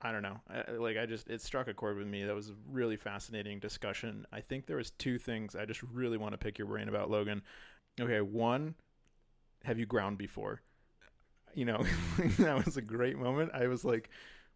I 0.00 0.10
don't 0.10 0.22
know, 0.22 0.40
I, 0.50 0.72
like 0.72 0.96
I 0.96 1.06
just 1.06 1.30
it 1.30 1.40
struck 1.40 1.68
a 1.68 1.72
chord 1.72 1.96
with 1.96 2.08
me. 2.08 2.24
That 2.24 2.34
was 2.34 2.50
a 2.50 2.54
really 2.68 2.96
fascinating 2.96 3.60
discussion. 3.60 4.26
I 4.32 4.40
think 4.40 4.66
there 4.66 4.76
was 4.76 4.90
two 4.90 5.20
things 5.20 5.54
I 5.54 5.64
just 5.64 5.84
really 5.84 6.18
want 6.18 6.32
to 6.32 6.38
pick 6.38 6.58
your 6.58 6.66
brain 6.66 6.88
about, 6.88 7.10
Logan. 7.12 7.42
Okay, 8.00 8.20
one, 8.22 8.74
have 9.62 9.78
you 9.78 9.86
ground 9.86 10.18
before? 10.18 10.62
You 11.54 11.66
know, 11.66 11.84
that 12.38 12.64
was 12.64 12.76
a 12.76 12.82
great 12.82 13.18
moment. 13.18 13.50
I 13.54 13.66
was 13.66 13.84
like, 13.84 14.08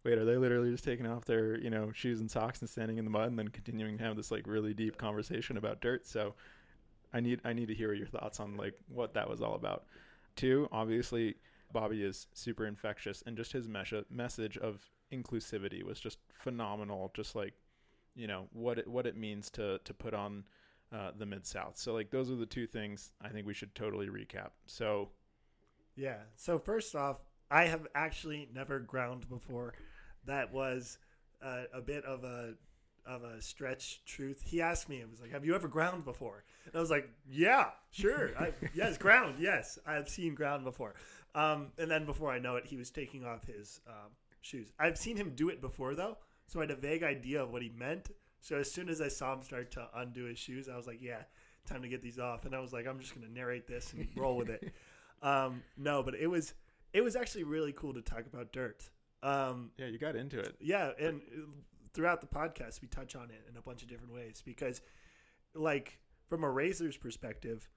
wait, 0.03 0.17
are 0.17 0.25
they 0.25 0.37
literally 0.37 0.71
just 0.71 0.83
taking 0.83 1.05
off 1.05 1.25
their 1.25 1.59
you 1.59 1.69
know 1.69 1.91
shoes 1.91 2.19
and 2.19 2.29
socks 2.29 2.61
and 2.61 2.69
standing 2.69 2.97
in 2.97 3.05
the 3.05 3.11
mud 3.11 3.29
and 3.29 3.39
then 3.39 3.49
continuing 3.49 3.97
to 3.97 4.03
have 4.03 4.15
this 4.15 4.31
like 4.31 4.47
really 4.47 4.73
deep 4.73 4.97
conversation 4.97 5.57
about 5.57 5.81
dirt? 5.81 6.07
So, 6.07 6.33
I 7.13 7.19
need 7.19 7.41
I 7.43 7.53
need 7.53 7.67
to 7.67 7.75
hear 7.75 7.93
your 7.93 8.07
thoughts 8.07 8.39
on 8.39 8.57
like 8.57 8.75
what 8.87 9.13
that 9.13 9.29
was 9.29 9.41
all 9.41 9.55
about. 9.55 9.85
Two, 10.35 10.67
obviously, 10.71 11.35
Bobby 11.71 12.03
is 12.03 12.27
super 12.33 12.65
infectious, 12.65 13.23
and 13.25 13.35
just 13.35 13.51
his 13.51 13.67
mes- 13.67 14.05
message 14.09 14.57
of 14.57 14.91
inclusivity 15.11 15.83
was 15.83 15.99
just 15.99 16.19
phenomenal. 16.33 17.11
Just 17.15 17.35
like, 17.35 17.53
you 18.15 18.27
know, 18.27 18.47
what 18.53 18.79
it, 18.79 18.87
what 18.87 19.05
it 19.05 19.17
means 19.17 19.49
to 19.51 19.79
to 19.83 19.93
put 19.93 20.13
on 20.13 20.43
uh, 20.93 21.11
the 21.17 21.25
mid 21.25 21.45
South. 21.45 21.77
So 21.77 21.93
like, 21.93 22.11
those 22.11 22.29
are 22.31 22.35
the 22.35 22.45
two 22.45 22.67
things 22.67 23.13
I 23.21 23.29
think 23.29 23.45
we 23.45 23.53
should 23.53 23.75
totally 23.75 24.07
recap. 24.07 24.49
So 24.65 25.09
Yeah. 25.97 26.19
So 26.35 26.59
first 26.59 26.95
off, 26.95 27.17
I 27.49 27.65
have 27.65 27.87
actually 27.95 28.47
never 28.53 28.79
ground 28.79 29.27
before. 29.27 29.73
That 30.25 30.53
was 30.53 30.99
uh, 31.41 31.63
a 31.73 31.81
bit 31.81 32.05
of 32.05 32.23
a 32.23 32.53
of 33.05 33.23
a 33.23 33.41
stretch 33.41 34.03
truth. 34.05 34.43
He 34.45 34.61
asked 34.61 34.89
me, 34.89 34.97
it 34.97 35.09
was 35.09 35.21
like, 35.21 35.31
"Have 35.31 35.45
you 35.45 35.55
ever 35.55 35.67
ground 35.67 36.05
before?" 36.05 36.43
And 36.65 36.75
I 36.75 36.79
was 36.79 36.91
like, 36.91 37.09
"Yeah, 37.29 37.69
sure. 37.91 38.31
I, 38.37 38.51
yes, 38.75 38.97
ground. 38.97 39.35
Yes, 39.39 39.79
I've 39.85 40.09
seen 40.09 40.35
ground 40.35 40.63
before." 40.63 40.93
Um, 41.33 41.67
and 41.77 41.89
then 41.89 42.05
before 42.05 42.31
I 42.31 42.39
know 42.39 42.55
it, 42.57 42.65
he 42.65 42.77
was 42.77 42.91
taking 42.91 43.25
off 43.25 43.45
his 43.45 43.79
um, 43.87 44.11
shoes. 44.41 44.73
I've 44.79 44.97
seen 44.97 45.17
him 45.17 45.33
do 45.35 45.49
it 45.49 45.61
before 45.61 45.95
though, 45.95 46.17
so 46.47 46.59
I 46.59 46.63
had 46.63 46.71
a 46.71 46.75
vague 46.75 47.03
idea 47.03 47.43
of 47.43 47.51
what 47.51 47.61
he 47.61 47.69
meant. 47.69 48.09
So 48.41 48.57
as 48.57 48.71
soon 48.71 48.89
as 48.89 49.01
I 49.01 49.07
saw 49.07 49.33
him 49.33 49.41
start 49.41 49.71
to 49.71 49.87
undo 49.95 50.25
his 50.25 50.37
shoes, 50.37 50.67
I 50.67 50.75
was 50.75 50.85
like, 50.85 51.01
"Yeah, 51.01 51.23
time 51.65 51.81
to 51.81 51.87
get 51.87 52.01
these 52.01 52.19
off." 52.19 52.45
And 52.45 52.53
I 52.53 52.59
was 52.59 52.73
like, 52.73 52.87
"I'm 52.87 52.99
just 52.99 53.15
gonna 53.15 53.31
narrate 53.31 53.67
this 53.67 53.93
and 53.93 54.07
roll 54.15 54.35
with 54.35 54.49
it." 54.49 54.73
Um, 55.21 55.63
no, 55.77 56.03
but 56.03 56.15
it 56.15 56.27
was 56.27 56.53
it 56.93 57.01
was 57.01 57.15
actually 57.15 57.43
really 57.43 57.73
cool 57.73 57.93
to 57.93 58.01
talk 58.01 58.25
about 58.31 58.51
dirt. 58.51 58.89
Um, 59.23 59.71
yeah, 59.77 59.87
you 59.87 59.97
got 59.97 60.15
into 60.15 60.39
it. 60.39 60.55
yeah, 60.59 60.91
and 60.99 61.21
throughout 61.93 62.21
the 62.21 62.27
podcast, 62.27 62.81
we 62.81 62.87
touch 62.87 63.15
on 63.15 63.29
it 63.31 63.45
in 63.49 63.57
a 63.57 63.61
bunch 63.61 63.81
of 63.81 63.87
different 63.89 64.13
ways 64.13 64.43
because, 64.45 64.81
like, 65.55 65.99
from 66.29 66.43
a 66.43 66.49
racer's 66.49 66.95
perspective, 66.97 67.67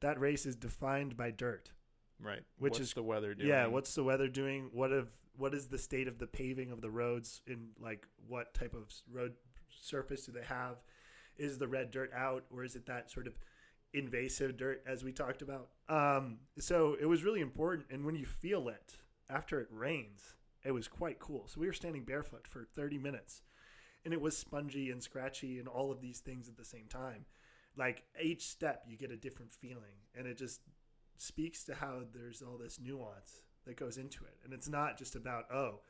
that 0.00 0.18
race 0.18 0.44
is 0.44 0.56
defined 0.56 1.16
by 1.16 1.30
dirt. 1.30 1.70
Right. 2.20 2.42
Which 2.58 2.72
What's 2.72 2.80
is- 2.80 2.94
the 2.94 3.02
weather 3.04 3.34
doing? 3.34 3.48
Yeah, 3.48 3.66
what's 3.68 3.94
the 3.94 4.02
weather 4.02 4.26
doing? 4.28 4.70
What 4.72 4.92
if 4.92 5.06
what 5.36 5.54
is 5.54 5.68
the 5.68 5.78
state 5.78 6.08
of 6.08 6.18
the 6.18 6.26
paving 6.26 6.72
of 6.72 6.80
the 6.80 6.90
roads? 6.90 7.42
In 7.46 7.68
like, 7.80 8.06
what 8.26 8.52
type 8.54 8.74
of 8.74 8.92
road 9.10 9.34
surface 9.70 10.26
do 10.26 10.32
they 10.32 10.42
have? 10.42 10.82
Is 11.36 11.58
the 11.58 11.68
red 11.68 11.92
dirt 11.92 12.10
out, 12.12 12.44
or 12.50 12.64
is 12.64 12.74
it 12.74 12.86
that 12.86 13.08
sort 13.08 13.28
of 13.28 13.38
invasive 13.92 14.56
dirt 14.56 14.82
as 14.86 15.04
we 15.04 15.12
talked 15.12 15.42
about? 15.42 15.68
Um, 15.88 16.38
so 16.58 16.96
it 17.00 17.06
was 17.06 17.24
really 17.24 17.40
important, 17.40 17.86
and 17.90 18.04
when 18.04 18.14
you 18.14 18.26
feel 18.26 18.68
it 18.68 18.96
after 19.30 19.60
it 19.60 19.68
rains, 19.70 20.36
it 20.64 20.72
was 20.72 20.88
quite 20.88 21.18
cool. 21.18 21.46
So 21.46 21.60
we 21.60 21.66
were 21.66 21.72
standing 21.72 22.04
barefoot 22.04 22.46
for 22.46 22.64
30 22.64 22.98
minutes, 22.98 23.42
and 24.04 24.12
it 24.12 24.20
was 24.20 24.36
spongy 24.36 24.90
and 24.90 25.02
scratchy 25.02 25.58
and 25.58 25.68
all 25.68 25.90
of 25.90 26.00
these 26.00 26.20
things 26.20 26.48
at 26.48 26.56
the 26.56 26.64
same 26.64 26.86
time. 26.88 27.24
Like 27.76 28.04
each 28.22 28.46
step, 28.46 28.84
you 28.88 28.96
get 28.96 29.10
a 29.10 29.16
different 29.16 29.52
feeling, 29.52 30.04
and 30.16 30.26
it 30.26 30.36
just 30.36 30.60
speaks 31.16 31.64
to 31.64 31.74
how 31.74 32.02
there's 32.12 32.42
all 32.42 32.58
this 32.58 32.78
nuance 32.80 33.42
that 33.66 33.76
goes 33.76 33.96
into 33.98 34.24
it. 34.24 34.36
And 34.44 34.52
it's 34.52 34.68
not 34.68 34.98
just 34.98 35.14
about, 35.14 35.44
oh, 35.52 35.80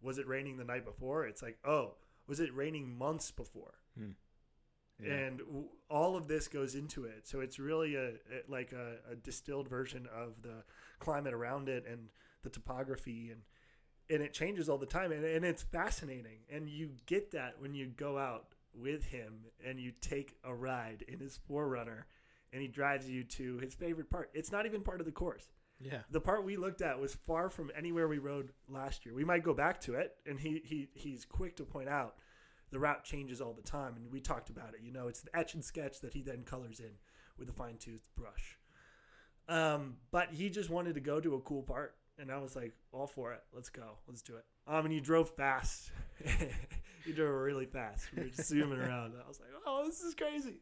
was 0.00 0.18
it 0.18 0.26
raining 0.28 0.56
the 0.56 0.64
night 0.64 0.84
before? 0.84 1.26
It's 1.26 1.42
like, 1.42 1.58
oh, 1.64 1.94
was 2.26 2.40
it 2.40 2.54
raining 2.54 2.96
months 2.96 3.30
before? 3.30 3.74
Yeah. 5.02 5.12
And 5.12 5.38
w- 5.38 5.68
all 5.90 6.16
of 6.16 6.28
this 6.28 6.48
goes 6.48 6.74
into 6.74 7.04
it. 7.04 7.26
So 7.26 7.40
it's 7.40 7.58
really 7.58 7.96
a, 7.96 8.08
a 8.08 8.42
like 8.48 8.72
a, 8.72 9.12
a 9.12 9.16
distilled 9.16 9.68
version 9.68 10.08
of 10.14 10.42
the 10.42 10.64
climate 10.98 11.34
around 11.34 11.68
it 11.68 11.84
and 11.90 12.08
the 12.42 12.50
topography 12.50 13.30
and 13.30 13.42
and 14.10 14.22
it 14.22 14.34
changes 14.34 14.68
all 14.68 14.78
the 14.78 14.86
time 14.86 15.12
and, 15.12 15.24
and 15.24 15.44
it's 15.44 15.62
fascinating 15.62 16.40
and 16.52 16.68
you 16.68 16.90
get 17.06 17.30
that 17.30 17.54
when 17.58 17.74
you 17.74 17.86
go 17.86 18.18
out 18.18 18.48
with 18.74 19.06
him 19.06 19.46
and 19.66 19.80
you 19.80 19.92
take 20.00 20.36
a 20.44 20.54
ride 20.54 21.02
in 21.08 21.18
his 21.18 21.38
4Runner 21.50 22.02
and 22.52 22.60
he 22.60 22.68
drives 22.68 23.08
you 23.08 23.24
to 23.24 23.56
his 23.58 23.72
favorite 23.72 24.10
part 24.10 24.30
it's 24.34 24.52
not 24.52 24.66
even 24.66 24.82
part 24.82 25.00
of 25.00 25.06
the 25.06 25.12
course 25.12 25.48
yeah. 25.80 25.98
the 26.10 26.20
part 26.20 26.44
we 26.44 26.56
looked 26.56 26.82
at 26.82 26.98
was 26.98 27.14
far 27.26 27.50
from 27.50 27.70
anywhere 27.76 28.08
we 28.08 28.18
rode 28.18 28.50
last 28.68 29.04
year. 29.04 29.14
We 29.14 29.24
might 29.24 29.42
go 29.42 29.54
back 29.54 29.80
to 29.82 29.94
it, 29.94 30.16
and 30.26 30.38
he, 30.38 30.62
he 30.64 30.88
he's 30.94 31.24
quick 31.24 31.56
to 31.56 31.64
point 31.64 31.88
out 31.88 32.14
the 32.74 32.80
route 32.80 33.04
changes 33.04 33.40
all 33.40 33.52
the 33.52 33.62
time, 33.62 33.94
and 33.96 34.10
we 34.10 34.20
talked 34.20 34.50
about 34.50 34.74
it. 34.74 34.80
You 34.82 34.92
know, 34.92 35.06
it's 35.06 35.20
the 35.20 35.34
etch 35.36 35.54
and 35.54 35.64
sketch 35.64 36.00
that 36.00 36.12
he 36.12 36.22
then 36.22 36.42
colors 36.42 36.80
in 36.80 36.90
with 37.38 37.48
a 37.48 37.52
fine 37.52 37.76
tooth 37.78 38.08
brush. 38.16 38.58
Um, 39.48 39.96
but 40.10 40.32
he 40.32 40.50
just 40.50 40.70
wanted 40.70 40.94
to 40.94 41.00
go 41.00 41.20
to 41.20 41.34
a 41.34 41.40
cool 41.40 41.62
part, 41.62 41.94
and 42.18 42.32
I 42.32 42.38
was 42.38 42.56
like, 42.56 42.72
all 42.92 43.06
for 43.06 43.32
it. 43.32 43.42
Let's 43.52 43.68
go. 43.68 43.98
Let's 44.08 44.22
do 44.22 44.34
it. 44.36 44.44
Um, 44.66 44.86
and 44.86 44.92
he 44.92 45.00
drove 45.00 45.30
fast. 45.30 45.92
he 47.04 47.12
drove 47.12 47.34
really 47.34 47.66
fast. 47.66 48.08
We 48.14 48.24
were 48.24 48.28
just 48.28 48.48
zooming 48.48 48.80
around. 48.80 49.12
I 49.22 49.28
was 49.28 49.38
like, 49.38 49.50
oh, 49.66 49.84
this 49.86 50.00
is 50.00 50.14
crazy. 50.14 50.56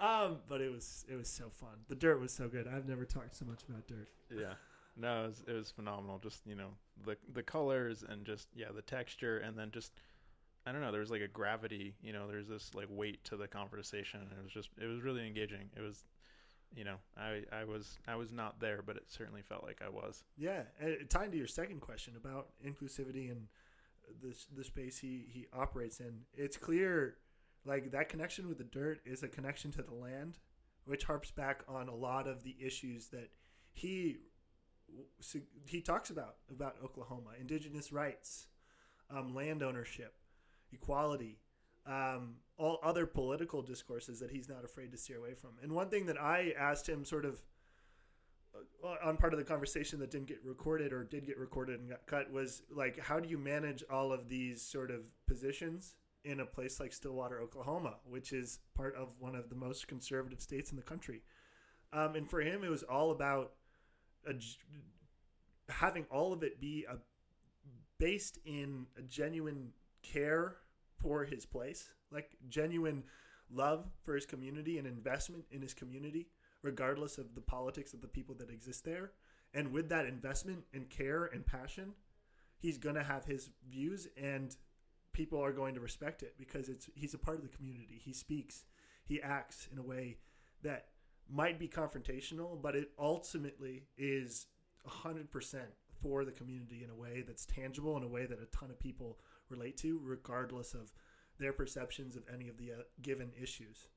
Um, 0.00 0.38
but 0.48 0.60
it 0.60 0.70
was 0.70 1.06
it 1.08 1.16
was 1.16 1.28
so 1.28 1.44
fun. 1.48 1.78
The 1.88 1.94
dirt 1.94 2.20
was 2.20 2.32
so 2.32 2.48
good. 2.48 2.66
I've 2.68 2.88
never 2.88 3.04
talked 3.04 3.36
so 3.36 3.46
much 3.46 3.62
about 3.68 3.86
dirt. 3.86 4.08
Yeah. 4.30 4.54
No, 4.96 5.24
it 5.24 5.26
was, 5.26 5.44
it 5.48 5.52
was 5.52 5.70
phenomenal. 5.70 6.18
Just 6.18 6.46
you 6.46 6.56
know 6.56 6.70
the 7.04 7.16
the 7.32 7.42
colors 7.42 8.04
and 8.06 8.24
just 8.24 8.48
yeah 8.54 8.68
the 8.74 8.82
texture 8.82 9.38
and 9.38 9.56
then 9.56 9.70
just 9.70 9.92
I 10.66 10.72
don't 10.72 10.80
know. 10.80 10.90
There 10.90 11.00
was 11.00 11.10
like 11.10 11.20
a 11.20 11.28
gravity. 11.28 11.94
You 12.02 12.12
know, 12.12 12.26
there's 12.26 12.48
this 12.48 12.74
like 12.74 12.86
weight 12.88 13.24
to 13.24 13.36
the 13.36 13.46
conversation. 13.46 14.20
It 14.38 14.42
was 14.42 14.52
just 14.52 14.70
it 14.80 14.86
was 14.86 15.02
really 15.02 15.26
engaging. 15.26 15.70
It 15.76 15.80
was 15.80 16.04
you 16.74 16.84
know, 16.84 16.96
I 17.16 17.42
I 17.52 17.64
was 17.64 17.98
I 18.06 18.16
was 18.16 18.32
not 18.32 18.60
there, 18.60 18.82
but 18.84 18.96
it 18.96 19.04
certainly 19.06 19.42
felt 19.42 19.64
like 19.64 19.80
I 19.84 19.88
was. 19.88 20.24
Yeah, 20.36 20.62
and 20.80 21.08
tying 21.08 21.30
to 21.30 21.36
your 21.36 21.46
second 21.46 21.80
question 21.80 22.14
about 22.16 22.48
inclusivity 22.64 23.30
and 23.30 23.48
the 24.20 24.34
the 24.54 24.64
space 24.64 24.98
he 24.98 25.26
he 25.28 25.46
operates 25.52 26.00
in, 26.00 26.22
it's 26.34 26.56
clear 26.56 27.16
like 27.64 27.92
that 27.92 28.08
connection 28.08 28.48
with 28.48 28.58
the 28.58 28.64
dirt 28.64 29.00
is 29.04 29.22
a 29.22 29.28
connection 29.28 29.70
to 29.72 29.82
the 29.82 29.94
land, 29.94 30.38
which 30.84 31.04
harps 31.04 31.30
back 31.30 31.62
on 31.68 31.88
a 31.88 31.94
lot 31.94 32.26
of 32.26 32.42
the 32.42 32.56
issues 32.60 33.08
that 33.08 33.30
he 33.72 34.18
he 35.66 35.80
talks 35.80 36.10
about 36.10 36.36
about 36.50 36.76
Oklahoma, 36.82 37.30
indigenous 37.40 37.92
rights, 37.92 38.46
um, 39.10 39.34
land 39.34 39.62
ownership, 39.62 40.14
equality, 40.74 41.38
um, 41.86 42.36
all 42.56 42.78
other 42.82 43.06
political 43.06 43.62
discourses 43.62 44.20
that 44.20 44.30
he's 44.30 44.48
not 44.48 44.64
afraid 44.64 44.92
to 44.92 44.98
steer 44.98 45.18
away 45.18 45.34
from. 45.34 45.50
And 45.62 45.72
one 45.72 45.88
thing 45.88 46.06
that 46.06 46.20
I 46.20 46.52
asked 46.58 46.88
him, 46.88 47.04
sort 47.04 47.24
of 47.24 47.42
uh, 48.54 48.94
on 49.02 49.16
part 49.16 49.32
of 49.32 49.38
the 49.38 49.44
conversation 49.44 49.98
that 50.00 50.10
didn't 50.10 50.28
get 50.28 50.40
recorded 50.44 50.92
or 50.92 51.04
did 51.04 51.26
get 51.26 51.38
recorded 51.38 51.80
and 51.80 51.88
got 51.88 52.06
cut, 52.06 52.30
was 52.30 52.62
like, 52.70 52.98
how 52.98 53.18
do 53.18 53.28
you 53.28 53.38
manage 53.38 53.82
all 53.90 54.12
of 54.12 54.28
these 54.28 54.62
sort 54.62 54.90
of 54.90 55.00
positions 55.26 55.96
in 56.24 56.40
a 56.40 56.46
place 56.46 56.80
like 56.80 56.92
Stillwater, 56.92 57.40
Oklahoma, 57.40 57.96
which 58.08 58.32
is 58.32 58.60
part 58.74 58.94
of 58.94 59.14
one 59.18 59.34
of 59.34 59.50
the 59.50 59.56
most 59.56 59.88
conservative 59.88 60.40
states 60.40 60.70
in 60.70 60.76
the 60.76 60.82
country? 60.82 61.22
Um, 61.92 62.14
and 62.14 62.28
for 62.28 62.40
him, 62.40 62.64
it 62.64 62.70
was 62.70 62.82
all 62.82 63.10
about 63.10 63.52
a, 64.26 64.34
having 65.68 66.06
all 66.10 66.32
of 66.32 66.42
it 66.42 66.60
be 66.60 66.86
a, 66.88 66.96
based 67.98 68.38
in 68.44 68.86
a 68.96 69.02
genuine 69.02 69.72
care 70.02 70.56
for 71.04 71.24
his 71.24 71.44
place, 71.44 71.92
like 72.10 72.30
genuine 72.48 73.04
love 73.52 73.84
for 74.02 74.14
his 74.14 74.24
community 74.24 74.78
and 74.78 74.86
investment 74.86 75.44
in 75.50 75.60
his 75.60 75.74
community, 75.74 76.28
regardless 76.62 77.18
of 77.18 77.34
the 77.34 77.42
politics 77.42 77.92
of 77.92 78.00
the 78.00 78.08
people 78.08 78.34
that 78.36 78.48
exist 78.48 78.86
there. 78.86 79.12
And 79.52 79.70
with 79.70 79.90
that 79.90 80.06
investment 80.06 80.64
and 80.72 80.88
care 80.88 81.26
and 81.26 81.46
passion, 81.46 81.92
he's 82.58 82.78
going 82.78 82.94
to 82.94 83.04
have 83.04 83.26
his 83.26 83.50
views 83.70 84.08
and 84.16 84.56
people 85.12 85.38
are 85.44 85.52
going 85.52 85.74
to 85.74 85.80
respect 85.80 86.22
it 86.22 86.34
because 86.38 86.70
it's 86.70 86.88
he's 86.94 87.12
a 87.12 87.18
part 87.18 87.36
of 87.36 87.42
the 87.42 87.54
community. 87.54 88.00
He 88.02 88.14
speaks, 88.14 88.64
he 89.04 89.20
acts 89.20 89.68
in 89.70 89.78
a 89.78 89.82
way 89.82 90.16
that 90.62 90.86
might 91.30 91.58
be 91.58 91.68
confrontational, 91.68 92.60
but 92.60 92.74
it 92.74 92.92
ultimately 92.98 93.84
is 93.98 94.46
100% 94.88 95.26
for 96.02 96.24
the 96.24 96.32
community 96.32 96.82
in 96.82 96.90
a 96.90 96.94
way 96.94 97.22
that's 97.26 97.44
tangible, 97.44 97.96
in 97.98 98.02
a 98.02 98.08
way 98.08 98.24
that 98.24 98.42
a 98.42 98.56
ton 98.56 98.70
of 98.70 98.80
people 98.80 99.18
relate 99.48 99.76
to, 99.78 100.00
regardless 100.02 100.74
of 100.74 100.92
their 101.38 101.52
perceptions 101.52 102.16
of 102.16 102.22
any 102.32 102.48
of 102.48 102.56
the 102.58 102.72
uh, 102.72 102.76
given 103.02 103.32
issues. 103.40 103.88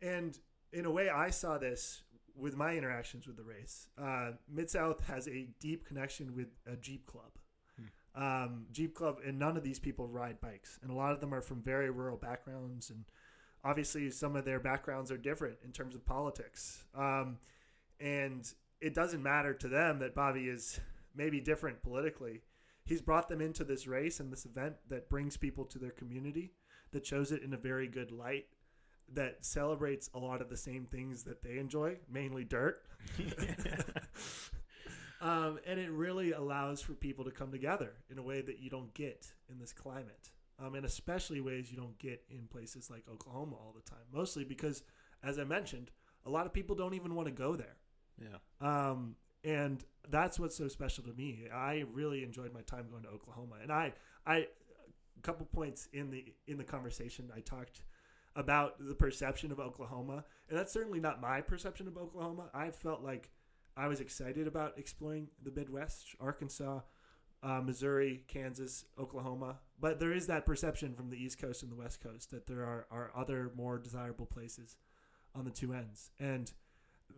And 0.00 0.38
in 0.72 0.84
a 0.84 0.90
way, 0.90 1.08
I 1.08 1.30
saw 1.30 1.58
this 1.58 2.02
with 2.36 2.56
my 2.56 2.76
interactions 2.76 3.26
with 3.26 3.36
the 3.36 3.42
race. 3.42 3.88
Uh, 3.98 4.32
Mid 4.48 4.70
South 4.70 5.06
has 5.06 5.26
a 5.26 5.48
deep 5.58 5.86
connection 5.86 6.34
with 6.34 6.48
a 6.70 6.76
Jeep 6.76 7.06
Club. 7.06 7.32
Hmm. 7.76 8.22
Um, 8.22 8.66
Jeep 8.72 8.94
Club, 8.94 9.18
and 9.24 9.38
none 9.38 9.56
of 9.56 9.64
these 9.64 9.78
people 9.78 10.06
ride 10.06 10.40
bikes, 10.40 10.78
and 10.82 10.90
a 10.90 10.94
lot 10.94 11.12
of 11.12 11.20
them 11.20 11.34
are 11.34 11.40
from 11.40 11.62
very 11.62 11.90
rural 11.90 12.16
backgrounds, 12.16 12.90
and 12.90 13.04
obviously 13.64 14.10
some 14.10 14.36
of 14.36 14.44
their 14.44 14.60
backgrounds 14.60 15.10
are 15.10 15.16
different 15.16 15.56
in 15.64 15.72
terms 15.72 15.94
of 15.94 16.04
politics. 16.04 16.84
Um, 16.94 17.38
and 18.00 18.50
it 18.80 18.94
doesn't 18.94 19.22
matter 19.22 19.54
to 19.54 19.68
them 19.68 19.98
that 20.00 20.14
Bobby 20.14 20.48
is 20.48 20.78
maybe 21.14 21.40
different 21.40 21.82
politically. 21.82 22.42
He's 22.86 23.02
brought 23.02 23.28
them 23.28 23.40
into 23.40 23.64
this 23.64 23.86
race 23.86 24.20
and 24.20 24.32
this 24.32 24.46
event 24.46 24.76
that 24.88 25.10
brings 25.10 25.36
people 25.36 25.64
to 25.66 25.78
their 25.78 25.90
community, 25.90 26.52
that 26.92 27.04
shows 27.04 27.32
it 27.32 27.42
in 27.42 27.52
a 27.52 27.58
very 27.58 27.88
good 27.88 28.12
light, 28.12 28.46
that 29.12 29.44
celebrates 29.44 30.08
a 30.14 30.18
lot 30.18 30.40
of 30.40 30.48
the 30.48 30.56
same 30.56 30.86
things 30.86 31.24
that 31.24 31.42
they 31.42 31.58
enjoy, 31.58 31.96
mainly 32.08 32.44
dirt. 32.44 32.86
um, 35.20 35.58
and 35.66 35.80
it 35.80 35.90
really 35.90 36.30
allows 36.30 36.80
for 36.80 36.92
people 36.92 37.24
to 37.24 37.32
come 37.32 37.50
together 37.50 37.92
in 38.08 38.18
a 38.18 38.22
way 38.22 38.40
that 38.40 38.60
you 38.60 38.70
don't 38.70 38.94
get 38.94 39.32
in 39.50 39.58
this 39.58 39.72
climate. 39.72 40.30
Um, 40.64 40.76
and 40.76 40.86
especially 40.86 41.40
ways 41.40 41.70
you 41.70 41.76
don't 41.76 41.98
get 41.98 42.22
in 42.30 42.46
places 42.46 42.88
like 42.88 43.02
Oklahoma 43.12 43.56
all 43.56 43.74
the 43.74 43.90
time. 43.90 44.04
Mostly 44.12 44.44
because, 44.44 44.84
as 45.24 45.40
I 45.40 45.44
mentioned, 45.44 45.90
a 46.24 46.30
lot 46.30 46.46
of 46.46 46.52
people 46.52 46.76
don't 46.76 46.94
even 46.94 47.14
want 47.16 47.26
to 47.26 47.32
go 47.32 47.56
there. 47.56 47.76
Yeah. 48.20 48.38
Um, 48.60 49.16
and 49.46 49.84
that's 50.10 50.38
what's 50.38 50.56
so 50.56 50.68
special 50.68 51.04
to 51.04 51.12
me. 51.12 51.44
I 51.54 51.84
really 51.92 52.24
enjoyed 52.24 52.52
my 52.52 52.62
time 52.62 52.86
going 52.90 53.04
to 53.04 53.08
Oklahoma, 53.08 53.56
and 53.62 53.72
I, 53.72 53.92
I, 54.26 54.36
a 54.36 55.22
couple 55.22 55.46
points 55.46 55.88
in 55.92 56.10
the 56.10 56.24
in 56.46 56.58
the 56.58 56.64
conversation, 56.64 57.30
I 57.34 57.40
talked 57.40 57.82
about 58.34 58.74
the 58.78 58.94
perception 58.94 59.52
of 59.52 59.60
Oklahoma, 59.60 60.24
and 60.48 60.58
that's 60.58 60.72
certainly 60.72 61.00
not 61.00 61.20
my 61.20 61.40
perception 61.40 61.86
of 61.86 61.96
Oklahoma. 61.96 62.50
I 62.52 62.70
felt 62.70 63.02
like 63.02 63.30
I 63.76 63.88
was 63.88 64.00
excited 64.00 64.46
about 64.46 64.78
exploring 64.78 65.28
the 65.42 65.52
Midwest, 65.52 66.16
Arkansas, 66.20 66.80
uh, 67.42 67.60
Missouri, 67.60 68.24
Kansas, 68.26 68.84
Oklahoma, 68.98 69.60
but 69.80 70.00
there 70.00 70.12
is 70.12 70.26
that 70.26 70.44
perception 70.44 70.94
from 70.94 71.10
the 71.10 71.16
East 71.16 71.40
Coast 71.40 71.62
and 71.62 71.70
the 71.70 71.76
West 71.76 72.02
Coast 72.02 72.30
that 72.32 72.46
there 72.46 72.64
are, 72.64 72.86
are 72.90 73.12
other 73.16 73.52
more 73.54 73.78
desirable 73.78 74.26
places 74.26 74.76
on 75.34 75.44
the 75.44 75.50
two 75.50 75.72
ends, 75.72 76.10
and 76.18 76.52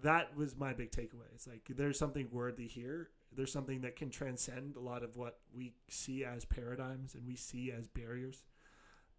that 0.03 0.37
was 0.37 0.57
my 0.57 0.73
big 0.73 0.91
takeaway. 0.91 1.27
It's 1.35 1.47
like 1.47 1.63
there's 1.69 1.99
something 1.99 2.29
worthy 2.31 2.67
here. 2.67 3.11
There's 3.35 3.53
something 3.53 3.83
that 3.83 3.97
can 3.97 4.11
transcend 4.11 4.77
a 4.77 4.81
lot 4.81 5.03
of 5.03 5.17
what 5.17 5.39
we 5.55 5.75
see 5.89 6.25
as 6.25 6.45
paradigms 6.45 7.15
and 7.15 7.27
we 7.27 7.37
see 7.37 7.73
as 7.73 7.87
barriers. 7.87 8.43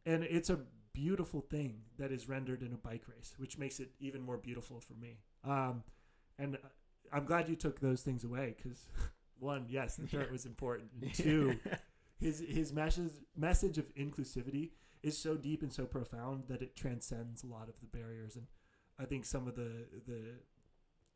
And 0.05 0.23
it's 0.23 0.49
a 0.49 0.59
beautiful 0.93 1.41
thing 1.41 1.81
that 1.97 2.11
is 2.11 2.27
rendered 2.27 2.61
in 2.61 2.73
a 2.73 2.77
bike 2.77 3.03
race, 3.07 3.35
which 3.37 3.57
makes 3.57 3.79
it 3.79 3.89
even 3.99 4.21
more 4.21 4.37
beautiful 4.37 4.79
for 4.79 4.93
me. 4.93 5.19
Um, 5.43 5.83
and 6.37 6.57
I'm 7.11 7.25
glad 7.25 7.49
you 7.49 7.55
took 7.55 7.79
those 7.79 8.01
things 8.01 8.23
away 8.23 8.55
because, 8.57 8.85
one, 9.39 9.65
yes, 9.69 9.95
the 9.95 10.07
dirt 10.07 10.31
was 10.31 10.45
important. 10.45 10.89
And 11.01 11.13
two, 11.13 11.59
his 12.19 12.43
his 12.47 12.73
message 12.73 13.11
message 13.35 13.77
of 13.77 13.93
inclusivity 13.95 14.71
is 15.03 15.17
so 15.17 15.35
deep 15.35 15.61
and 15.61 15.71
so 15.71 15.85
profound 15.85 16.45
that 16.49 16.61
it 16.61 16.75
transcends 16.75 17.43
a 17.43 17.47
lot 17.47 17.69
of 17.69 17.75
the 17.79 17.97
barriers. 17.97 18.35
And 18.35 18.47
I 18.99 19.05
think 19.05 19.25
some 19.25 19.47
of 19.47 19.55
the 19.55 19.85
the 20.07 20.39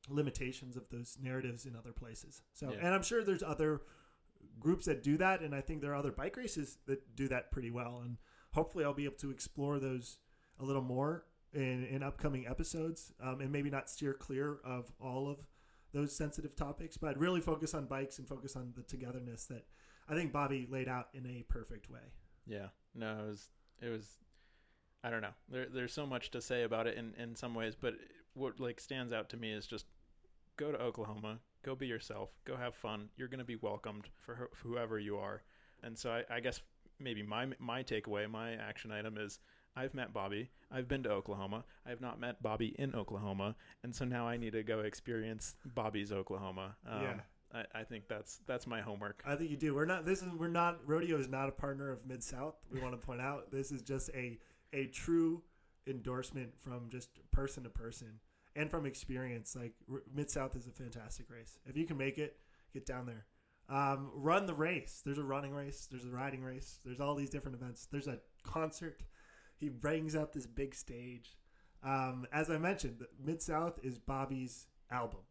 limitations 0.10 0.76
of 0.76 0.90
those 0.90 1.18
narratives 1.22 1.66
in 1.66 1.76
other 1.76 1.92
places. 1.94 2.42
So, 2.54 2.72
Yeah. 2.72 2.78
and 2.80 2.88
I'm 2.96 3.04
sure 3.04 3.24
there's 3.24 3.44
other 3.44 3.82
groups 4.60 4.86
that 4.86 5.02
do 5.04 5.18
that, 5.18 5.42
and 5.42 5.56
I 5.56 5.62
think 5.62 5.82
there 5.82 5.92
are 5.92 5.96
other 5.96 6.12
bike 6.12 6.36
races 6.38 6.78
that 6.86 7.16
do 7.16 7.28
that 7.30 7.52
pretty 7.52 7.72
well. 7.72 8.02
And 8.02 8.18
hopefully, 8.52 8.84
I'll 8.86 8.94
be 8.94 9.06
able 9.06 9.18
to 9.18 9.32
explore 9.32 9.80
those 9.80 10.18
a 10.60 10.64
little 10.66 10.82
more 10.82 11.26
in, 11.54 11.86
in 11.86 12.04
upcoming 12.04 12.48
episodes, 12.48 13.14
um, 13.22 13.40
and 13.42 13.52
maybe 13.52 13.70
not 13.70 13.90
steer 13.90 14.14
clear 14.14 14.58
of 14.64 14.92
all 15.00 15.28
of 15.30 15.48
those 15.94 16.16
sensitive 16.16 16.56
topics, 16.56 16.98
but 16.98 17.18
really 17.18 17.40
focus 17.42 17.74
on 17.74 17.86
bikes 17.86 18.18
and 18.20 18.28
focus 18.28 18.56
on 18.56 18.74
the 18.76 18.82
togetherness 18.84 19.46
that 19.46 19.66
I 20.10 20.16
think 20.16 20.32
Bobby 20.34 20.68
laid 20.70 20.88
out 20.90 21.10
in 21.14 21.26
a 21.28 21.44
perfect 21.44 21.90
way. 21.90 22.14
Yeah. 22.46 22.70
No, 22.96 23.20
it 23.20 23.28
was 23.28 23.50
it 23.82 23.90
was 23.90 24.18
I 25.04 25.10
don't 25.12 25.22
know. 25.22 25.34
There 25.50 25.68
there's 25.68 25.94
so 25.94 26.06
much 26.08 26.32
to 26.32 26.42
say 26.42 26.64
about 26.64 26.88
it 26.88 26.98
in 26.98 27.14
in 27.16 27.36
some 27.36 27.54
ways, 27.54 27.76
but 27.76 27.96
what 28.34 28.60
like 28.60 28.80
stands 28.80 29.14
out 29.14 29.30
to 29.30 29.38
me 29.38 29.52
is 29.52 29.68
just 29.68 29.86
go 30.58 30.72
to 30.72 30.80
Oklahoma, 30.82 31.40
go 31.64 31.76
be 31.76 31.88
yourself, 31.88 32.30
go 32.46 32.56
have 32.56 32.76
fun. 32.76 33.10
You're 33.18 33.28
going 33.28 33.40
to 33.40 33.46
be 33.46 33.56
welcomed 33.56 34.10
for, 34.20 34.50
for 34.54 34.68
whoever 34.68 35.00
you 35.00 35.18
are. 35.18 35.44
And 35.84 35.98
so 35.98 36.12
I, 36.12 36.36
I 36.36 36.40
guess 36.40 36.62
maybe 37.00 37.24
my 37.24 37.48
my 37.60 37.84
takeaway, 37.84 38.30
my 38.30 38.54
action 38.54 38.92
item 38.92 39.18
is 39.18 39.40
I've 39.76 39.94
met 39.94 40.14
Bobby. 40.14 40.50
I've 40.72 40.88
been 40.88 41.04
to 41.04 41.10
Oklahoma. 41.10 41.66
I 41.86 41.90
have 41.90 42.02
not 42.02 42.20
met 42.20 42.42
Bobby 42.42 42.76
in 42.78 42.94
Oklahoma, 42.96 43.56
and 43.84 43.94
so 43.94 44.06
now 44.06 44.28
I 44.28 44.38
need 44.38 44.54
to 44.54 44.64
go 44.64 44.80
experience 44.80 45.56
Bobby's 45.76 46.12
Oklahoma. 46.12 46.76
Um, 46.88 47.02
Yeah. 47.02 47.20
I, 47.54 47.82
I 47.82 47.84
think 47.84 48.08
that's 48.08 48.40
that's 48.48 48.66
my 48.66 48.82
homework. 48.82 49.22
I 49.28 49.36
think 49.36 49.52
you 49.52 49.58
do. 49.58 49.76
We're 49.76 49.86
not. 49.86 50.06
This 50.06 50.22
is. 50.22 50.30
We're 50.30 50.48
not. 50.48 50.80
Rodeo 50.88 51.20
is 51.20 51.30
not 51.30 51.50
a 51.50 51.52
partner 51.52 51.92
of 51.92 52.06
Mid 52.06 52.24
South. 52.24 52.56
We 52.72 52.80
want 52.80 53.00
to 53.00 53.06
point 53.06 53.22
out 53.22 53.52
this 53.52 53.72
is 53.72 53.84
just 53.84 54.10
a 54.16 54.40
a 54.74 54.88
true 54.88 55.44
endorsement 55.86 56.52
from 56.60 56.90
just 56.90 57.10
person 57.32 57.64
to 57.64 57.70
person 57.70 58.20
and 58.56 58.70
from 58.70 58.86
experience. 58.86 59.56
Like 59.56 59.74
Mid 60.14 60.30
South 60.30 60.56
is 60.56 60.68
a 60.68 60.72
fantastic 60.72 61.30
race. 61.30 61.58
If 61.66 61.78
you 61.78 61.86
can 61.86 61.98
make 61.98 62.18
it, 62.18 62.38
get 62.74 62.86
down 62.86 63.06
there. 63.06 63.26
Um, 63.70 64.12
run 64.14 64.46
the 64.46 64.54
race. 64.54 65.02
There's 65.06 65.18
a 65.18 65.24
running 65.24 65.54
race. 65.54 65.88
There's 65.90 66.06
a 66.06 66.10
riding 66.10 66.44
race. 66.44 66.80
There's 66.84 67.00
all 67.00 67.16
these 67.16 67.30
different 67.30 67.56
events. 67.58 67.88
There's 67.92 68.08
a 68.08 68.20
concert. 68.44 69.02
He 69.58 69.70
brings 69.70 70.16
out 70.16 70.34
this 70.34 70.46
big 70.46 70.76
stage. 70.76 71.38
Um, 71.82 72.28
as 72.32 72.50
I 72.50 72.58
mentioned, 72.58 73.06
Mid 73.24 73.42
South 73.42 73.80
is 73.84 73.98
Bobby's 73.98 74.68
album. 74.92 75.22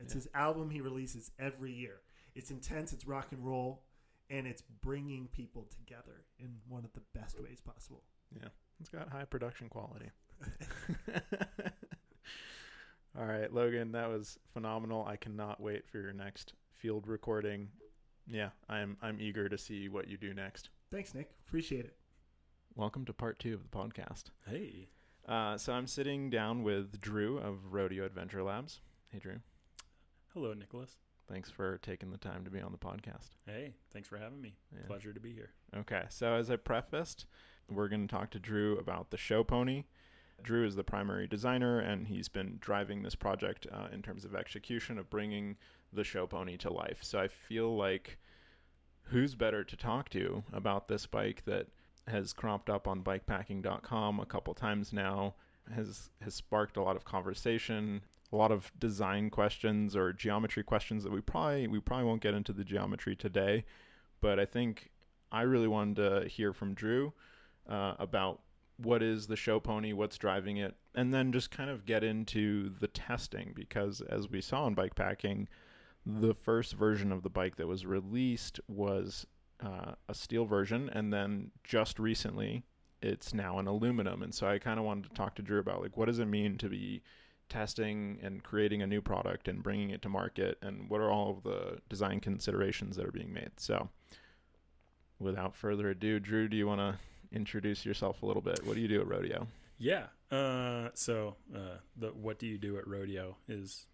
It's 0.00 0.12
Yeah. 0.14 0.18
his 0.20 0.28
album 0.34 0.70
he 0.70 0.80
releases 0.80 1.30
every 1.38 1.72
year. 1.72 2.00
It's 2.34 2.50
intense. 2.50 2.92
It's 2.92 3.06
rock 3.06 3.32
and 3.32 3.44
roll, 3.44 3.84
and 4.30 4.46
it's 4.46 4.62
bringing 4.62 5.28
people 5.28 5.64
together 5.70 6.24
in 6.38 6.60
one 6.68 6.84
of 6.84 6.92
the 6.94 7.02
best 7.14 7.38
ways 7.40 7.60
possible. 7.60 8.02
Yeah, 8.34 8.48
it's 8.80 8.88
got 8.88 9.10
high 9.10 9.24
production 9.26 9.68
quality. 9.68 10.10
All 13.18 13.26
right, 13.26 13.52
Logan, 13.52 13.92
that 13.92 14.08
was 14.08 14.38
phenomenal. 14.54 15.04
I 15.06 15.16
cannot 15.16 15.60
wait 15.60 15.86
for 15.86 15.98
your 15.98 16.14
next 16.14 16.54
field 16.70 17.06
recording. 17.06 17.68
Yeah, 18.26 18.50
I'm 18.70 18.96
I'm 19.02 19.20
eager 19.20 19.50
to 19.50 19.58
see 19.58 19.90
what 19.90 20.08
you 20.08 20.16
do 20.16 20.32
next. 20.32 20.70
Thanks, 20.90 21.14
Nick. 21.14 21.30
Appreciate 21.46 21.84
it. 21.84 21.96
Welcome 22.74 23.04
to 23.04 23.12
part 23.12 23.38
two 23.38 23.52
of 23.52 23.62
the 23.62 23.68
podcast. 23.68 24.24
Hey. 24.48 24.88
Uh, 25.28 25.58
so 25.58 25.74
I'm 25.74 25.86
sitting 25.86 26.30
down 26.30 26.62
with 26.62 27.00
Drew 27.02 27.36
of 27.38 27.72
Rodeo 27.74 28.06
Adventure 28.06 28.42
Labs. 28.42 28.80
Hey, 29.10 29.18
Drew. 29.18 29.40
Hello, 30.32 30.54
Nicholas. 30.54 30.96
Thanks 31.28 31.50
for 31.50 31.78
taking 31.82 32.10
the 32.10 32.18
time 32.18 32.44
to 32.44 32.50
be 32.50 32.60
on 32.60 32.72
the 32.72 32.78
podcast. 32.78 33.28
Hey, 33.46 33.74
thanks 33.92 34.08
for 34.08 34.16
having 34.16 34.40
me. 34.40 34.56
Yeah. 34.72 34.86
Pleasure 34.86 35.12
to 35.12 35.20
be 35.20 35.32
here. 35.32 35.50
Okay, 35.76 36.04
so 36.08 36.32
as 36.32 36.50
I 36.50 36.56
prefaced, 36.56 37.26
we're 37.70 37.88
going 37.88 38.08
to 38.08 38.14
talk 38.14 38.30
to 38.30 38.38
Drew 38.38 38.78
about 38.78 39.10
the 39.10 39.18
show 39.18 39.44
pony. 39.44 39.84
Drew 40.42 40.66
is 40.66 40.76
the 40.76 40.84
primary 40.84 41.26
designer, 41.26 41.80
and 41.80 42.06
he's 42.06 42.28
been 42.28 42.58
driving 42.60 43.02
this 43.02 43.14
project 43.14 43.66
uh, 43.72 43.88
in 43.92 44.02
terms 44.02 44.24
of 44.24 44.34
execution 44.34 44.98
of 44.98 45.10
bringing 45.10 45.56
the 45.92 46.04
show 46.04 46.26
pony 46.26 46.56
to 46.58 46.72
life. 46.72 46.98
So 47.02 47.18
I 47.20 47.28
feel 47.28 47.76
like 47.76 48.18
who's 49.04 49.34
better 49.34 49.64
to 49.64 49.76
talk 49.76 50.08
to 50.10 50.42
about 50.52 50.88
this 50.88 51.06
bike 51.06 51.44
that 51.44 51.66
has 52.06 52.32
cropped 52.32 52.68
up 52.68 52.88
on 52.88 53.02
bikepacking.com 53.02 54.20
a 54.20 54.26
couple 54.26 54.54
times 54.54 54.92
now, 54.92 55.34
has 55.74 56.10
has 56.20 56.34
sparked 56.34 56.76
a 56.76 56.82
lot 56.82 56.96
of 56.96 57.04
conversation, 57.04 58.02
a 58.32 58.36
lot 58.36 58.50
of 58.50 58.72
design 58.78 59.30
questions 59.30 59.94
or 59.94 60.12
geometry 60.12 60.64
questions 60.64 61.04
that 61.04 61.12
we 61.12 61.20
probably 61.20 61.68
we 61.68 61.78
probably 61.78 62.06
won't 62.06 62.22
get 62.22 62.34
into 62.34 62.52
the 62.52 62.64
geometry 62.64 63.14
today, 63.14 63.64
but 64.20 64.40
I 64.40 64.44
think 64.44 64.90
I 65.30 65.42
really 65.42 65.68
wanted 65.68 65.96
to 65.96 66.28
hear 66.28 66.52
from 66.52 66.74
Drew 66.74 67.12
uh, 67.68 67.94
about 67.98 68.40
what 68.82 69.02
is 69.02 69.26
the 69.26 69.36
show 69.36 69.60
pony, 69.60 69.92
what's 69.92 70.18
driving 70.18 70.56
it, 70.56 70.74
and 70.94 71.12
then 71.12 71.32
just 71.32 71.50
kind 71.50 71.70
of 71.70 71.86
get 71.86 72.04
into 72.04 72.70
the 72.80 72.88
testing 72.88 73.52
because 73.54 74.00
as 74.02 74.28
we 74.28 74.40
saw 74.40 74.66
in 74.66 74.74
bike 74.74 74.94
packing, 74.94 75.48
the 76.04 76.34
first 76.34 76.74
version 76.74 77.12
of 77.12 77.22
the 77.22 77.30
bike 77.30 77.56
that 77.56 77.68
was 77.68 77.86
released 77.86 78.60
was 78.66 79.26
uh, 79.64 79.92
a 80.08 80.14
steel 80.14 80.44
version, 80.44 80.90
and 80.92 81.12
then 81.12 81.50
just 81.62 81.98
recently 81.98 82.64
it's 83.00 83.34
now 83.34 83.58
an 83.58 83.66
aluminum. 83.66 84.22
And 84.22 84.34
so 84.34 84.48
I 84.48 84.58
kind 84.58 84.78
of 84.78 84.84
wanted 84.84 85.08
to 85.08 85.14
talk 85.14 85.34
to 85.36 85.42
Drew 85.42 85.60
about 85.60 85.80
like 85.80 85.96
what 85.96 86.06
does 86.06 86.18
it 86.18 86.26
mean 86.26 86.58
to 86.58 86.68
be 86.68 87.02
testing 87.48 88.18
and 88.22 88.42
creating 88.42 88.80
a 88.80 88.86
new 88.86 89.02
product 89.02 89.46
and 89.46 89.62
bringing 89.62 89.90
it 89.90 90.02
to 90.02 90.08
market, 90.08 90.58
and 90.62 90.88
what 90.88 91.00
are 91.00 91.10
all 91.10 91.30
of 91.30 91.42
the 91.42 91.78
design 91.88 92.20
considerations 92.20 92.96
that 92.96 93.06
are 93.06 93.12
being 93.12 93.32
made. 93.32 93.50
So 93.58 93.90
without 95.18 95.54
further 95.54 95.90
ado, 95.90 96.18
Drew, 96.18 96.48
do 96.48 96.56
you 96.56 96.66
want 96.66 96.80
to 96.80 96.98
introduce 97.32 97.84
yourself 97.84 98.22
a 98.22 98.26
little 98.26 98.42
bit? 98.42 98.64
What 98.66 98.74
do 98.74 98.80
you 98.80 98.88
do 98.88 99.00
at 99.00 99.08
Rodeo? 99.08 99.46
Yeah. 99.78 100.06
Uh, 100.30 100.88
so, 100.94 101.36
uh, 101.54 101.78
the 101.96 102.08
what 102.08 102.38
do 102.38 102.46
you 102.46 102.56
do 102.56 102.78
at 102.78 102.86
rodeo 102.86 103.36
is 103.48 103.86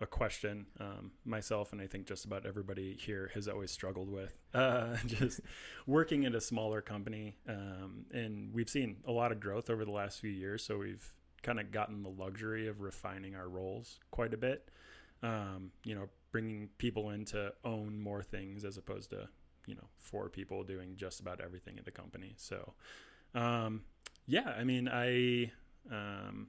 a 0.00 0.06
question 0.06 0.66
um, 0.80 1.12
myself 1.24 1.72
and 1.72 1.80
I 1.80 1.86
think 1.86 2.06
just 2.06 2.24
about 2.24 2.46
everybody 2.46 2.96
here 2.98 3.30
has 3.34 3.46
always 3.46 3.70
struggled 3.70 4.10
with. 4.10 4.34
Uh, 4.52 4.96
just 5.06 5.40
working 5.86 6.24
at 6.24 6.34
a 6.34 6.40
smaller 6.40 6.80
company, 6.80 7.36
um, 7.48 8.04
and 8.12 8.52
we've 8.52 8.68
seen 8.68 8.96
a 9.06 9.12
lot 9.12 9.30
of 9.30 9.38
growth 9.38 9.70
over 9.70 9.84
the 9.84 9.92
last 9.92 10.18
few 10.18 10.30
years. 10.30 10.64
So 10.64 10.78
we've 10.78 11.12
kind 11.44 11.60
of 11.60 11.70
gotten 11.70 12.02
the 12.02 12.08
luxury 12.08 12.66
of 12.66 12.80
refining 12.80 13.36
our 13.36 13.48
roles 13.48 14.00
quite 14.10 14.34
a 14.34 14.36
bit. 14.36 14.68
Um, 15.22 15.70
you 15.84 15.94
know, 15.94 16.08
bringing 16.32 16.68
people 16.78 17.10
in 17.10 17.24
to 17.26 17.52
own 17.64 18.00
more 18.00 18.24
things 18.24 18.64
as 18.64 18.76
opposed 18.76 19.10
to 19.10 19.28
you 19.66 19.74
know 19.74 19.88
four 19.98 20.28
people 20.28 20.64
doing 20.64 20.96
just 20.96 21.20
about 21.20 21.40
everything 21.40 21.78
at 21.78 21.84
the 21.84 21.90
company. 21.90 22.34
So, 22.36 22.74
um, 23.34 23.82
yeah, 24.26 24.54
I 24.58 24.64
mean, 24.64 24.88
I 24.88 25.52
um, 25.90 26.48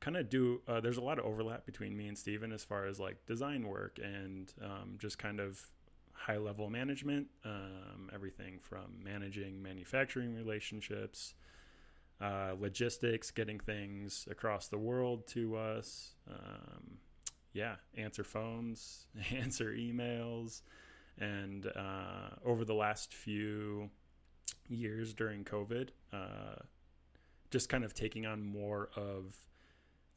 kind 0.00 0.16
of 0.16 0.28
do. 0.28 0.60
Uh, 0.66 0.80
there's 0.80 0.96
a 0.96 1.02
lot 1.02 1.18
of 1.18 1.24
overlap 1.24 1.66
between 1.66 1.96
me 1.96 2.08
and 2.08 2.16
Steven 2.16 2.52
as 2.52 2.64
far 2.64 2.86
as 2.86 2.98
like 2.98 3.24
design 3.26 3.66
work 3.66 3.98
and 4.02 4.52
um, 4.62 4.96
just 4.98 5.18
kind 5.18 5.40
of 5.40 5.60
high 6.12 6.36
level 6.36 6.68
management. 6.68 7.26
Um, 7.44 8.10
everything 8.12 8.58
from 8.60 9.02
managing 9.02 9.62
manufacturing 9.62 10.34
relationships, 10.34 11.34
uh, 12.20 12.54
logistics, 12.58 13.30
getting 13.30 13.58
things 13.58 14.26
across 14.30 14.68
the 14.68 14.78
world 14.78 15.26
to 15.28 15.56
us. 15.56 16.12
Um, 16.28 16.98
yeah, 17.52 17.76
answer 17.96 18.24
phones, 18.24 19.06
answer 19.34 19.72
emails. 19.72 20.62
And 21.20 21.66
uh, 21.66 22.30
over 22.44 22.64
the 22.64 22.74
last 22.74 23.12
few 23.12 23.90
years 24.68 25.14
during 25.14 25.44
COVID, 25.44 25.88
uh, 26.12 26.56
just 27.50 27.68
kind 27.68 27.84
of 27.84 27.94
taking 27.94 28.26
on 28.26 28.42
more 28.42 28.90
of 28.96 29.36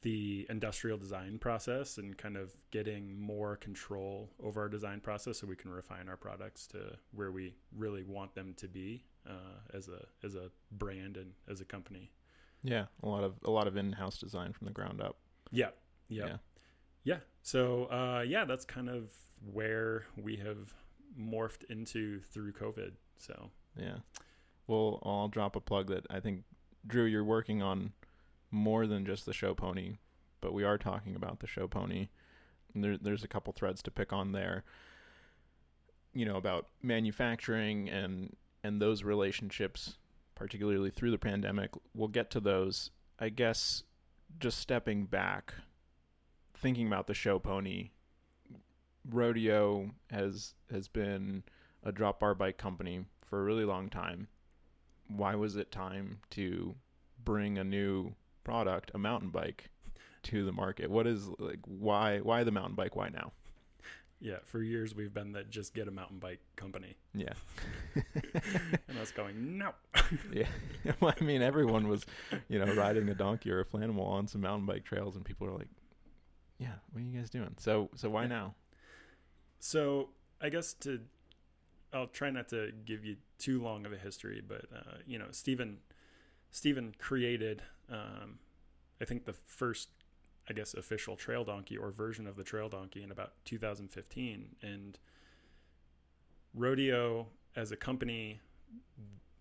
the 0.02 0.48
industrial 0.50 0.98
design 0.98 1.38
process 1.38 1.98
and 1.98 2.18
kind 2.18 2.36
of 2.36 2.52
getting 2.72 3.20
more 3.20 3.56
control 3.56 4.32
over 4.44 4.62
our 4.62 4.70
design 4.70 5.00
process 5.00 5.40
so 5.40 5.48
we 5.48 5.56
can 5.56 5.72
refine 5.72 6.10
our 6.10 6.18
products 6.18 6.66
to 6.68 6.98
where 7.14 7.32
we 7.32 7.54
really 7.76 8.04
want 8.04 8.34
them 8.34 8.54
to 8.58 8.68
be 8.68 9.04
uh, 9.30 9.76
as 9.76 9.90
a 9.90 10.04
as 10.26 10.36
a 10.36 10.50
brand 10.72 11.18
and 11.18 11.32
as 11.50 11.62
a 11.62 11.66
company. 11.66 12.12
Yeah, 12.64 12.86
a 13.04 13.08
lot 13.08 13.24
of 13.24 13.36
a 13.46 13.52
lot 13.52 13.68
of 13.68 13.78
in-house 13.78 14.18
design 14.18 14.54
from 14.54 14.66
the 14.66 14.74
ground 14.74 15.02
up. 15.02 15.18
Yeah. 15.52 15.70
Yeah. 16.10 16.26
Yeah. 16.26 16.38
Yeah. 17.04 17.18
So 17.44 17.86
uh, 17.86 18.24
yeah, 18.28 18.46
that's 18.46 18.66
kind 18.66 18.90
of 18.90 19.12
where 19.52 20.06
we 20.22 20.36
have 20.38 20.74
morphed 21.20 21.64
into 21.70 22.22
through 22.22 22.54
COVID. 22.54 22.94
So 23.18 23.52
Yeah. 23.76 23.98
Well, 24.68 25.00
I'll 25.04 25.28
drop 25.28 25.56
a 25.56 25.62
plug 25.62 25.88
that 25.88 26.06
I 26.10 26.20
think 26.20 26.44
Drew, 26.86 27.06
you're 27.06 27.24
working 27.24 27.62
on 27.62 27.94
more 28.50 28.88
than 28.88 29.06
just 29.06 29.26
the 29.26 29.34
show 29.34 29.54
pony, 29.54 29.98
but 30.40 30.54
we 30.54 30.64
are 30.64 30.78
talking 30.78 31.16
about 31.16 31.40
the 31.40 31.48
show 31.48 31.68
pony. 31.68 32.10
And 32.74 32.84
there, 32.84 32.98
there's 32.98 33.24
a 33.24 33.28
couple 33.28 33.54
threads 33.54 33.82
to 33.84 33.92
pick 33.92 34.14
on 34.14 34.32
there. 34.32 34.64
You 36.14 36.26
know 36.26 36.36
about 36.36 36.68
manufacturing 36.82 37.90
and 37.90 38.36
and 38.64 38.82
those 38.82 39.04
relationships, 39.04 39.98
particularly 40.36 40.90
through 40.90 41.12
the 41.12 41.18
pandemic. 41.18 41.72
We'll 41.96 42.10
get 42.10 42.30
to 42.32 42.40
those. 42.40 42.92
I 43.20 43.30
guess 43.30 43.84
just 44.40 44.60
stepping 44.60 45.06
back, 45.06 45.54
thinking 46.54 46.88
about 46.88 47.08
the 47.08 47.14
show 47.14 47.40
pony. 47.40 47.92
Rodeo 49.10 49.92
has 50.10 50.54
has 50.72 50.88
been 50.88 51.44
a 51.84 51.92
drop 51.92 52.20
bar 52.20 52.36
bike 52.36 52.58
company 52.58 53.06
for 53.26 53.40
a 53.42 53.44
really 53.44 53.66
long 53.66 53.90
time. 53.90 54.28
Why 55.08 55.36
was 55.36 55.56
it 55.56 55.72
time 55.72 56.20
to 56.32 56.76
bring 57.24 57.58
a 57.58 57.64
new 57.64 58.14
product, 58.44 58.92
a 58.94 58.98
mountain 58.98 59.30
bike, 59.30 59.70
to 60.24 60.46
the 60.46 60.52
market? 60.52 60.90
What 60.90 61.08
is 61.08 61.28
like 61.40 61.60
why 61.66 62.20
why 62.20 62.44
the 62.44 62.52
mountain 62.52 62.76
bike? 62.76 62.96
Why 62.96 63.10
now? 63.10 63.32
yeah, 64.24 64.38
for 64.46 64.62
years 64.62 64.94
we've 64.94 65.14
been 65.14 65.32
that 65.32 65.50
just 65.50 65.74
get 65.74 65.88
a 65.88 65.92
mountain 65.92 66.20
bike 66.20 66.40
company, 66.56 66.96
Yeah. 67.16 67.34
and 68.88 69.00
us 69.00 69.10
going 69.12 69.58
no. 69.58 69.72
yeah. 70.32 70.46
well, 71.00 71.16
I 71.20 71.24
mean, 71.24 71.42
everyone 71.42 71.88
was, 71.88 72.06
you 72.48 72.64
know, 72.64 72.72
riding 72.76 73.10
a 73.10 73.16
donkey 73.16 73.50
or 73.52 73.62
a 73.62 73.66
Flaanimal 73.66 74.06
on 74.06 74.28
some 74.28 74.42
mountain 74.42 74.68
bike 74.68 74.84
trails, 74.86 75.16
and 75.16 75.26
people 75.26 75.48
are 75.48 75.58
like, 75.58 75.70
"Yeah, 76.60 76.74
what 76.92 77.02
are 77.02 77.04
you 77.04 77.18
guys 77.18 77.32
doing?" 77.32 77.56
So, 77.58 77.90
so 77.96 78.12
why 78.12 78.22
Yeah. 78.24 78.28
now? 78.28 78.56
So 79.62 80.10
I 80.42 80.50
guess 80.50 80.74
to, 80.82 81.00
I'll 81.94 82.08
try 82.08 82.32
not 82.32 82.50
to 82.50 82.72
give 82.84 83.06
you 83.06 83.18
too 83.38 83.62
long 83.62 83.86
of 83.86 83.94
a 83.94 83.98
history, 83.98 84.42
but 84.46 84.66
uh, 84.76 84.98
you 85.06 85.20
know, 85.20 85.28
Stephen, 85.30 85.78
Stephen 86.50 86.96
created, 86.98 87.62
um, 87.90 88.40
I 89.00 89.06
think 89.06 89.26
the 89.26 89.34
first, 89.46 89.90
I 90.50 90.54
guess, 90.54 90.74
official 90.74 91.16
trail 91.16 91.44
donkey 91.44 91.78
or 91.78 91.92
version 91.92 92.26
of 92.26 92.36
the 92.36 92.44
trail 92.44 92.70
donkey 92.70 93.04
in 93.04 93.12
about 93.12 93.34
2015, 93.46 94.48
and 94.64 94.98
rodeo 96.56 97.28
as 97.56 97.72
a 97.72 97.78
company. 97.78 98.42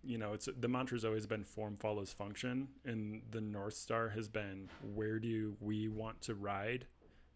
You 0.04 0.18
know, 0.18 0.34
it's 0.34 0.48
the 0.58 0.68
mantra's 0.68 1.04
always 1.04 1.26
been 1.26 1.44
form 1.44 1.78
follows 1.78 2.12
function, 2.12 2.68
and 2.84 3.22
the 3.30 3.40
north 3.40 3.74
star 3.74 4.10
has 4.10 4.28
been 4.28 4.68
where 4.94 5.18
do 5.18 5.56
we 5.60 5.88
want 5.88 6.20
to 6.22 6.34
ride, 6.34 6.86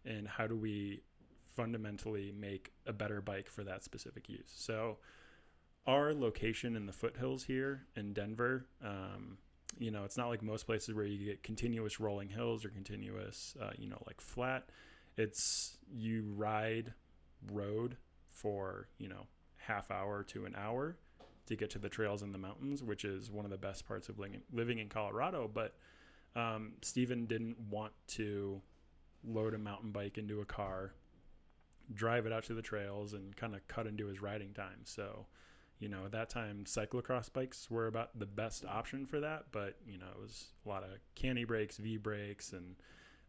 and 0.05 0.27
how 0.27 0.45
do 0.45 0.55
we 0.55 1.01
fundamentally 1.55 2.33
make 2.37 2.71
a 2.85 2.93
better 2.93 3.21
bike 3.21 3.49
for 3.49 3.63
that 3.63 3.83
specific 3.83 4.29
use. 4.29 4.51
So, 4.53 4.97
our 5.87 6.13
location 6.13 6.75
in 6.75 6.85
the 6.85 6.93
foothills 6.93 7.43
here 7.43 7.85
in 7.95 8.13
Denver, 8.13 8.65
um, 8.83 9.37
you 9.77 9.91
know, 9.91 10.03
it's 10.03 10.17
not 10.17 10.29
like 10.29 10.41
most 10.41 10.65
places 10.65 10.95
where 10.95 11.05
you 11.05 11.25
get 11.25 11.43
continuous 11.43 11.99
rolling 11.99 12.29
hills 12.29 12.65
or 12.65 12.69
continuous, 12.69 13.55
uh, 13.61 13.71
you 13.77 13.87
know, 13.87 14.01
like 14.07 14.19
flat. 14.19 14.69
It's 15.17 15.77
you 15.93 16.33
ride 16.35 16.93
road 17.51 17.97
for, 18.29 18.87
you 18.97 19.07
know, 19.07 19.27
half 19.57 19.91
hour 19.91 20.23
to 20.23 20.45
an 20.45 20.55
hour 20.55 20.97
to 21.47 21.55
get 21.55 21.69
to 21.71 21.79
the 21.79 21.89
trails 21.89 22.23
in 22.23 22.31
the 22.31 22.37
mountains, 22.37 22.83
which 22.83 23.05
is 23.05 23.31
one 23.31 23.45
of 23.45 23.51
the 23.51 23.57
best 23.57 23.87
parts 23.87 24.09
of 24.09 24.17
living, 24.17 24.79
in 24.79 24.89
Colorado. 24.89 25.49
But 25.51 25.75
um, 26.35 26.73
Stephen 26.81 27.25
didn't 27.25 27.59
want 27.69 27.93
to 28.07 28.61
load 29.23 29.53
a 29.53 29.57
mountain 29.57 29.91
bike 29.91 30.17
into 30.17 30.41
a 30.41 30.45
car 30.45 30.93
drive 31.93 32.25
it 32.25 32.33
out 32.33 32.43
to 32.45 32.53
the 32.53 32.61
trails 32.61 33.13
and 33.13 33.35
kind 33.35 33.55
of 33.55 33.67
cut 33.67 33.87
into 33.87 34.07
his 34.07 34.21
riding 34.21 34.53
time. 34.53 34.79
So, 34.83 35.25
you 35.79 35.89
know, 35.89 36.05
at 36.05 36.11
that 36.11 36.29
time, 36.29 36.63
cyclocross 36.65 37.31
bikes 37.31 37.69
were 37.69 37.87
about 37.87 38.17
the 38.17 38.25
best 38.25 38.65
option 38.65 39.05
for 39.05 39.19
that. 39.19 39.45
But, 39.51 39.75
you 39.87 39.97
know, 39.97 40.07
it 40.15 40.21
was 40.21 40.47
a 40.65 40.69
lot 40.69 40.83
of 40.83 40.89
canti 41.15 41.43
brakes, 41.43 41.77
V 41.77 41.97
brakes, 41.97 42.53
and 42.53 42.75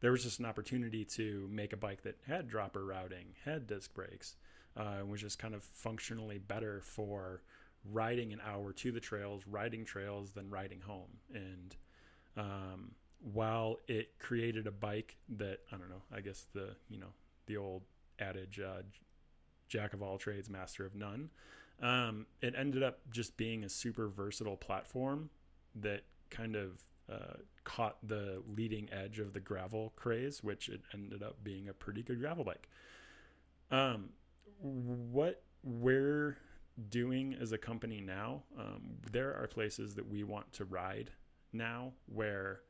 there 0.00 0.12
was 0.12 0.22
just 0.22 0.38
an 0.38 0.46
opportunity 0.46 1.04
to 1.04 1.48
make 1.50 1.72
a 1.72 1.76
bike 1.76 2.02
that 2.02 2.18
had 2.26 2.48
dropper 2.48 2.84
routing, 2.84 3.34
had 3.44 3.66
disc 3.66 3.92
brakes, 3.94 4.36
uh, 4.76 5.04
was 5.06 5.20
just 5.20 5.38
kind 5.38 5.54
of 5.54 5.62
functionally 5.62 6.38
better 6.38 6.80
for 6.82 7.42
riding 7.92 8.32
an 8.32 8.40
hour 8.46 8.72
to 8.72 8.92
the 8.92 9.00
trails, 9.00 9.42
riding 9.46 9.84
trails, 9.84 10.32
than 10.32 10.50
riding 10.50 10.80
home. 10.80 11.18
And 11.34 11.76
um, 12.36 12.92
while 13.32 13.78
it 13.88 14.18
created 14.18 14.66
a 14.66 14.70
bike 14.70 15.16
that 15.36 15.60
I 15.72 15.76
don't 15.76 15.88
know, 15.88 16.02
I 16.14 16.20
guess 16.20 16.46
the 16.52 16.76
you 16.88 16.98
know 16.98 17.12
the 17.46 17.56
old 17.56 17.82
adage, 18.18 18.60
uh, 18.60 18.82
jack 19.68 19.92
of 19.92 20.02
all 20.02 20.18
trades, 20.18 20.48
master 20.48 20.86
of 20.86 20.94
none. 20.94 21.30
Um, 21.82 22.26
it 22.40 22.54
ended 22.56 22.82
up 22.82 23.00
just 23.10 23.36
being 23.36 23.64
a 23.64 23.68
super 23.68 24.08
versatile 24.08 24.56
platform 24.56 25.30
that 25.74 26.04
kind 26.30 26.56
of 26.56 26.82
uh, 27.12 27.36
caught 27.64 27.98
the 28.02 28.42
leading 28.56 28.88
edge 28.92 29.18
of 29.18 29.32
the 29.32 29.40
gravel 29.40 29.92
craze, 29.96 30.42
which 30.42 30.68
it 30.68 30.80
ended 30.94 31.22
up 31.22 31.44
being 31.44 31.68
a 31.68 31.72
pretty 31.72 32.02
good 32.02 32.18
gravel 32.18 32.44
bike. 32.44 32.68
Um, 33.70 34.10
what 34.60 35.42
we're 35.62 36.38
doing 36.88 37.36
as 37.40 37.52
a 37.52 37.58
company 37.58 38.00
now, 38.00 38.42
um, 38.58 38.82
there 39.12 39.34
are 39.34 39.46
places 39.46 39.94
that 39.94 40.08
we 40.08 40.24
want 40.24 40.52
to 40.54 40.64
ride 40.64 41.10
now 41.52 41.92
where, 42.06 42.60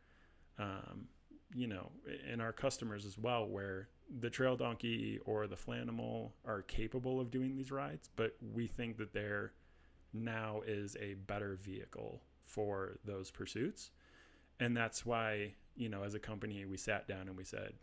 um, 0.59 1.09
you 1.55 1.67
know, 1.67 1.91
and 2.31 2.43
our 2.43 2.53
customers 2.53 3.05
as 3.07 3.19
well, 3.19 3.47
where 3.47 3.89
the 4.21 4.31
trail 4.31 4.57
donkey 4.57 5.19
or 5.25 5.47
the 5.47 5.57
Flaanimal 5.57 6.31
are 6.45 6.63
capable 6.63 7.21
of 7.21 7.31
doing 7.31 7.57
these 7.57 7.71
rides, 7.71 8.09
but 8.17 8.37
we 8.55 8.67
think 8.67 8.99
that 8.99 9.13
there 9.13 9.53
now 10.13 10.63
is 10.67 10.97
a 11.01 11.15
better 11.15 11.59
vehicle 11.61 12.23
for 12.45 12.99
those 13.05 13.31
pursuits. 13.31 13.91
And 14.61 14.77
that's 14.77 15.05
why, 15.05 15.55
you 15.77 15.89
know, 15.89 16.03
as 16.03 16.15
a 16.15 16.19
company, 16.19 16.65
we 16.65 16.77
sat 16.77 17.07
down 17.07 17.29
and 17.29 17.37
we 17.37 17.45
said, 17.45 17.75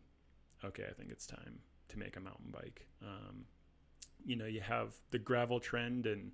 okay, 0.63 0.85
I 0.89 0.93
think 0.93 1.11
it's 1.11 1.27
time 1.27 1.59
to 1.89 1.99
make 1.99 2.15
a 2.15 2.19
mountain 2.19 2.51
bike. 2.51 2.87
Um, 3.01 3.45
you 4.25 4.35
know, 4.35 4.45
you 4.45 4.61
have 4.61 4.95
the 5.11 5.19
gravel 5.19 5.59
trend, 5.59 6.05
and 6.05 6.31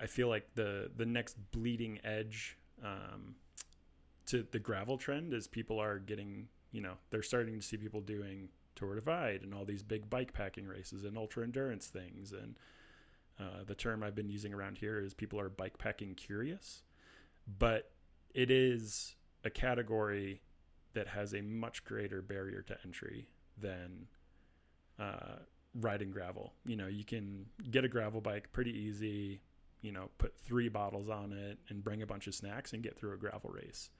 I 0.00 0.06
feel 0.06 0.28
like 0.28 0.54
the 0.54 0.90
the 0.96 1.04
next 1.04 1.36
bleeding 1.50 1.98
edge 2.04 2.56
um, 2.84 3.34
to 4.26 4.46
the 4.50 4.58
gravel 4.58 4.96
trend 4.96 5.34
is 5.34 5.48
people 5.48 5.80
are 5.80 5.98
getting, 5.98 6.48
you 6.70 6.80
know, 6.80 6.94
they're 7.10 7.22
starting 7.22 7.56
to 7.56 7.62
see 7.62 7.76
people 7.76 8.00
doing 8.00 8.48
Tour 8.78 8.94
Divide 8.94 9.42
and 9.42 9.52
all 9.52 9.64
these 9.64 9.82
big 9.82 10.08
bike 10.08 10.32
packing 10.32 10.66
races 10.66 11.04
and 11.04 11.18
ultra 11.18 11.42
endurance 11.42 11.88
things. 11.88 12.32
And 12.32 12.56
uh, 13.40 13.64
the 13.66 13.74
term 13.74 14.02
I've 14.02 14.14
been 14.14 14.28
using 14.28 14.54
around 14.54 14.78
here 14.78 15.00
is 15.00 15.14
people 15.14 15.40
are 15.40 15.48
bike 15.48 15.78
packing 15.78 16.14
curious, 16.14 16.82
but 17.58 17.90
it 18.34 18.50
is 18.50 19.16
a 19.44 19.50
category 19.50 20.42
that 20.94 21.08
has 21.08 21.34
a 21.34 21.40
much 21.42 21.84
greater 21.84 22.22
barrier 22.22 22.62
to 22.62 22.76
entry 22.84 23.28
than 23.60 24.06
uh, 24.98 25.36
riding 25.74 26.10
gravel. 26.10 26.52
You 26.64 26.76
know, 26.76 26.86
you 26.86 27.04
can 27.04 27.46
get 27.70 27.84
a 27.84 27.88
gravel 27.88 28.20
bike 28.20 28.50
pretty 28.52 28.72
easy, 28.72 29.40
you 29.82 29.92
know, 29.92 30.08
put 30.18 30.36
three 30.36 30.68
bottles 30.68 31.08
on 31.08 31.32
it 31.32 31.58
and 31.68 31.82
bring 31.82 32.02
a 32.02 32.06
bunch 32.06 32.26
of 32.26 32.34
snacks 32.34 32.72
and 32.72 32.82
get 32.82 32.96
through 32.96 33.14
a 33.14 33.16
gravel 33.16 33.50
race. 33.50 33.90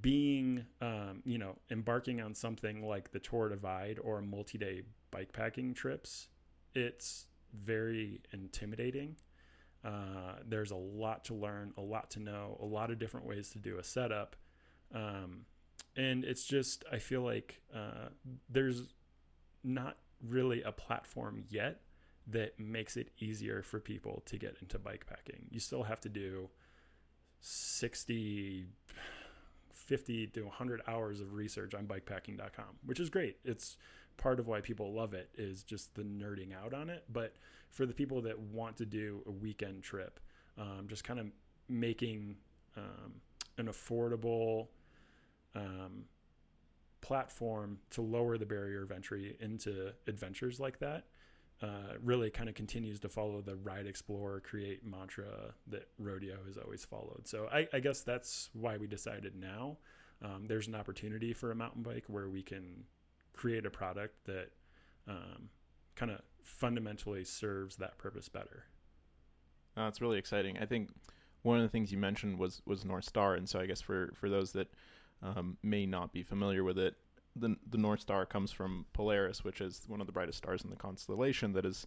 Being, 0.00 0.66
um, 0.80 1.22
you 1.24 1.38
know, 1.38 1.56
embarking 1.70 2.20
on 2.20 2.34
something 2.34 2.86
like 2.86 3.12
the 3.12 3.18
Tour 3.18 3.48
Divide 3.48 3.98
or 4.02 4.20
multi 4.20 4.58
day 4.58 4.82
bike 5.10 5.32
packing 5.32 5.74
trips, 5.74 6.28
it's 6.74 7.26
very 7.54 8.20
intimidating. 8.32 9.16
Uh, 9.84 10.34
there's 10.46 10.70
a 10.70 10.76
lot 10.76 11.24
to 11.24 11.34
learn, 11.34 11.72
a 11.78 11.80
lot 11.80 12.10
to 12.10 12.20
know, 12.20 12.58
a 12.60 12.66
lot 12.66 12.90
of 12.90 12.98
different 12.98 13.26
ways 13.26 13.50
to 13.50 13.58
do 13.58 13.78
a 13.78 13.82
setup. 13.82 14.36
Um, 14.94 15.46
and 15.96 16.24
it's 16.24 16.44
just, 16.44 16.84
I 16.92 16.98
feel 16.98 17.22
like 17.22 17.62
uh, 17.74 18.08
there's 18.48 18.88
not 19.64 19.96
really 20.26 20.62
a 20.62 20.72
platform 20.72 21.44
yet 21.48 21.80
that 22.26 22.58
makes 22.60 22.96
it 22.96 23.10
easier 23.18 23.62
for 23.62 23.80
people 23.80 24.22
to 24.26 24.36
get 24.36 24.56
into 24.60 24.78
bike 24.78 25.06
packing. 25.06 25.46
You 25.50 25.60
still 25.60 25.82
have 25.82 26.00
to 26.02 26.08
do 26.08 26.48
60, 27.40 28.66
50 29.90 30.28
to 30.28 30.42
100 30.42 30.82
hours 30.86 31.20
of 31.20 31.34
research 31.34 31.74
on 31.74 31.84
bikepacking.com, 31.84 32.78
which 32.86 33.00
is 33.00 33.10
great. 33.10 33.38
It's 33.44 33.76
part 34.18 34.38
of 34.38 34.46
why 34.46 34.60
people 34.60 34.92
love 34.92 35.14
it 35.14 35.30
is 35.36 35.64
just 35.64 35.96
the 35.96 36.02
nerding 36.02 36.54
out 36.54 36.72
on 36.72 36.88
it. 36.88 37.02
But 37.12 37.34
for 37.72 37.86
the 37.86 37.92
people 37.92 38.22
that 38.22 38.38
want 38.38 38.76
to 38.76 38.86
do 38.86 39.24
a 39.26 39.32
weekend 39.32 39.82
trip, 39.82 40.20
um, 40.56 40.86
just 40.86 41.02
kind 41.02 41.18
of 41.18 41.26
making 41.68 42.36
um, 42.76 43.14
an 43.58 43.66
affordable, 43.66 44.68
um, 45.56 46.04
platform 47.00 47.78
to 47.90 48.00
lower 48.00 48.38
the 48.38 48.46
barrier 48.46 48.84
of 48.84 48.92
entry 48.92 49.36
into 49.40 49.92
adventures 50.06 50.60
like 50.60 50.78
that 50.78 51.06
uh, 51.62 51.94
really 52.02 52.30
kind 52.30 52.48
of 52.48 52.54
continues 52.54 52.98
to 53.00 53.08
follow 53.08 53.42
the 53.42 53.56
ride, 53.56 53.86
explore, 53.86 54.40
create 54.40 54.84
mantra 54.84 55.54
that 55.66 55.88
rodeo 55.98 56.36
has 56.46 56.56
always 56.56 56.84
followed. 56.84 57.26
So 57.26 57.48
I, 57.52 57.68
I 57.72 57.80
guess 57.80 58.00
that's 58.00 58.48
why 58.54 58.76
we 58.78 58.86
decided 58.86 59.34
now 59.36 59.76
um, 60.22 60.46
there's 60.46 60.68
an 60.68 60.74
opportunity 60.74 61.32
for 61.32 61.50
a 61.50 61.54
mountain 61.54 61.82
bike 61.82 62.04
where 62.08 62.28
we 62.28 62.42
can 62.42 62.84
create 63.32 63.66
a 63.66 63.70
product 63.70 64.24
that 64.24 64.50
um, 65.08 65.48
kind 65.96 66.10
of 66.10 66.20
fundamentally 66.42 67.24
serves 67.24 67.76
that 67.76 67.98
purpose 67.98 68.28
better. 68.28 68.64
It's 69.76 70.00
really 70.00 70.18
exciting. 70.18 70.58
I 70.58 70.66
think 70.66 70.90
one 71.42 71.56
of 71.56 71.62
the 71.62 71.68
things 71.68 71.90
you 71.90 71.98
mentioned 71.98 72.38
was 72.38 72.60
was 72.66 72.84
North 72.84 73.04
Star, 73.04 73.34
and 73.34 73.48
so 73.48 73.60
I 73.60 73.66
guess 73.66 73.80
for 73.80 74.12
for 74.14 74.28
those 74.28 74.52
that 74.52 74.68
um, 75.22 75.56
may 75.62 75.86
not 75.86 76.12
be 76.12 76.22
familiar 76.22 76.64
with 76.64 76.78
it, 76.78 76.96
the 77.36 77.56
the 77.68 77.78
North 77.78 78.00
Star 78.00 78.26
comes 78.26 78.50
from 78.50 78.86
Polaris, 78.92 79.44
which 79.44 79.60
is 79.60 79.84
one 79.86 80.00
of 80.00 80.06
the 80.06 80.12
brightest 80.12 80.38
stars 80.38 80.62
in 80.62 80.70
the 80.70 80.76
constellation 80.76 81.52
that 81.52 81.64
is 81.64 81.86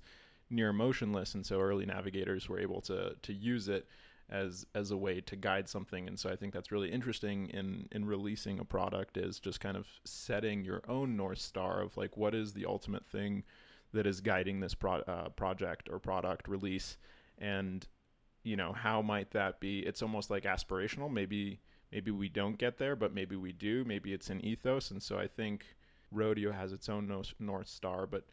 near 0.49 0.73
motionless, 0.73 1.33
and 1.35 1.45
so 1.45 1.59
early 1.59 1.85
navigators 1.85 2.47
were 2.47 2.59
able 2.59 2.81
to 2.81 3.15
to 3.21 3.33
use 3.33 3.67
it 3.67 3.87
as 4.29 4.65
as 4.73 4.91
a 4.91 4.97
way 4.97 5.21
to 5.21 5.35
guide 5.35 5.67
something. 5.67 6.07
And 6.07 6.19
so 6.19 6.29
I 6.29 6.35
think 6.35 6.53
that's 6.53 6.71
really 6.71 6.91
interesting 6.91 7.49
in 7.49 7.87
in 7.91 8.05
releasing 8.05 8.59
a 8.59 8.65
product 8.65 9.17
is 9.17 9.39
just 9.39 9.59
kind 9.59 9.77
of 9.77 9.87
setting 10.05 10.63
your 10.63 10.81
own 10.87 11.15
North 11.15 11.39
Star 11.39 11.81
of 11.81 11.97
like 11.97 12.17
what 12.17 12.33
is 12.33 12.53
the 12.53 12.65
ultimate 12.65 13.05
thing 13.05 13.43
that 13.93 14.07
is 14.07 14.21
guiding 14.21 14.59
this 14.59 14.73
pro- 14.73 15.01
uh, 15.01 15.29
project 15.29 15.87
or 15.91 15.99
product 15.99 16.47
release, 16.47 16.97
and 17.37 17.87
you 18.43 18.55
know 18.55 18.73
how 18.73 19.01
might 19.01 19.31
that 19.31 19.59
be? 19.59 19.79
It's 19.79 20.01
almost 20.01 20.29
like 20.29 20.43
aspirational, 20.43 21.11
maybe 21.11 21.59
maybe 21.93 22.11
we 22.11 22.27
don't 22.27 22.57
get 22.57 22.77
there, 22.79 22.95
but 22.95 23.13
maybe 23.13 23.35
we 23.35 23.51
do. 23.51 23.85
Maybe 23.85 24.13
it's 24.13 24.29
an 24.29 24.43
ethos, 24.43 24.89
and 24.89 25.01
so 25.01 25.17
I 25.17 25.27
think 25.27 25.75
rodeo 26.11 26.51
has 26.51 26.73
its 26.73 26.89
own 26.89 27.23
north 27.39 27.67
star. 27.67 28.07
But 28.07 28.25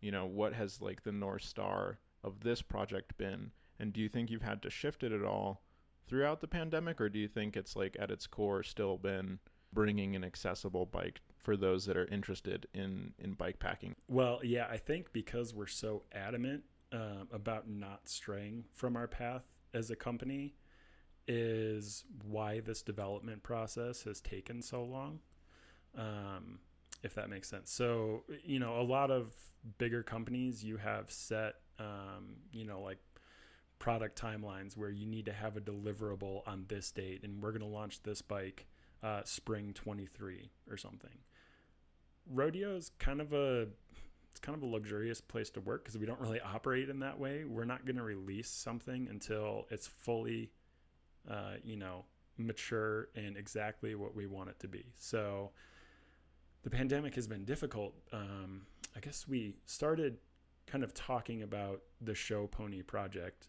you 0.00 0.10
know, 0.10 0.26
what 0.26 0.52
has 0.54 0.82
like 0.82 1.04
the 1.04 1.12
north 1.12 1.42
star 1.42 1.98
of 2.22 2.40
this 2.40 2.60
project 2.60 3.16
been? 3.16 3.52
And 3.78 3.92
do 3.92 4.00
you 4.00 4.08
think 4.08 4.30
you've 4.30 4.42
had 4.42 4.62
to 4.62 4.70
shift 4.70 5.02
it 5.02 5.12
at 5.12 5.24
all 5.24 5.62
throughout 6.06 6.40
the 6.40 6.48
pandemic, 6.48 7.00
or 7.00 7.08
do 7.08 7.18
you 7.18 7.28
think 7.28 7.56
it's 7.56 7.76
like 7.76 7.96
at 7.98 8.10
its 8.10 8.26
core 8.26 8.62
still 8.62 8.98
been 8.98 9.38
bringing 9.72 10.14
an 10.14 10.24
accessible 10.24 10.86
bike 10.86 11.20
for 11.38 11.56
those 11.56 11.84
that 11.86 11.96
are 11.96 12.06
interested 12.06 12.66
in 12.74 13.14
in 13.18 13.34
bike 13.34 13.60
packing? 13.60 13.94
Well, 14.08 14.40
yeah, 14.42 14.66
I 14.68 14.76
think 14.76 15.12
because 15.12 15.54
we're 15.54 15.66
so 15.66 16.02
adamant 16.12 16.64
um, 16.92 17.28
about 17.32 17.68
not 17.68 18.08
straying 18.08 18.64
from 18.72 18.96
our 18.96 19.06
path 19.06 19.44
as 19.72 19.90
a 19.90 19.96
company, 19.96 20.54
is 21.26 22.04
why 22.22 22.60
this 22.60 22.82
development 22.82 23.42
process 23.42 24.02
has 24.04 24.20
taken 24.20 24.62
so 24.62 24.84
long. 24.84 25.20
Um, 25.96 26.58
if 27.02 27.14
that 27.14 27.28
makes 27.28 27.48
sense. 27.48 27.70
So, 27.70 28.24
you 28.42 28.58
know, 28.58 28.80
a 28.80 28.82
lot 28.82 29.10
of 29.10 29.34
bigger 29.78 30.02
companies, 30.02 30.64
you 30.64 30.78
have 30.78 31.10
set, 31.10 31.56
um, 31.78 32.36
you 32.50 32.64
know, 32.64 32.80
like 32.80 32.98
product 33.78 34.20
timelines 34.20 34.76
where 34.76 34.90
you 34.90 35.06
need 35.06 35.26
to 35.26 35.32
have 35.32 35.56
a 35.56 35.60
deliverable 35.60 36.40
on 36.46 36.64
this 36.68 36.90
date, 36.90 37.22
and 37.22 37.42
we're 37.42 37.50
going 37.50 37.60
to 37.60 37.66
launch 37.66 38.02
this 38.02 38.22
bike 38.22 38.66
uh, 39.02 39.20
spring 39.24 39.72
23 39.74 40.50
or 40.70 40.76
something. 40.76 41.18
Rodeo 42.26 42.74
is 42.74 42.90
kind 42.98 43.20
of 43.20 43.34
a 43.34 43.68
it's 44.30 44.40
kind 44.40 44.56
of 44.56 44.62
a 44.64 44.66
luxurious 44.66 45.20
place 45.20 45.50
to 45.50 45.60
work 45.60 45.84
because 45.84 45.96
we 45.96 46.06
don't 46.06 46.20
really 46.20 46.40
operate 46.40 46.88
in 46.88 47.00
that 47.00 47.20
way. 47.20 47.44
We're 47.44 47.66
not 47.66 47.84
going 47.84 47.96
to 47.96 48.02
release 48.02 48.48
something 48.48 49.06
until 49.08 49.66
it's 49.70 49.86
fully 49.86 50.50
uh, 51.30 51.54
you 51.62 51.76
know, 51.76 52.04
mature 52.36 53.08
and 53.14 53.36
exactly 53.36 53.94
what 53.94 54.14
we 54.14 54.26
want 54.26 54.50
it 54.50 54.58
to 54.60 54.68
be. 54.68 54.84
So 54.96 55.50
the 56.62 56.70
pandemic 56.70 57.14
has 57.14 57.26
been 57.26 57.44
difficult. 57.44 57.94
Um, 58.12 58.62
I 58.96 59.00
guess 59.00 59.26
we 59.28 59.56
started 59.66 60.18
kind 60.66 60.82
of 60.82 60.94
talking 60.94 61.42
about 61.42 61.82
the 62.00 62.14
show 62.14 62.46
pony 62.46 62.82
project. 62.82 63.48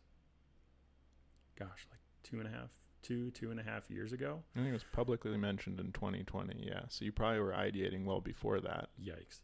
Gosh, 1.58 1.88
like 1.90 2.02
two 2.24 2.40
and 2.40 2.48
a 2.48 2.52
half, 2.52 2.70
two, 3.02 3.32
two 3.32 3.52
and 3.52 3.60
a 3.60 3.64
half 3.64 3.90
years 3.90 4.12
ago. 4.12 4.44
I 4.56 4.60
think 4.60 4.70
it 4.70 4.74
was 4.74 4.86
publicly 4.92 5.38
mentioned 5.38 5.80
in 5.80 5.92
2020. 5.94 6.66
Yeah. 6.68 6.82
So 6.90 7.06
you 7.06 7.12
probably 7.12 7.40
were 7.40 7.54
ideating 7.54 8.06
well 8.06 8.20
before 8.20 8.60
that. 8.62 8.90
Yikes. 9.02 9.40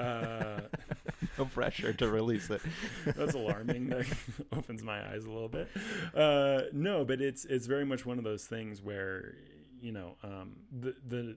Uh, 0.00 0.60
no 1.38 1.44
pressure 1.46 1.92
to 1.92 2.08
release 2.08 2.50
it. 2.50 2.60
that's 3.06 3.34
alarming. 3.34 3.88
That 3.88 4.06
opens 4.52 4.82
my 4.82 5.06
eyes 5.12 5.24
a 5.24 5.30
little 5.30 5.48
bit. 5.48 5.68
Uh, 6.14 6.62
no, 6.72 7.04
but 7.04 7.20
it's 7.20 7.44
it's 7.44 7.66
very 7.66 7.84
much 7.84 8.06
one 8.06 8.18
of 8.18 8.24
those 8.24 8.44
things 8.44 8.82
where 8.82 9.34
you 9.80 9.92
know 9.92 10.16
um, 10.22 10.56
the 10.72 10.94
the 11.06 11.36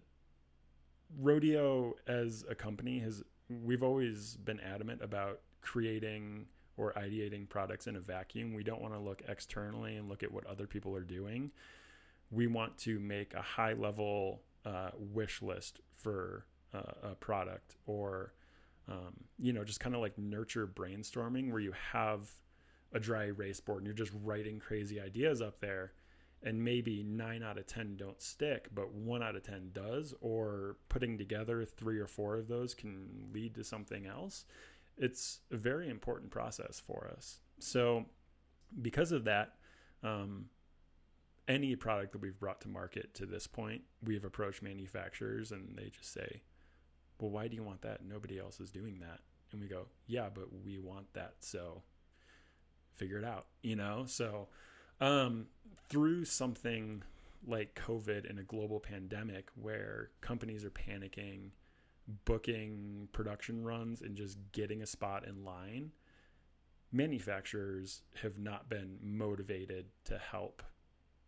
rodeo 1.19 1.95
as 2.07 2.43
a 2.49 2.55
company 2.55 2.99
has 2.99 3.23
we've 3.63 3.83
always 3.83 4.37
been 4.37 4.59
adamant 4.59 5.01
about 5.01 5.41
creating 5.61 6.45
or 6.75 6.93
ideating 6.93 7.47
products 7.47 7.87
in 7.87 7.95
a 7.95 7.99
vacuum. 7.99 8.53
We 8.53 8.63
don't 8.63 8.81
want 8.81 8.93
to 8.95 8.99
look 8.99 9.21
externally 9.27 9.95
and 9.95 10.09
look 10.09 10.23
at 10.23 10.31
what 10.31 10.45
other 10.47 10.65
people 10.65 10.95
are 10.95 11.03
doing. 11.03 11.51
we 12.31 12.47
want 12.47 12.77
to 12.79 12.99
make 12.99 13.33
a 13.35 13.41
high 13.41 13.73
level 13.73 14.41
uh, 14.65 14.89
wish 14.97 15.41
list 15.41 15.81
for 15.95 16.45
uh, 16.73 17.11
a 17.11 17.15
product 17.15 17.75
or 17.85 18.33
um, 18.87 19.13
you 19.39 19.53
know 19.53 19.63
just 19.63 19.79
kind 19.79 19.95
of 19.95 20.01
like 20.01 20.17
nurture 20.17 20.67
brainstorming 20.67 21.51
where 21.51 21.61
you 21.61 21.73
have 21.91 22.29
a 22.91 22.99
dry 22.99 23.25
erase 23.25 23.59
board 23.59 23.79
and 23.79 23.87
you're 23.87 23.95
just 23.95 24.11
writing 24.23 24.59
crazy 24.59 24.99
ideas 24.99 25.41
up 25.41 25.59
there 25.59 25.93
and 26.43 26.63
maybe 26.63 27.03
nine 27.03 27.41
out 27.41 27.57
of 27.57 27.65
10 27.65 27.95
don't 27.95 28.21
stick, 28.21 28.67
but 28.73 28.93
one 28.93 29.23
out 29.23 29.35
of 29.35 29.43
10 29.43 29.71
does, 29.73 30.13
or 30.19 30.75
putting 30.89 31.17
together 31.17 31.63
three 31.63 31.97
or 31.97 32.07
four 32.07 32.35
of 32.35 32.47
those 32.49 32.73
can 32.73 33.29
lead 33.31 33.55
to 33.55 33.63
something 33.63 34.05
else. 34.05 34.45
It's 34.97 35.39
a 35.51 35.57
very 35.57 35.89
important 35.89 36.31
process 36.31 36.81
for 36.85 37.09
us. 37.15 37.39
So, 37.59 38.05
because 38.81 39.11
of 39.11 39.23
that, 39.23 39.53
um, 40.03 40.47
any 41.47 41.75
product 41.75 42.11
that 42.11 42.21
we've 42.21 42.39
brought 42.39 42.61
to 42.61 42.67
market 42.67 43.13
to 43.15 43.25
this 43.25 43.47
point, 43.47 43.83
we've 44.03 44.25
approached 44.25 44.61
manufacturers 44.61 45.51
and 45.51 45.77
they 45.77 45.89
just 45.89 46.11
say, 46.11 46.41
Well, 47.23 47.31
why 47.31 47.47
do 47.47 47.55
you 47.55 47.63
want 47.63 47.83
that? 47.83 48.03
Nobody 48.05 48.37
else 48.37 48.59
is 48.59 48.69
doing 48.69 48.99
that. 48.99 49.21
And 49.53 49.61
we 49.61 49.67
go, 49.69 49.85
Yeah, 50.07 50.27
but 50.33 50.49
we 50.65 50.77
want 50.77 51.05
that. 51.13 51.35
So, 51.39 51.81
figure 52.95 53.17
it 53.17 53.23
out, 53.23 53.45
you 53.61 53.77
know? 53.77 54.03
So, 54.05 54.49
um, 54.99 55.45
through 55.87 56.25
something 56.25 57.01
like 57.47 57.79
COVID 57.87 58.29
and 58.29 58.39
a 58.39 58.43
global 58.43 58.81
pandemic 58.81 59.47
where 59.55 60.09
companies 60.19 60.65
are 60.65 60.69
panicking, 60.69 61.51
booking 62.25 63.07
production 63.13 63.63
runs, 63.63 64.01
and 64.01 64.17
just 64.17 64.37
getting 64.51 64.81
a 64.81 64.85
spot 64.85 65.25
in 65.25 65.45
line, 65.45 65.91
manufacturers 66.91 68.01
have 68.21 68.37
not 68.37 68.67
been 68.67 68.97
motivated 69.01 69.85
to 70.03 70.17
help 70.17 70.61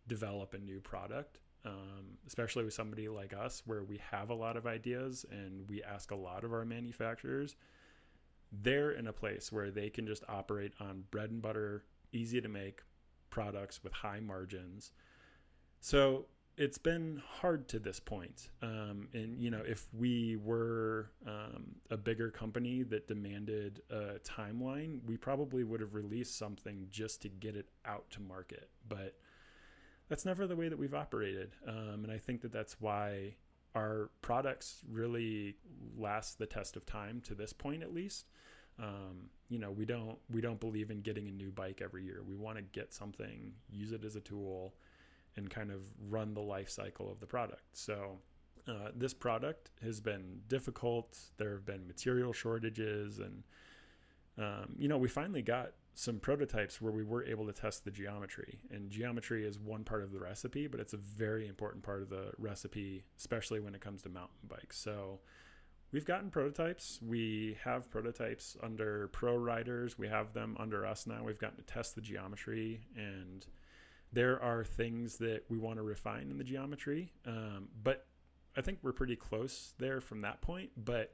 develop 0.10 0.54
a 0.54 0.60
new 0.60 0.82
product. 0.82 1.39
Um, 1.66 2.20
especially 2.28 2.63
with 2.63 2.76
somebody 2.76 3.07
like 3.07 3.34
us, 3.34 3.63
where 3.66 3.84
we 3.84 3.99
have 4.11 4.30
a 4.30 4.36
lot 4.36 4.55
of 4.55 4.68
ideas 4.68 5.26
and 5.32 5.68
we 5.68 5.82
ask 5.82 6.11
a 6.11 6.16
lot 6.16 6.43
of 6.43 6.53
our 6.53 6.63
manufacturers, 6.63 7.55
they're 8.51 8.91
in 8.91 9.07
a 9.07 9.13
place 9.13 9.51
where 9.51 9.72
they 9.72 9.89
can 9.89 10.05
just 10.05 10.24
operate 10.30 10.74
on 10.80 11.05
bread 11.09 11.32
and 11.32 11.41
butter, 11.41 11.84
easy 12.11 12.39
to 12.39 12.47
make 12.47 12.82
products 13.32 13.84
with 13.84 13.93
high 13.93 14.20
margins. 14.20 14.91
So 15.80 16.28
it's 16.57 16.78
been 16.78 17.22
hard 17.41 17.68
to 17.70 17.80
this 17.80 17.99
point. 17.99 18.49
Um, 18.61 19.09
and, 19.13 19.39
you 19.39 19.49
know, 19.49 19.63
if 19.66 19.88
we 19.91 20.38
were 20.38 21.09
um, 21.28 21.76
a 21.89 21.97
bigger 21.97 22.30
company 22.30 22.84
that 22.84 23.07
demanded 23.07 23.82
a 23.89 24.20
timeline, 24.20 24.99
we 25.05 25.18
probably 25.18 25.63
would 25.63 25.82
have 25.82 25.95
released 25.95 26.38
something 26.38 26.88
just 26.91 27.24
to 27.24 27.30
get 27.30 27.55
it 27.55 27.70
out 27.86 28.09
to 28.11 28.22
market. 28.22 28.70
But 28.88 29.16
that's 30.10 30.26
never 30.26 30.47
the 30.47 30.56
way 30.56 30.70
that 30.70 30.78
we've 30.78 30.93
operated. 30.93 31.56
Um, 31.68 32.03
and 32.03 32.12
I 32.12 32.18
think 32.18 32.41
that 32.41 32.51
that's 32.51 32.80
why 32.80 33.36
our 33.76 34.10
products 34.22 34.82
really 34.89 35.56
last 35.97 36.39
the 36.39 36.45
test 36.45 36.76
of 36.76 36.86
time 36.86 37.22
to 37.26 37.36
this 37.36 37.53
point, 37.53 37.84
at 37.84 37.93
least. 37.93 38.28
Um, 38.80 39.30
you 39.49 39.60
know, 39.60 39.72
we 39.72 39.86
don't 39.86 40.18
we 40.30 40.41
don't 40.41 40.60
believe 40.60 40.91
in 40.91 41.01
getting 41.01 41.28
a 41.28 41.32
new 41.32 41.51
bike 41.51 41.82
every 41.84 42.03
year. 42.03 42.22
We 42.28 42.36
want 42.36 42.58
to 42.58 42.64
get 42.64 42.93
something, 42.93 43.53
use 43.70 43.91
it 43.91 44.03
as 44.03 44.16
a 44.16 44.22
tool, 44.22 44.74
and 45.38 45.49
kind 45.49 45.72
of 45.72 45.82
run 46.10 46.34
the 46.34 46.41
life 46.41 46.70
cycle 46.70 47.12
of 47.12 47.20
the 47.20 47.26
product. 47.26 47.64
So 47.74 48.20
uh, 48.68 48.89
this 48.95 49.14
product 49.14 49.72
has 49.82 49.99
been 49.99 50.39
difficult. 50.47 51.18
There 51.38 51.51
have 51.51 51.66
been 51.66 51.88
material 51.88 52.34
shortages, 52.34 53.20
and 53.20 53.43
um, 54.38 54.76
you 54.78 54.88
know, 54.88 54.97
we 54.97 55.08
finally 55.08 55.41
got 55.41 55.72
some 55.98 56.20
prototypes 56.20 56.82
where 56.82 56.91
we 56.91 57.04
were 57.04 57.24
able 57.24 57.46
to 57.48 57.54
test 57.54 57.86
the 57.86 57.91
geometry. 57.91 58.60
And 58.70 58.89
geometry 58.89 59.48
is 59.48 59.58
one 59.58 59.86
part 59.86 60.04
of 60.04 60.12
the 60.12 60.20
recipe, 60.20 60.68
but 60.68 60.82
it's 60.82 60.93
a 60.93 60.98
very 60.98 61.48
important 61.48 61.84
part 61.84 62.02
of 62.02 62.10
the 62.10 62.32
recipe, 62.38 63.06
especially 63.18 63.62
when 63.62 63.74
it 63.74 63.80
comes 63.82 64.02
to 64.04 64.10
mountain 64.10 64.36
bikes. 64.50 64.78
So 64.78 65.22
we've 65.93 66.06
gotten 66.06 66.30
prototypes. 66.30 67.00
We 67.02 67.58
have 67.64 67.89
prototypes 67.89 68.58
under 68.62 69.08
pro 69.08 69.38
riders. 69.38 69.98
We 69.98 70.10
have 70.10 70.34
them 70.34 70.58
under 70.60 70.86
us 70.86 71.08
now. 71.08 71.24
We've 71.24 71.39
gotten 71.39 71.58
to 71.58 71.64
test 71.64 71.96
the 71.96 72.02
geometry, 72.02 72.82
and 72.98 73.46
there 74.12 74.41
are 74.43 74.66
things 74.66 75.18
that 75.20 75.43
we 75.48 75.58
want 75.58 75.78
to 75.78 75.84
refine 75.84 76.30
in 76.30 76.38
the 76.38 76.43
geometry. 76.43 77.14
Um, 77.26 77.70
but 77.84 78.06
I 78.58 78.62
think 78.62 78.80
we're 78.82 78.91
pretty 78.91 79.16
close 79.16 79.74
there 79.78 80.02
from 80.02 80.22
that 80.22 80.41
point. 80.41 80.72
But 80.76 81.14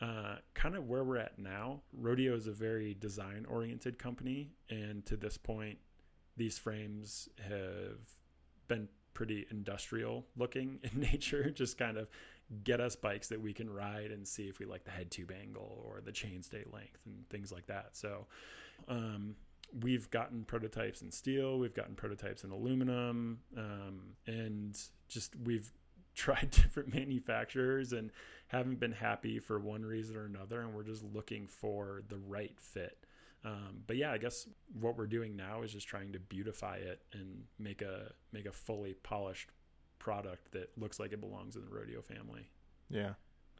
uh, 0.00 0.36
kind 0.54 0.76
of 0.76 0.88
where 0.88 1.04
we're 1.04 1.18
at 1.18 1.38
now, 1.38 1.82
Rodeo 1.92 2.34
is 2.34 2.46
a 2.46 2.52
very 2.52 2.94
design 2.94 3.46
oriented 3.48 3.98
company. 3.98 4.50
And 4.70 5.04
to 5.06 5.16
this 5.16 5.36
point, 5.36 5.78
these 6.36 6.58
frames 6.58 7.28
have 7.42 7.98
been 8.68 8.88
pretty 9.12 9.46
industrial 9.50 10.24
looking 10.36 10.78
in 10.82 11.00
nature, 11.12 11.50
just 11.50 11.76
kind 11.76 11.98
of 11.98 12.08
get 12.64 12.80
us 12.80 12.96
bikes 12.96 13.28
that 13.28 13.40
we 13.40 13.52
can 13.52 13.68
ride 13.68 14.10
and 14.10 14.26
see 14.26 14.44
if 14.44 14.58
we 14.58 14.66
like 14.66 14.84
the 14.84 14.90
head 14.90 15.10
tube 15.10 15.32
angle 15.38 15.84
or 15.86 16.00
the 16.00 16.10
chainstay 16.10 16.72
length 16.72 17.00
and 17.06 17.28
things 17.28 17.52
like 17.52 17.66
that. 17.66 17.90
So, 17.92 18.26
um, 18.88 19.36
we've 19.82 20.10
gotten 20.10 20.44
prototypes 20.44 21.02
in 21.02 21.10
steel, 21.10 21.58
we've 21.58 21.74
gotten 21.74 21.94
prototypes 21.94 22.42
in 22.42 22.50
aluminum, 22.50 23.40
um, 23.56 24.00
and 24.26 24.76
just 25.08 25.34
we've 25.44 25.70
tried 26.20 26.50
different 26.50 26.94
manufacturers 26.94 27.92
and 27.92 28.10
haven't 28.48 28.78
been 28.78 28.92
happy 28.92 29.38
for 29.38 29.58
one 29.58 29.84
reason 29.84 30.16
or 30.16 30.26
another. 30.26 30.60
And 30.60 30.74
we're 30.74 30.82
just 30.82 31.02
looking 31.14 31.46
for 31.46 32.02
the 32.08 32.18
right 32.18 32.58
fit. 32.58 33.06
Um, 33.44 33.82
but 33.86 33.96
yeah, 33.96 34.12
I 34.12 34.18
guess 34.18 34.46
what 34.78 34.98
we're 34.98 35.06
doing 35.06 35.34
now 35.34 35.62
is 35.62 35.72
just 35.72 35.88
trying 35.88 36.12
to 36.12 36.18
beautify 36.18 36.76
it 36.76 37.00
and 37.14 37.44
make 37.58 37.80
a 37.80 38.12
make 38.32 38.44
a 38.44 38.52
fully 38.52 38.92
polished 39.02 39.48
product 39.98 40.52
that 40.52 40.70
looks 40.76 41.00
like 41.00 41.12
it 41.12 41.20
belongs 41.20 41.56
in 41.56 41.62
the 41.62 41.70
rodeo 41.70 42.02
family. 42.02 42.50
Yeah. 42.90 43.14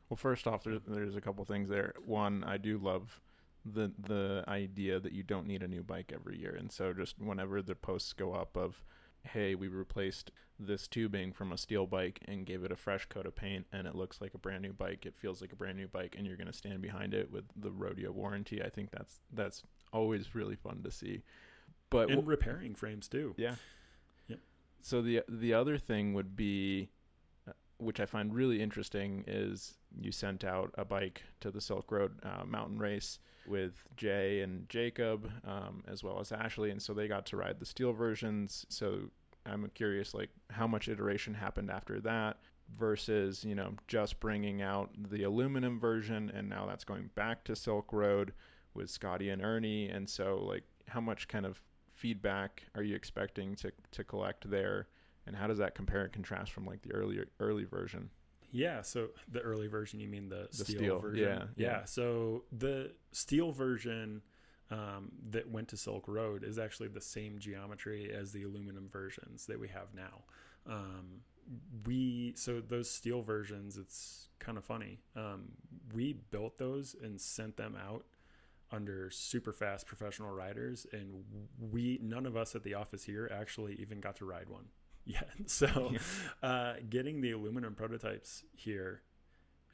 Well, 0.09 0.19
first 0.19 0.47
off, 0.47 0.65
there's, 0.65 0.81
there's 0.87 1.17
a 1.17 1.21
couple 1.21 1.45
things 1.45 1.69
there. 1.69 1.95
One, 2.05 2.45
I 2.45 2.59
do 2.59 2.79
love 2.79 3.21
the 3.65 3.93
the 4.07 4.45
idea 4.49 5.01
that 5.01 5.13
you 5.13 5.23
don't 5.23 5.47
need 5.47 5.63
a 5.63 5.69
new 5.69 5.83
bike 5.83 6.13
every 6.15 6.39
year, 6.39 6.57
and 6.59 6.71
so 6.71 6.93
just 6.93 7.19
whenever 7.19 7.63
the 7.63 7.75
posts 7.75 8.13
go 8.13 8.33
up 8.33 8.57
of, 8.57 8.83
hey, 9.23 9.55
we 9.55 9.69
replaced 9.69 10.31
this 10.61 10.87
tubing 10.87 11.33
from 11.33 11.53
a 11.53 11.59
steel 11.59 11.87
bike 11.87 12.21
and 12.27 12.45
gave 12.45 12.65
it 12.65 12.73
a 12.73 12.77
fresh 12.77 13.07
coat 13.07 13.27
of 13.27 13.35
paint, 13.35 13.67
and 13.73 13.87
it 13.87 13.95
looks 13.95 14.21
like 14.21 14.35
a 14.35 14.39
brand 14.39 14.63
new 14.63 14.73
bike. 14.73 15.07
It 15.07 15.15
feels 15.17 15.41
like 15.41 15.53
a 15.53 15.57
brand 15.57 15.79
new 15.79 15.89
bike, 15.89 16.15
and 16.17 16.27
you're 16.27 16.37
going 16.37 16.47
to 16.47 16.53
stand 16.53 16.83
behind 16.83 17.15
it 17.15 17.31
with 17.33 17.45
the 17.57 17.71
rodeo 17.71 18.13
warranty. 18.13 18.63
I 18.63 18.69
think 18.69 18.91
that's 18.91 19.21
that's 19.33 19.63
always 19.93 20.35
really 20.35 20.57
fun 20.57 20.83
to 20.85 20.91
see. 20.91 21.23
But 21.89 22.11
and 22.11 22.27
repairing 22.27 22.75
frames 22.75 23.09
too. 23.09 23.35
Yeah, 23.37 23.57
yep 24.29 24.39
so 24.83 25.03
the 25.03 25.23
the 25.29 25.55
other 25.55 25.79
thing 25.79 26.15
would 26.15 26.37
be, 26.37 26.89
uh, 27.49 27.53
which 27.79 28.01
I 28.01 28.07
find 28.07 28.35
really 28.35 28.61
interesting, 28.61 29.25
is 29.27 29.75
you 30.01 30.13
sent 30.13 30.45
out 30.45 30.75
a 30.77 30.85
bike 30.85 31.23
to 31.41 31.51
the 31.51 31.61
Silk 31.61 31.91
Road 31.91 32.13
uh, 32.23 32.45
mountain 32.45 32.79
race 32.79 33.19
with 33.47 33.85
Jay 33.97 34.41
and 34.41 34.69
Jacob, 34.69 35.31
um, 35.47 35.83
as 35.89 36.05
well 36.05 36.21
as 36.21 36.33
Ashley, 36.33 36.71
and 36.71 36.81
so 36.81 36.95
they 36.95 37.09
got 37.09 37.27
to 37.27 37.37
ride 37.37 37.59
the 37.59 37.67
steel 37.67 37.93
versions. 37.93 38.65
So 38.69 39.11
I'm 39.51 39.71
curious, 39.75 40.15
like 40.15 40.31
how 40.51 40.67
much 40.67 40.89
iteration 40.89 41.35
happened 41.35 41.71
after 41.71 42.01
that 42.01 42.39
versus 42.79 43.45
you 43.45 43.55
know 43.55 43.75
just 43.89 44.21
bringing 44.21 44.63
out 44.63 44.91
the 45.11 45.25
aluminum 45.25 45.81
version, 45.81 46.31
and 46.35 46.49
now 46.49 46.67
that's 46.67 46.85
going 46.85 47.11
back 47.15 47.45
to 47.45 47.57
Silk 47.57 47.93
Road 47.93 48.33
with 48.75 48.89
Scotty 48.91 49.31
and 49.31 49.43
Ernie, 49.43 49.89
and 49.89 50.09
so 50.09 50.39
like 50.47 50.63
how 50.89 51.01
much 51.01 51.29
kind 51.29 51.45
of 51.47 51.61
feedback 51.95 52.63
are 52.75 52.83
you 52.83 52.95
expecting 52.95 53.55
to 53.57 53.73
to 53.93 54.05
collect 54.05 54.49
there, 54.51 54.87
and 55.27 55.37
how 55.37 55.47
does 55.47 55.59
that 55.59 55.75
compare 55.75 56.03
and 56.05 56.13
contrast 56.13 56.53
from 56.53 56.65
like 56.67 56.83
the 56.83 56.93
earlier 56.93 57.27
early 57.41 57.65
version? 57.65 58.11
Yeah, 58.53 58.83
so 58.83 59.11
the 59.31 59.41
early 59.41 59.69
version, 59.69 60.01
you 60.01 60.09
mean 60.09 60.29
the, 60.29 60.49
The 60.51 60.65
steel, 60.65 60.79
steel, 60.79 60.99
version? 60.99 61.23
yeah, 61.23 61.45
yeah. 61.57 61.85
So 61.85 62.43
the 62.51 62.91
steel 63.13 63.53
version 63.53 64.23
um, 64.71 65.13
that 65.31 65.51
went 65.51 65.69
to 65.69 65.77
Silk 65.77 66.07
Road 66.07 66.45
is 66.45 66.59
actually 66.59 66.89
the 66.89 67.01
same 67.01 67.39
geometry 67.39 68.13
as 68.13 68.33
the 68.33 68.45
aluminum 68.45 68.89
versions 68.91 69.47
that 69.47 69.59
we 69.59 69.69
have 69.69 69.95
now. 69.95 70.23
Um, 70.67 71.23
we 71.85 72.35
so 72.37 72.61
those 72.61 72.89
steel 72.91 73.23
versions, 73.23 73.77
it's 73.77 74.29
kind 74.39 74.57
of 74.57 74.65
funny. 74.65 75.01
Um, 75.17 75.53
we 75.93 76.15
built 76.31 76.59
those 76.59 76.95
and 77.03 77.21
sent 77.21 77.57
them 77.57 77.77
out 77.77 78.05
under 78.73 79.11
super 79.11 79.53
fast 79.53 79.87
professional 79.87 80.31
riders, 80.31 80.87
and 80.93 81.25
we 81.73 81.99
none 82.03 82.27
of 82.27 82.37
us 82.37 82.55
at 82.55 82.63
the 82.63 82.75
office 82.75 83.05
here 83.05 83.31
actually 83.33 83.75
even 83.81 84.01
got 84.01 84.17
to 84.17 84.25
ride 84.25 84.49
one 84.49 84.67
yet. 85.05 85.31
So, 85.47 85.93
uh, 86.43 86.75
getting 86.89 87.21
the 87.21 87.33
aluminum 87.33 87.75
prototypes 87.75 88.45
here 88.55 89.03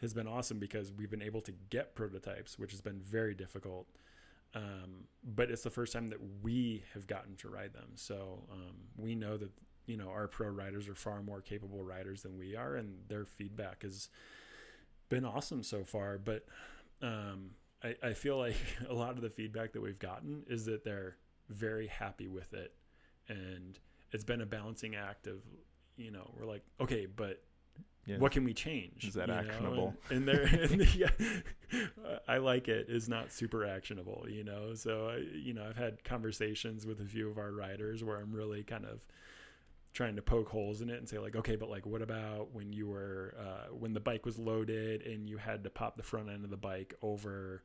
has 0.00 0.14
been 0.14 0.26
awesome 0.26 0.58
because 0.58 0.92
we've 0.92 1.10
been 1.10 1.22
able 1.22 1.40
to 1.42 1.52
get 1.70 1.94
prototypes, 1.94 2.58
which 2.58 2.70
has 2.70 2.80
been 2.80 3.00
very 3.00 3.34
difficult. 3.34 3.86
Um, 4.54 5.08
but 5.22 5.50
it's 5.50 5.62
the 5.62 5.70
first 5.70 5.92
time 5.92 6.08
that 6.08 6.18
we 6.42 6.82
have 6.94 7.06
gotten 7.06 7.36
to 7.36 7.48
ride 7.48 7.74
them. 7.74 7.90
So 7.94 8.44
um, 8.50 8.76
we 8.96 9.14
know 9.14 9.36
that 9.36 9.50
you 9.86 9.96
know 9.96 10.08
our 10.08 10.28
pro 10.28 10.48
riders 10.48 10.88
are 10.88 10.94
far 10.94 11.22
more 11.22 11.40
capable 11.40 11.84
riders 11.84 12.22
than 12.22 12.38
we 12.38 12.56
are, 12.56 12.76
and 12.76 12.96
their 13.08 13.24
feedback 13.24 13.82
has 13.82 14.08
been 15.08 15.24
awesome 15.24 15.62
so 15.62 15.84
far. 15.84 16.18
But 16.18 16.46
um, 17.02 17.50
I, 17.82 17.94
I 18.02 18.12
feel 18.14 18.38
like 18.38 18.56
a 18.88 18.94
lot 18.94 19.10
of 19.10 19.20
the 19.20 19.30
feedback 19.30 19.72
that 19.72 19.82
we've 19.82 19.98
gotten 19.98 20.44
is 20.48 20.64
that 20.66 20.84
they're 20.84 21.16
very 21.48 21.86
happy 21.86 22.28
with 22.28 22.54
it, 22.54 22.72
and 23.28 23.78
it's 24.12 24.24
been 24.24 24.40
a 24.40 24.46
balancing 24.46 24.94
act 24.94 25.26
of 25.26 25.40
you 25.96 26.10
know, 26.10 26.30
we're 26.38 26.46
like, 26.46 26.62
okay, 26.80 27.06
but 27.06 27.42
Yeah. 28.06 28.18
what 28.18 28.32
can 28.32 28.44
we 28.44 28.54
change? 28.54 29.04
Is 29.04 29.14
that 29.14 29.28
you 29.28 29.34
know? 29.34 29.40
actionable? 29.40 29.94
And, 30.10 30.18
and 30.28 30.28
there, 30.28 30.42
and 30.44 30.94
yeah, 30.94 31.10
I 32.28 32.38
like 32.38 32.68
it. 32.68 32.86
Is 32.88 33.08
not 33.08 33.32
super 33.32 33.64
actionable, 33.64 34.26
you 34.28 34.44
know. 34.44 34.74
So 34.74 35.08
I, 35.08 35.16
you 35.36 35.52
know, 35.52 35.66
I've 35.68 35.76
had 35.76 36.02
conversations 36.04 36.86
with 36.86 37.00
a 37.00 37.04
few 37.04 37.28
of 37.28 37.38
our 37.38 37.52
riders 37.52 38.04
where 38.04 38.16
I'm 38.18 38.32
really 38.32 38.62
kind 38.62 38.84
of 38.84 39.04
trying 39.92 40.14
to 40.14 40.22
poke 40.22 40.48
holes 40.50 40.82
in 40.82 40.90
it 40.90 40.98
and 40.98 41.08
say 41.08 41.18
like, 41.18 41.34
okay, 41.34 41.56
but 41.56 41.70
like, 41.70 41.86
what 41.86 42.02
about 42.02 42.52
when 42.52 42.72
you 42.72 42.86
were 42.86 43.34
uh, 43.40 43.74
when 43.74 43.92
the 43.92 44.00
bike 44.00 44.24
was 44.24 44.38
loaded 44.38 45.02
and 45.02 45.28
you 45.28 45.38
had 45.38 45.64
to 45.64 45.70
pop 45.70 45.96
the 45.96 46.02
front 46.02 46.28
end 46.28 46.44
of 46.44 46.50
the 46.50 46.56
bike 46.56 46.94
over 47.02 47.64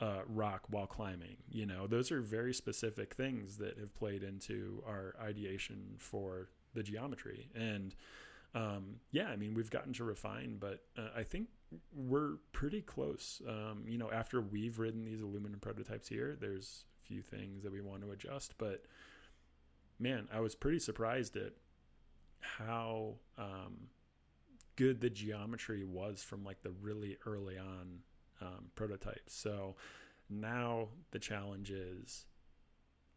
uh, 0.00 0.20
rock 0.26 0.62
while 0.70 0.86
climbing? 0.86 1.36
You 1.50 1.66
know, 1.66 1.86
those 1.86 2.10
are 2.10 2.22
very 2.22 2.54
specific 2.54 3.14
things 3.14 3.58
that 3.58 3.76
have 3.78 3.94
played 3.94 4.22
into 4.22 4.82
our 4.86 5.16
ideation 5.20 5.96
for 5.98 6.48
the 6.74 6.82
geometry 6.82 7.50
and 7.54 7.94
um, 8.54 8.96
yeah, 9.10 9.28
I 9.28 9.36
mean, 9.36 9.54
we've 9.54 9.70
gotten 9.70 9.92
to 9.94 10.04
refine, 10.04 10.56
but 10.58 10.80
uh, 10.96 11.08
I 11.16 11.22
think 11.22 11.48
we're 11.94 12.36
pretty 12.52 12.82
close. 12.82 13.40
Um, 13.48 13.84
you 13.86 13.98
know, 13.98 14.10
after 14.10 14.40
we've 14.40 14.78
ridden 14.78 15.04
these 15.04 15.22
aluminum 15.22 15.60
prototypes 15.60 16.08
here, 16.08 16.36
there's 16.38 16.84
a 17.02 17.06
few 17.06 17.22
things 17.22 17.62
that 17.62 17.72
we 17.72 17.80
want 17.80 18.02
to 18.02 18.10
adjust, 18.10 18.54
but 18.58 18.84
man, 19.98 20.28
I 20.32 20.40
was 20.40 20.54
pretty 20.54 20.80
surprised 20.80 21.36
at 21.36 21.52
how 22.40 23.14
um, 23.38 23.88
good 24.76 25.00
the 25.00 25.10
geometry 25.10 25.84
was 25.84 26.22
from 26.22 26.44
like 26.44 26.62
the 26.62 26.72
really 26.82 27.16
early 27.24 27.56
on 27.56 28.00
um, 28.40 28.66
prototypes. 28.74 29.34
So 29.34 29.76
now 30.28 30.88
the 31.12 31.18
challenge 31.18 31.70
is 31.70 32.26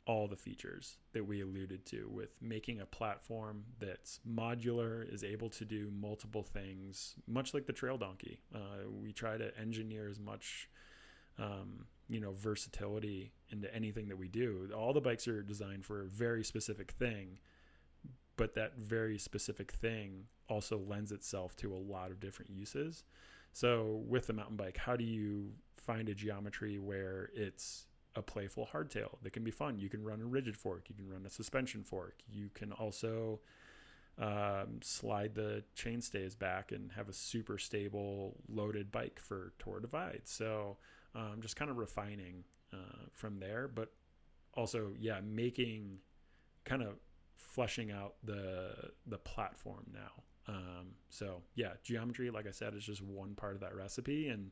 all 0.08 0.28
the 0.28 0.36
features 0.36 0.98
that 1.14 1.26
we 1.26 1.42
alluded 1.42 1.86
to 1.86 2.08
with 2.12 2.30
making 2.42 2.80
a 2.80 2.86
platform 2.86 3.64
that's 3.80 4.20
modular, 4.28 5.12
is 5.12 5.24
able 5.24 5.50
to 5.50 5.66
do 5.66 5.92
multiple 6.00 6.44
things, 6.44 7.16
much 7.28 7.54
like 7.54 7.66
the 7.66 7.74
Trail 7.74 7.98
Donkey. 7.98 8.40
Uh, 8.54 8.90
we 8.90 9.12
try 9.12 9.38
to 9.38 9.58
engineer 9.58 10.08
as 10.08 10.20
much, 10.20 10.70
um, 11.40 11.86
you 12.08 12.20
know, 12.20 12.34
versatility 12.34 13.34
into 13.50 13.74
anything 13.74 14.08
that 14.08 14.18
we 14.18 14.28
do. 14.28 14.70
All 14.76 14.94
the 14.94 15.02
bikes 15.02 15.28
are 15.28 15.42
designed 15.42 15.86
for 15.86 16.02
a 16.02 16.06
very 16.06 16.44
specific 16.44 16.92
thing, 16.92 17.40
but 18.38 18.54
that 18.54 18.78
very 18.78 19.18
specific 19.18 19.72
thing 19.72 20.26
also 20.48 20.78
lends 20.78 21.12
itself 21.12 21.56
to 21.58 21.74
a 21.74 21.78
lot 21.78 22.12
of 22.12 22.20
different 22.20 22.52
uses. 22.52 23.04
So 23.54 24.04
with 24.08 24.28
the 24.28 24.34
mountain 24.34 24.58
bike, 24.58 24.78
how 24.78 24.96
do 24.96 25.04
you 25.04 25.54
find 25.78 26.10
a 26.10 26.14
geometry 26.14 26.78
where 26.78 27.30
it's 27.34 27.86
a 28.16 28.22
playful 28.22 28.70
hardtail 28.72 29.18
that 29.24 29.34
can 29.34 29.44
be 29.44 29.52
fun. 29.52 29.78
You 29.78 29.90
can 29.90 30.04
run 30.04 30.22
a 30.22 30.26
rigid 30.26 30.58
fork. 30.58 30.86
You 30.90 30.96
can 30.96 31.10
run 31.10 31.26
a 31.26 31.30
suspension 31.30 31.84
fork. 31.84 32.16
You 32.32 32.50
can 32.54 32.72
also 32.72 33.40
um, 34.18 34.80
slide 34.82 35.36
the 35.36 35.64
chainstays 35.76 36.38
back 36.38 36.72
and 36.72 36.92
have 36.94 37.10
a 37.10 37.14
super 37.14 37.58
stable 37.58 38.38
loaded 38.48 38.92
bike 38.92 39.20
for 39.20 39.54
tour 39.60 39.80
divide. 39.80 40.22
So 40.24 40.78
um, 41.14 41.38
just 41.42 41.56
kind 41.56 41.70
of 41.70 41.78
refining 41.78 42.44
uh, 42.74 43.08
from 43.14 43.40
there, 43.40 43.68
but 43.68 43.92
also 44.54 44.94
yeah, 45.00 45.20
making 45.24 46.00
kind 46.64 46.82
of 46.82 46.96
fleshing 47.36 47.92
out 47.92 48.16
the 48.24 48.92
the 49.06 49.18
platform 49.18 49.86
now. 49.94 50.24
Um, 50.48 50.94
so 51.10 51.42
yeah, 51.56 51.74
geometry, 51.84 52.30
like 52.30 52.48
I 52.48 52.52
said, 52.52 52.74
is 52.76 52.86
just 52.86 53.02
one 53.02 53.36
part 53.36 53.56
of 53.56 53.62
that 53.62 53.76
recipe, 53.76 54.30
and 54.30 54.52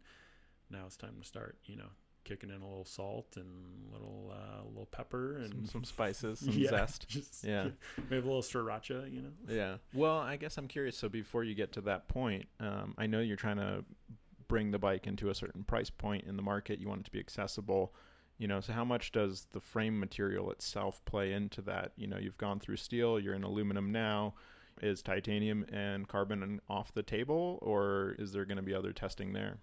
now 0.70 0.84
it's 0.86 0.98
time 0.98 1.16
to 1.20 1.26
start. 1.26 1.58
You 1.66 1.78
know, 1.78 1.90
kicking 2.24 2.50
in 2.50 2.62
a 2.62 2.68
little 2.68 2.86
salt 2.86 3.36
and 3.36 3.46
a 3.90 3.94
little 3.94 4.32
uh, 4.34 4.64
little 4.68 4.86
pepper 4.88 5.38
and 5.38 5.54
some, 5.54 5.66
some 5.68 5.84
spices, 5.84 6.40
some 6.46 6.50
Yeah, 6.54 6.70
zest. 6.70 7.08
just- 7.08 7.44
Yeah. 7.44 7.70
maybe 8.10 8.18
a 8.18 8.26
little 8.26 8.42
sriracha. 8.42 9.12
You 9.14 9.22
know. 9.24 9.30
Yeah. 9.48 9.76
Well, 9.94 10.18
I 10.20 10.36
guess 10.38 10.58
I'm 10.58 10.68
curious. 10.68 10.98
So 10.98 11.10
before 11.10 11.44
you 11.44 11.56
get 11.56 11.72
to 11.74 11.82
that 11.82 12.08
point, 12.08 12.46
um, 12.60 12.94
I 12.98 13.08
know 13.08 13.20
you're 13.20 13.38
trying 13.38 13.58
to 13.58 13.84
bring 14.48 14.72
the 14.72 14.80
bike 14.80 15.08
into 15.08 15.30
a 15.30 15.36
certain 15.36 15.64
price 15.64 15.90
point 15.90 16.26
in 16.28 16.36
the 16.36 16.44
market. 16.44 16.80
You 16.80 16.88
want 16.88 17.02
it 17.02 17.06
to 17.06 17.12
be 17.12 17.20
accessible. 17.20 17.94
You 18.40 18.48
know, 18.48 18.60
so 18.62 18.74
how 18.74 18.84
much 18.84 19.12
does 19.12 19.48
the 19.52 19.60
frame 19.62 20.00
material 20.00 20.52
itself 20.52 21.04
play 21.06 21.34
into 21.34 21.62
that? 21.64 21.92
You 21.96 22.08
know, 22.08 22.18
you've 22.18 22.38
gone 22.38 22.60
through 22.60 22.78
steel, 22.78 23.20
you're 23.20 23.36
in 23.36 23.44
aluminum 23.44 23.92
now. 23.92 24.34
Is 24.82 25.04
titanium 25.04 25.66
and 25.72 26.08
carbon 26.08 26.60
off 26.68 26.92
the 26.94 27.04
table, 27.04 27.60
or 27.62 28.16
is 28.18 28.32
there 28.34 28.44
going 28.44 28.58
to 28.58 28.64
be 28.64 28.74
other 28.74 28.92
testing 28.92 29.32
there? 29.32 29.60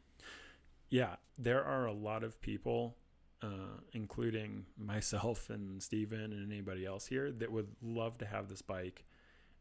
Yeah, 0.91 1.17
there 1.39 1.65
are 1.65 1.87
a 1.87 1.93
lot 1.93 2.25
of 2.25 2.41
people, 2.41 2.97
uh, 3.43 3.79
including 3.93 4.67
myself 4.77 5.49
and 5.49 5.83
Steven 5.83 6.33
and 6.33 6.53
anybody 6.53 6.85
else 6.85 7.07
here, 7.07 7.31
that 7.33 7.51
would 7.51 7.69
love 7.81 8.19
to 8.19 8.27
have 8.27 8.49
this 8.49 8.61
bike 8.61 9.05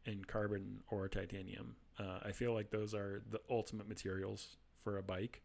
in 0.04 0.24
carbon 0.24 0.80
or 0.90 1.08
titanium. 1.08 1.76
Uh, 1.98 2.18
I 2.24 2.32
feel 2.32 2.52
like 2.52 2.70
those 2.70 2.94
are 2.94 3.22
the 3.30 3.40
ultimate 3.48 3.88
materials 3.88 4.56
for 4.82 4.98
a 4.98 5.02
bike. 5.02 5.42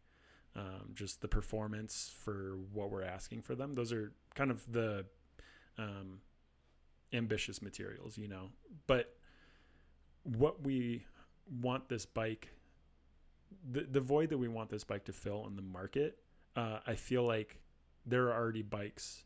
Um, 0.56 0.92
just 0.94 1.20
the 1.22 1.28
performance 1.28 2.14
for 2.24 2.58
what 2.72 2.90
we're 2.90 3.04
asking 3.04 3.42
for 3.42 3.56
them. 3.56 3.76
Those 3.76 3.92
are 3.92 4.14
kind 4.36 4.50
of 4.50 4.72
the 4.72 5.06
um, 5.78 6.20
ambitious 7.12 7.62
materials, 7.62 8.18
you 8.18 8.30
know. 8.30 8.50
But 8.88 9.18
what 10.24 10.64
we 10.64 11.06
want 11.62 11.90
this 11.90 12.06
bike 12.06 12.55
the 13.70 13.82
the 13.82 14.02
void 14.02 14.30
that 14.30 14.38
we 14.38 14.48
want 14.48 14.70
this 14.70 14.84
bike 14.84 15.06
to 15.06 15.14
fill 15.14 15.46
in 15.48 15.56
the 15.56 15.62
market, 15.62 16.18
uh, 16.56 16.80
I 16.86 16.96
feel 16.96 17.24
like 17.24 17.60
there 18.06 18.28
are 18.28 18.34
already 18.34 18.62
bikes 18.62 19.24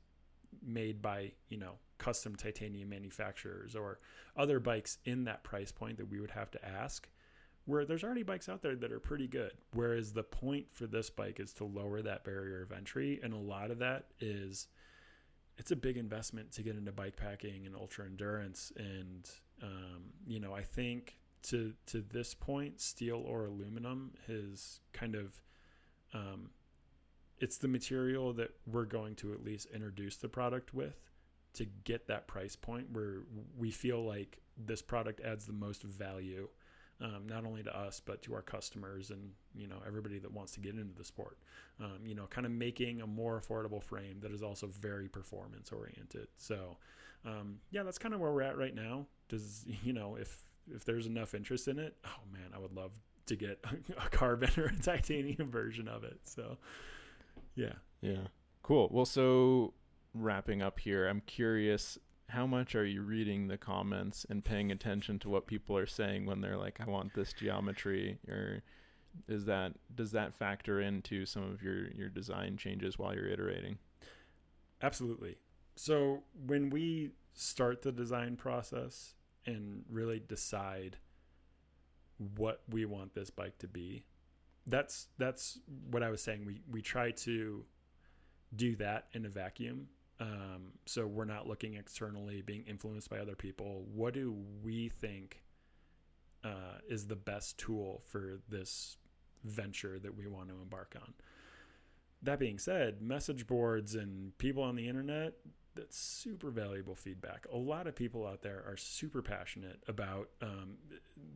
made 0.66 1.02
by 1.02 1.34
you 1.50 1.58
know 1.58 1.74
custom 1.98 2.36
titanium 2.36 2.90
manufacturers 2.90 3.76
or 3.76 4.00
other 4.38 4.60
bikes 4.60 4.98
in 5.06 5.26
that 5.26 5.44
price 5.44 5.72
point 5.72 5.98
that 5.98 6.10
we 6.10 6.20
would 6.20 6.32
have 6.32 6.52
to 6.52 6.66
ask. 6.66 7.10
Where 7.66 7.86
there's 7.86 8.04
already 8.04 8.24
bikes 8.24 8.50
out 8.50 8.64
there 8.64 8.76
that 8.76 8.92
are 8.92 9.00
pretty 9.00 9.28
good. 9.28 9.52
Whereas 9.74 10.14
the 10.14 10.24
point 10.24 10.68
for 10.72 10.88
this 10.88 11.12
bike 11.12 11.40
is 11.40 11.54
to 11.54 11.66
lower 11.66 12.02
that 12.02 12.24
barrier 12.24 12.64
of 12.64 12.72
entry, 12.72 13.20
and 13.22 13.32
a 13.32 13.38
lot 13.38 13.70
of 13.70 13.78
that 13.80 14.06
is 14.20 14.68
it's 15.60 15.72
a 15.72 15.76
big 15.76 15.98
investment 15.98 16.52
to 16.54 16.64
get 16.64 16.78
into 16.78 16.92
bike 16.92 17.18
packing 17.18 17.68
and 17.68 17.76
ultra 17.76 18.06
endurance. 18.06 18.72
And 18.78 19.30
um, 19.62 20.06
you 20.26 20.40
know, 20.40 20.56
I 20.56 20.64
think 20.64 21.19
to 21.44 21.74
to 21.88 22.02
this 22.02 22.34
point, 22.34 22.80
steel 22.80 23.24
or 23.26 23.46
aluminum 23.46 24.12
has 24.28 24.80
kind 24.94 25.16
of 25.16 25.42
um, 26.14 26.52
it's 27.40 27.58
the 27.58 27.68
material 27.68 28.34
that 28.34 28.52
we're 28.66 28.86
going 28.86 29.16
to 29.16 29.34
at 29.34 29.44
least 29.44 29.68
introduce 29.74 30.18
the 30.18 30.30
product 30.30 30.74
with 30.74 31.12
to 31.54 31.66
get 31.84 32.08
that 32.08 32.28
price 32.28 32.56
point 32.56 32.88
where 32.92 33.24
we 33.58 33.72
feel 33.72 34.04
like 34.04 34.40
this 34.58 34.82
product 34.82 35.22
adds 35.22 35.46
the 35.46 35.54
most 35.54 35.84
value 35.84 36.48
um, 37.02 37.28
not 37.28 37.46
only 37.46 37.64
to 37.64 37.76
us 37.76 38.02
but 38.06 38.22
to 38.22 38.34
our 38.34 38.42
customers 38.42 39.10
and 39.10 39.32
you 39.56 39.68
know 39.68 39.78
everybody 39.88 40.20
that 40.20 40.32
wants 40.32 40.52
to 40.54 40.60
get 40.60 40.76
into 40.76 40.94
the 40.96 41.04
sport. 41.04 41.38
Um, 41.80 42.06
you 42.06 42.14
know 42.14 42.26
kind 42.28 42.46
of 42.46 42.52
making 42.52 43.02
a 43.02 43.08
more 43.08 43.40
affordable 43.40 43.82
frame 43.82 44.20
that 44.22 44.32
is 44.32 44.44
also 44.44 44.68
very 44.68 45.08
performance 45.08 45.72
oriented 45.72 46.28
so 46.38 46.78
um, 47.26 47.60
yeah 47.72 47.84
that's 47.84 47.98
kind 47.98 48.14
of 48.14 48.20
where 48.20 48.32
we're 48.32 48.42
at 48.42 48.58
right 48.58 48.76
now. 48.76 49.08
Does 49.30 49.66
you 49.84 49.94
know 49.94 50.16
if 50.16 50.44
if 50.76 50.86
there's 50.86 51.06
enough 51.08 51.34
interest 51.34 51.68
in 51.68 51.80
it 51.80 51.96
oh 52.06 52.22
man 52.32 52.50
i 52.56 52.60
would 52.60 52.74
love 52.74 52.92
to 53.26 53.36
get 53.36 53.64
a 54.06 54.10
carbon 54.10 54.50
or 54.58 54.66
a 54.66 54.76
titanium 54.82 55.50
version 55.52 55.88
of 55.88 56.04
it 56.04 56.20
so 56.24 56.58
yeah 57.56 57.74
Yeah. 58.02 58.28
Cool. 58.64 58.88
Well, 58.92 59.06
so 59.06 59.74
wrapping 60.14 60.62
up 60.62 60.80
here, 60.80 61.08
I'm 61.08 61.22
curious 61.26 61.98
how 62.28 62.46
much 62.46 62.76
are 62.76 62.86
you 62.86 63.02
reading 63.02 63.48
the 63.48 63.58
comments 63.58 64.26
and 64.30 64.46
paying 64.46 64.72
attention 64.72 65.18
to 65.20 65.30
what 65.30 65.48
people 65.48 65.76
are 65.76 65.88
saying 65.88 66.26
when 66.28 66.42
they're 66.42 66.58
like, 66.58 66.80
I 66.80 66.86
want 66.90 67.14
this 67.16 67.34
geometry 67.34 68.20
or 68.28 68.62
is 69.28 69.46
that 69.46 69.74
does 69.96 70.12
that 70.12 70.36
factor 70.36 70.80
into 70.82 71.26
some 71.26 71.44
of 71.52 71.64
your 71.64 71.88
your 71.92 72.10
design 72.10 72.58
changes 72.58 73.00
while 73.00 73.14
you're 73.16 73.28
iterating? 73.28 73.80
Absolutely. 74.82 75.38
So 75.76 76.24
when 76.46 76.70
we 76.70 77.12
start 77.34 77.82
the 77.82 77.92
design 77.92 78.36
process 78.36 79.16
and 79.50 79.84
really 79.89 80.20
decide 80.20 80.97
what 82.36 82.62
we 82.70 82.86
want 82.86 83.14
this 83.14 83.30
bike 83.30 83.58
to 83.60 83.68
be, 83.68 84.04
that's 84.68 85.08
that's 85.18 85.60
what 85.89 86.04
I 86.04 86.10
was 86.10 86.22
saying. 86.22 86.45
We 86.45 86.62
we 86.70 86.82
try 86.82 87.12
to 87.12 87.66
do 88.56 88.76
that 88.78 89.08
in 89.14 89.26
a 89.26 89.30
vacuum. 89.30 89.88
Um, 90.22 90.74
so 90.86 91.08
we're 91.08 91.26
not 91.26 91.47
looking 91.47 91.76
externally, 91.76 92.41
being 92.41 92.66
influenced 92.68 93.10
by 93.10 93.20
other 93.20 93.36
people. 93.36 93.86
What 93.93 94.14
do 94.14 94.36
we 94.62 94.89
think 94.89 95.43
uh, 96.43 96.80
is 96.89 97.08
the 97.08 97.16
best 97.16 97.58
tool 97.58 98.02
for 98.06 98.39
this 98.50 98.97
venture 99.45 99.97
that 100.00 100.18
we 100.18 100.28
want 100.28 100.50
to 100.50 100.56
embark 100.62 100.97
on? 101.02 101.14
that 102.22 102.39
being 102.39 102.60
said, 102.60 103.02
message 103.02 103.47
boards 103.47 103.95
and 103.95 104.38
people 104.38 104.64
on 104.64 104.76
the 104.76 104.88
internet, 104.88 105.34
that's 105.80 105.98
super 105.98 106.50
valuable 106.50 106.96
feedback. 106.96 107.48
A 107.54 107.58
lot 107.58 107.88
of 107.88 107.96
people 107.96 108.28
out 108.28 108.42
there 108.42 108.64
are 108.68 108.78
super 108.78 109.22
passionate 109.22 109.82
about 109.88 110.30
um, 110.42 110.78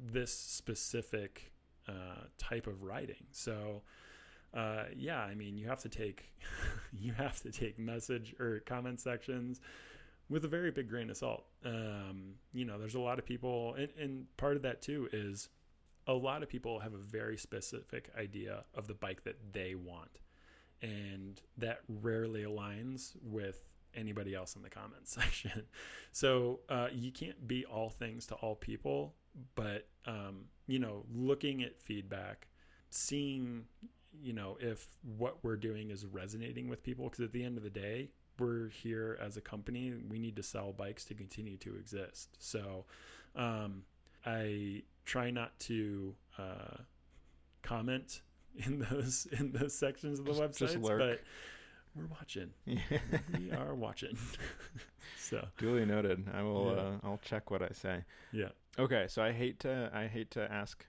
this 0.05 0.37
specific 0.37 1.51
uh, 1.87 2.25
type 2.37 2.67
of 2.67 2.83
writing. 2.83 3.25
So, 3.31 3.81
uh, 4.53 4.85
yeah, 4.95 5.19
I 5.19 5.33
mean, 5.33 5.57
you 5.57 5.67
have 5.67 5.79
to 5.79 5.89
take 5.89 6.33
you 6.93 7.13
have 7.13 7.41
to 7.41 7.51
take 7.51 7.79
message 7.79 8.35
or 8.39 8.59
comment 8.65 8.99
sections 8.99 9.61
with 10.29 10.45
a 10.45 10.47
very 10.47 10.71
big 10.71 10.89
grain 10.89 11.09
of 11.09 11.17
salt. 11.17 11.45
Um, 11.65 12.35
you 12.53 12.65
know, 12.65 12.77
there's 12.77 12.95
a 12.95 12.99
lot 12.99 13.19
of 13.19 13.25
people, 13.25 13.75
and, 13.75 13.89
and 13.99 14.37
part 14.37 14.55
of 14.55 14.61
that 14.63 14.81
too 14.81 15.09
is 15.13 15.49
a 16.07 16.13
lot 16.13 16.43
of 16.43 16.49
people 16.49 16.79
have 16.79 16.93
a 16.93 16.97
very 16.97 17.37
specific 17.37 18.09
idea 18.17 18.65
of 18.75 18.87
the 18.87 18.93
bike 18.93 19.23
that 19.23 19.53
they 19.53 19.75
want. 19.75 20.19
And 20.81 21.41
that 21.57 21.79
rarely 21.87 22.43
aligns 22.43 23.15
with 23.23 23.72
anybody 23.95 24.33
else 24.35 24.55
in 24.55 24.61
the 24.61 24.69
comments 24.69 25.11
section. 25.15 25.63
So 26.11 26.59
uh, 26.69 26.87
you 26.93 27.11
can't 27.11 27.47
be 27.47 27.65
all 27.65 27.89
things 27.89 28.25
to 28.27 28.35
all 28.35 28.55
people, 28.55 29.13
but, 29.55 29.87
um, 30.05 30.45
you 30.67 30.79
know, 30.79 31.03
looking 31.13 31.63
at 31.63 31.79
feedback, 31.81 32.47
seeing, 32.89 33.65
you 34.21 34.33
know, 34.33 34.57
if 34.59 34.87
what 35.17 35.43
we're 35.43 35.55
doing 35.57 35.89
is 35.91 36.05
resonating 36.05 36.67
with 36.67 36.83
people, 36.83 37.05
because 37.05 37.21
at 37.21 37.31
the 37.31 37.43
end 37.43 37.57
of 37.57 37.63
the 37.63 37.69
day, 37.69 38.09
we're 38.39 38.69
here 38.69 39.17
as 39.21 39.37
a 39.37 39.41
company. 39.41 39.93
We 40.09 40.17
need 40.19 40.35
to 40.37 40.43
sell 40.43 40.71
bikes 40.73 41.05
to 41.05 41.13
continue 41.13 41.57
to 41.57 41.75
exist. 41.75 42.35
So 42.39 42.85
um, 43.35 43.83
I 44.25 44.81
try 45.05 45.29
not 45.31 45.57
to 45.61 46.15
uh, 46.39 46.77
comment 47.61 48.21
in 48.65 48.85
those 48.89 49.27
in 49.39 49.51
those 49.51 49.73
sections 49.73 50.19
of 50.19 50.25
the 50.25 50.33
Just- 50.33 50.57
just 50.59 50.75
websites, 50.77 50.83
lurk. 50.83 50.99
but 50.99 51.21
we're 51.95 52.07
watching. 52.07 52.49
we 52.65 53.51
are 53.51 53.75
watching. 53.75 54.17
so 55.17 55.45
Duly 55.57 55.85
noted. 55.85 56.25
I 56.33 56.41
will. 56.41 56.73
Yeah. 56.75 56.81
Uh, 56.81 56.91
I'll 57.03 57.19
check 57.23 57.51
what 57.51 57.61
I 57.61 57.69
say. 57.71 58.03
yeah. 58.31 58.49
Okay, 58.79 59.05
so 59.07 59.21
I 59.21 59.31
hate 59.31 59.59
to 59.61 59.91
I 59.93 60.07
hate 60.07 60.31
to 60.31 60.51
ask 60.51 60.85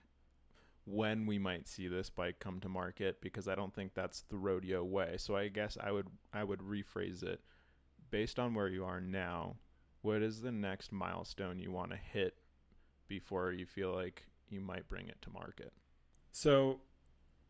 when 0.85 1.25
we 1.25 1.37
might 1.37 1.67
see 1.67 1.87
this 1.87 2.09
bike 2.09 2.39
come 2.39 2.59
to 2.59 2.69
market 2.69 3.19
because 3.21 3.47
I 3.47 3.55
don't 3.55 3.73
think 3.73 3.93
that's 3.93 4.21
the 4.29 4.37
rodeo 4.37 4.83
way. 4.83 5.15
So 5.17 5.35
I 5.35 5.47
guess 5.49 5.77
I 5.81 5.91
would 5.91 6.07
I 6.33 6.43
would 6.43 6.59
rephrase 6.59 7.23
it 7.23 7.41
based 8.11 8.39
on 8.39 8.53
where 8.53 8.67
you 8.67 8.85
are 8.85 9.01
now. 9.01 9.57
What 10.01 10.21
is 10.21 10.41
the 10.41 10.51
next 10.51 10.91
milestone 10.91 11.59
you 11.59 11.71
want 11.71 11.91
to 11.91 11.97
hit 11.97 12.37
before 13.07 13.51
you 13.51 13.65
feel 13.65 13.91
like 13.93 14.23
you 14.49 14.61
might 14.61 14.87
bring 14.87 15.07
it 15.07 15.17
to 15.23 15.31
market? 15.31 15.73
So 16.31 16.81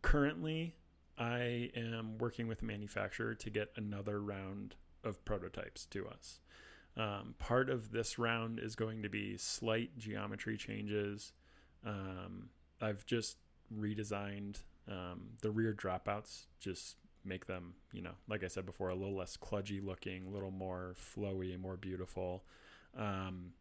currently, 0.01 0.75
I 1.17 1.71
am 1.75 2.17
working 2.17 2.47
with 2.47 2.61
a 2.61 2.65
manufacturer 2.65 3.35
to 3.35 3.49
get 3.49 3.71
another 3.75 4.21
round 4.21 4.75
of 5.03 5.23
prototypes 5.25 5.85
to 5.87 6.07
us. 6.07 6.39
Um, 6.97 7.35
part 7.39 7.69
of 7.69 7.91
this 7.91 8.17
round 8.17 8.59
is 8.59 8.75
going 8.75 9.03
to 9.03 9.09
be 9.09 9.37
slight 9.37 9.97
geometry 9.97 10.57
changes. 10.57 11.33
Um, 11.85 12.49
I've 12.81 13.05
just 13.05 13.37
redesigned 13.73 14.61
um, 14.89 15.31
the 15.41 15.51
rear 15.51 15.73
dropouts, 15.73 16.45
just 16.59 16.97
make 17.23 17.47
them, 17.47 17.73
you 17.91 18.01
know, 18.01 18.13
like 18.27 18.43
I 18.43 18.47
said 18.47 18.65
before, 18.65 18.89
a 18.89 18.95
little 18.95 19.15
less 19.15 19.35
kludgy 19.37 19.83
looking, 19.83 20.27
a 20.27 20.29
little 20.29 20.51
more 20.51 20.95
flowy, 20.95 21.59
more 21.59 21.77
beautiful. 21.77 22.43
Um, 22.97 23.53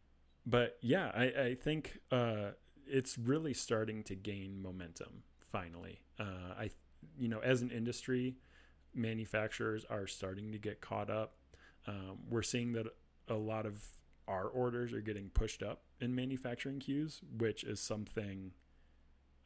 but 0.45 0.77
yeah, 0.81 1.11
I, 1.13 1.23
I 1.23 1.57
think 1.59 1.99
uh, 2.11 2.51
it's 2.87 3.17
really 3.17 3.53
starting 3.53 4.03
to 4.03 4.15
gain 4.15 4.61
momentum 4.61 5.23
finally. 5.39 6.01
Uh, 6.19 6.53
I, 6.57 6.69
you 7.17 7.27
know, 7.27 7.39
as 7.39 7.61
an 7.61 7.71
industry, 7.71 8.35
manufacturers 8.93 9.85
are 9.89 10.07
starting 10.07 10.51
to 10.51 10.57
get 10.57 10.81
caught 10.81 11.09
up. 11.09 11.33
Um, 11.87 12.19
we're 12.29 12.41
seeing 12.41 12.73
that 12.73 12.87
a 13.27 13.35
lot 13.35 13.65
of 13.65 13.83
our 14.27 14.45
orders 14.45 14.93
are 14.93 15.01
getting 15.01 15.29
pushed 15.29 15.61
up 15.61 15.83
in 15.99 16.15
manufacturing 16.15 16.79
queues, 16.79 17.21
which 17.37 17.63
is 17.63 17.79
something 17.79 18.51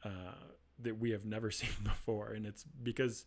uh, 0.04 0.34
that 0.78 0.98
we 0.98 1.10
have 1.10 1.24
never 1.24 1.50
seen 1.50 1.70
before, 1.82 2.32
and 2.32 2.46
it's 2.46 2.64
because. 2.82 3.26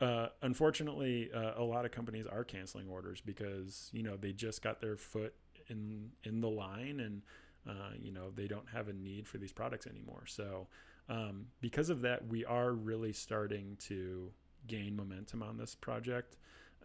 Uh, 0.00 0.26
unfortunately, 0.42 1.30
uh, 1.32 1.52
a 1.56 1.62
lot 1.62 1.84
of 1.84 1.92
companies 1.92 2.26
are 2.26 2.42
canceling 2.42 2.88
orders 2.88 3.20
because 3.20 3.90
you 3.92 4.02
know 4.02 4.16
they 4.16 4.32
just 4.32 4.60
got 4.60 4.80
their 4.80 4.96
foot 4.96 5.32
in 5.68 6.10
in 6.24 6.40
the 6.40 6.48
line 6.48 6.98
and 6.98 7.22
uh, 7.68 7.92
you 7.98 8.12
know 8.12 8.30
they 8.34 8.46
don't 8.46 8.68
have 8.68 8.88
a 8.88 8.92
need 8.92 9.26
for 9.28 9.38
these 9.38 9.52
products 9.52 9.86
anymore. 9.86 10.24
So 10.26 10.66
um, 11.08 11.46
because 11.60 11.90
of 11.90 12.02
that, 12.02 12.26
we 12.28 12.44
are 12.44 12.72
really 12.72 13.12
starting 13.12 13.76
to 13.88 14.32
gain 14.66 14.96
momentum 14.96 15.42
on 15.42 15.56
this 15.56 15.74
project. 15.74 16.36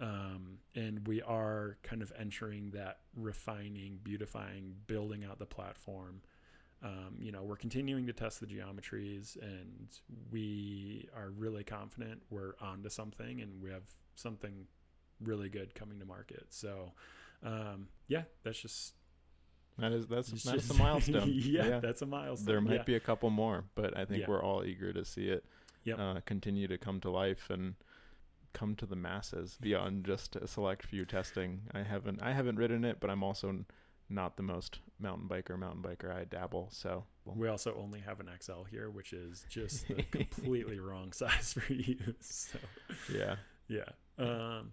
Um, 0.02 0.60
and 0.76 1.06
we 1.08 1.22
are 1.22 1.78
kind 1.84 2.02
of 2.02 2.12
entering 2.18 2.72
that 2.72 3.00
refining, 3.16 4.00
beautifying, 4.04 4.74
building 4.88 5.26
out 5.26 5.40
the 5.40 5.46
platform. 5.46 6.22
Um, 6.82 7.18
you 7.20 7.34
know, 7.34 7.44
we're 7.44 7.58
continuing 7.58 8.08
to 8.08 8.14
test 8.14 8.40
the 8.40 8.46
geometries, 8.46 9.36
and 9.42 9.90
we 10.32 11.10
are 11.14 11.32
really 11.32 11.66
confident 11.66 12.22
we're 12.30 12.54
onto 12.62 12.88
something, 12.88 13.42
and 13.42 13.62
we 13.62 13.70
have 13.72 13.84
something 14.16 14.66
really 15.22 15.50
good 15.50 15.76
coming 15.76 16.00
to 16.00 16.06
market. 16.06 16.46
So, 16.50 16.94
um, 17.44 17.88
yeah, 18.08 18.24
that's 18.44 18.60
just 18.60 18.94
That 19.80 19.92
is 19.92 20.08
that's 20.08 20.30
that's 20.30 20.44
just- 20.44 20.72
a 20.72 20.74
milestone. 20.76 21.30
yeah, 21.34 21.80
that's 21.80 22.02
a 22.02 22.06
milestone. 22.06 22.46
there 22.46 22.62
might 22.62 22.74
yeah. 22.76 22.84
be 22.84 22.96
a 22.96 23.00
couple 23.00 23.30
more, 23.30 23.64
but 23.76 23.96
I 23.98 24.06
think 24.06 24.22
Yeah. 24.22 24.28
we're 24.30 24.44
all 24.44 24.64
eager 24.64 24.92
to 24.94 25.04
see 25.06 25.30
it 25.30 25.46
Yep. 25.86 26.00
uh, 26.00 26.20
continue 26.26 26.68
to 26.68 26.78
come 26.78 27.00
to 27.02 27.10
life 27.10 27.50
and 27.50 27.76
come 28.54 28.76
to 28.76 28.86
the 28.86 28.96
masses 28.96 29.58
beyond 29.62 30.06
just 30.06 30.36
a 30.36 30.48
select 30.48 30.86
few 30.86 31.06
testing. 31.06 31.62
I 31.74 31.84
haven't 31.84 32.22
I 32.22 32.34
haven't 32.34 32.58
ridden 32.58 32.84
it, 32.84 33.00
but 33.00 33.10
I'm 33.10 33.24
also 33.24 33.64
not 34.10 34.38
the 34.38 34.44
most 34.44 34.80
mountain 35.00 35.28
biker. 35.30 35.58
Mountain 35.58 35.84
biker, 35.84 36.12
I 36.14 36.24
dabble. 36.26 36.70
So 36.72 37.06
We 37.26 37.48
also 37.48 37.76
only 37.80 38.00
have 38.00 38.20
an 38.20 38.28
XL 38.42 38.64
here, 38.70 38.90
which 38.90 39.14
is 39.14 39.46
just 39.50 39.88
the 39.88 40.02
completely 40.12 40.80
wrong 40.80 41.12
size 41.14 41.54
for 41.54 41.72
you. 41.72 41.98
So 42.20 42.58
yeah, 43.14 43.36
yeah, 43.68 43.90
um, 44.18 44.72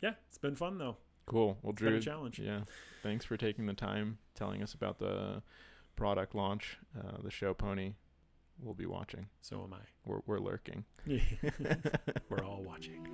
yeah, 0.00 0.12
it's 0.28 0.38
been 0.38 0.54
fun 0.54 0.78
though. 0.78 0.96
Cool. 1.30 1.56
Well, 1.62 1.72
Drew, 1.72 2.00
challenge. 2.00 2.40
yeah, 2.40 2.60
thanks 3.02 3.24
for 3.24 3.36
taking 3.36 3.66
the 3.66 3.72
time 3.74 4.18
telling 4.34 4.62
us 4.62 4.74
about 4.74 4.98
the 4.98 5.42
product 5.94 6.34
launch, 6.34 6.78
uh, 6.98 7.22
the 7.22 7.30
show 7.30 7.54
pony. 7.54 7.94
We'll 8.60 8.74
be 8.74 8.86
watching. 8.86 9.26
So 9.40 9.62
am 9.62 9.72
I. 9.72 9.78
We're 10.04 10.20
we're 10.26 10.40
lurking. 10.40 10.84
We're 12.28 12.44
all 12.44 12.62
watching. 12.62 13.06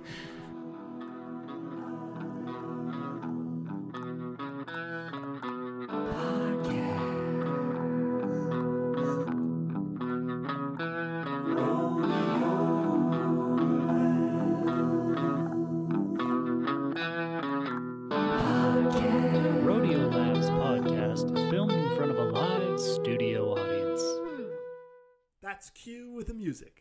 Music. 26.47 26.76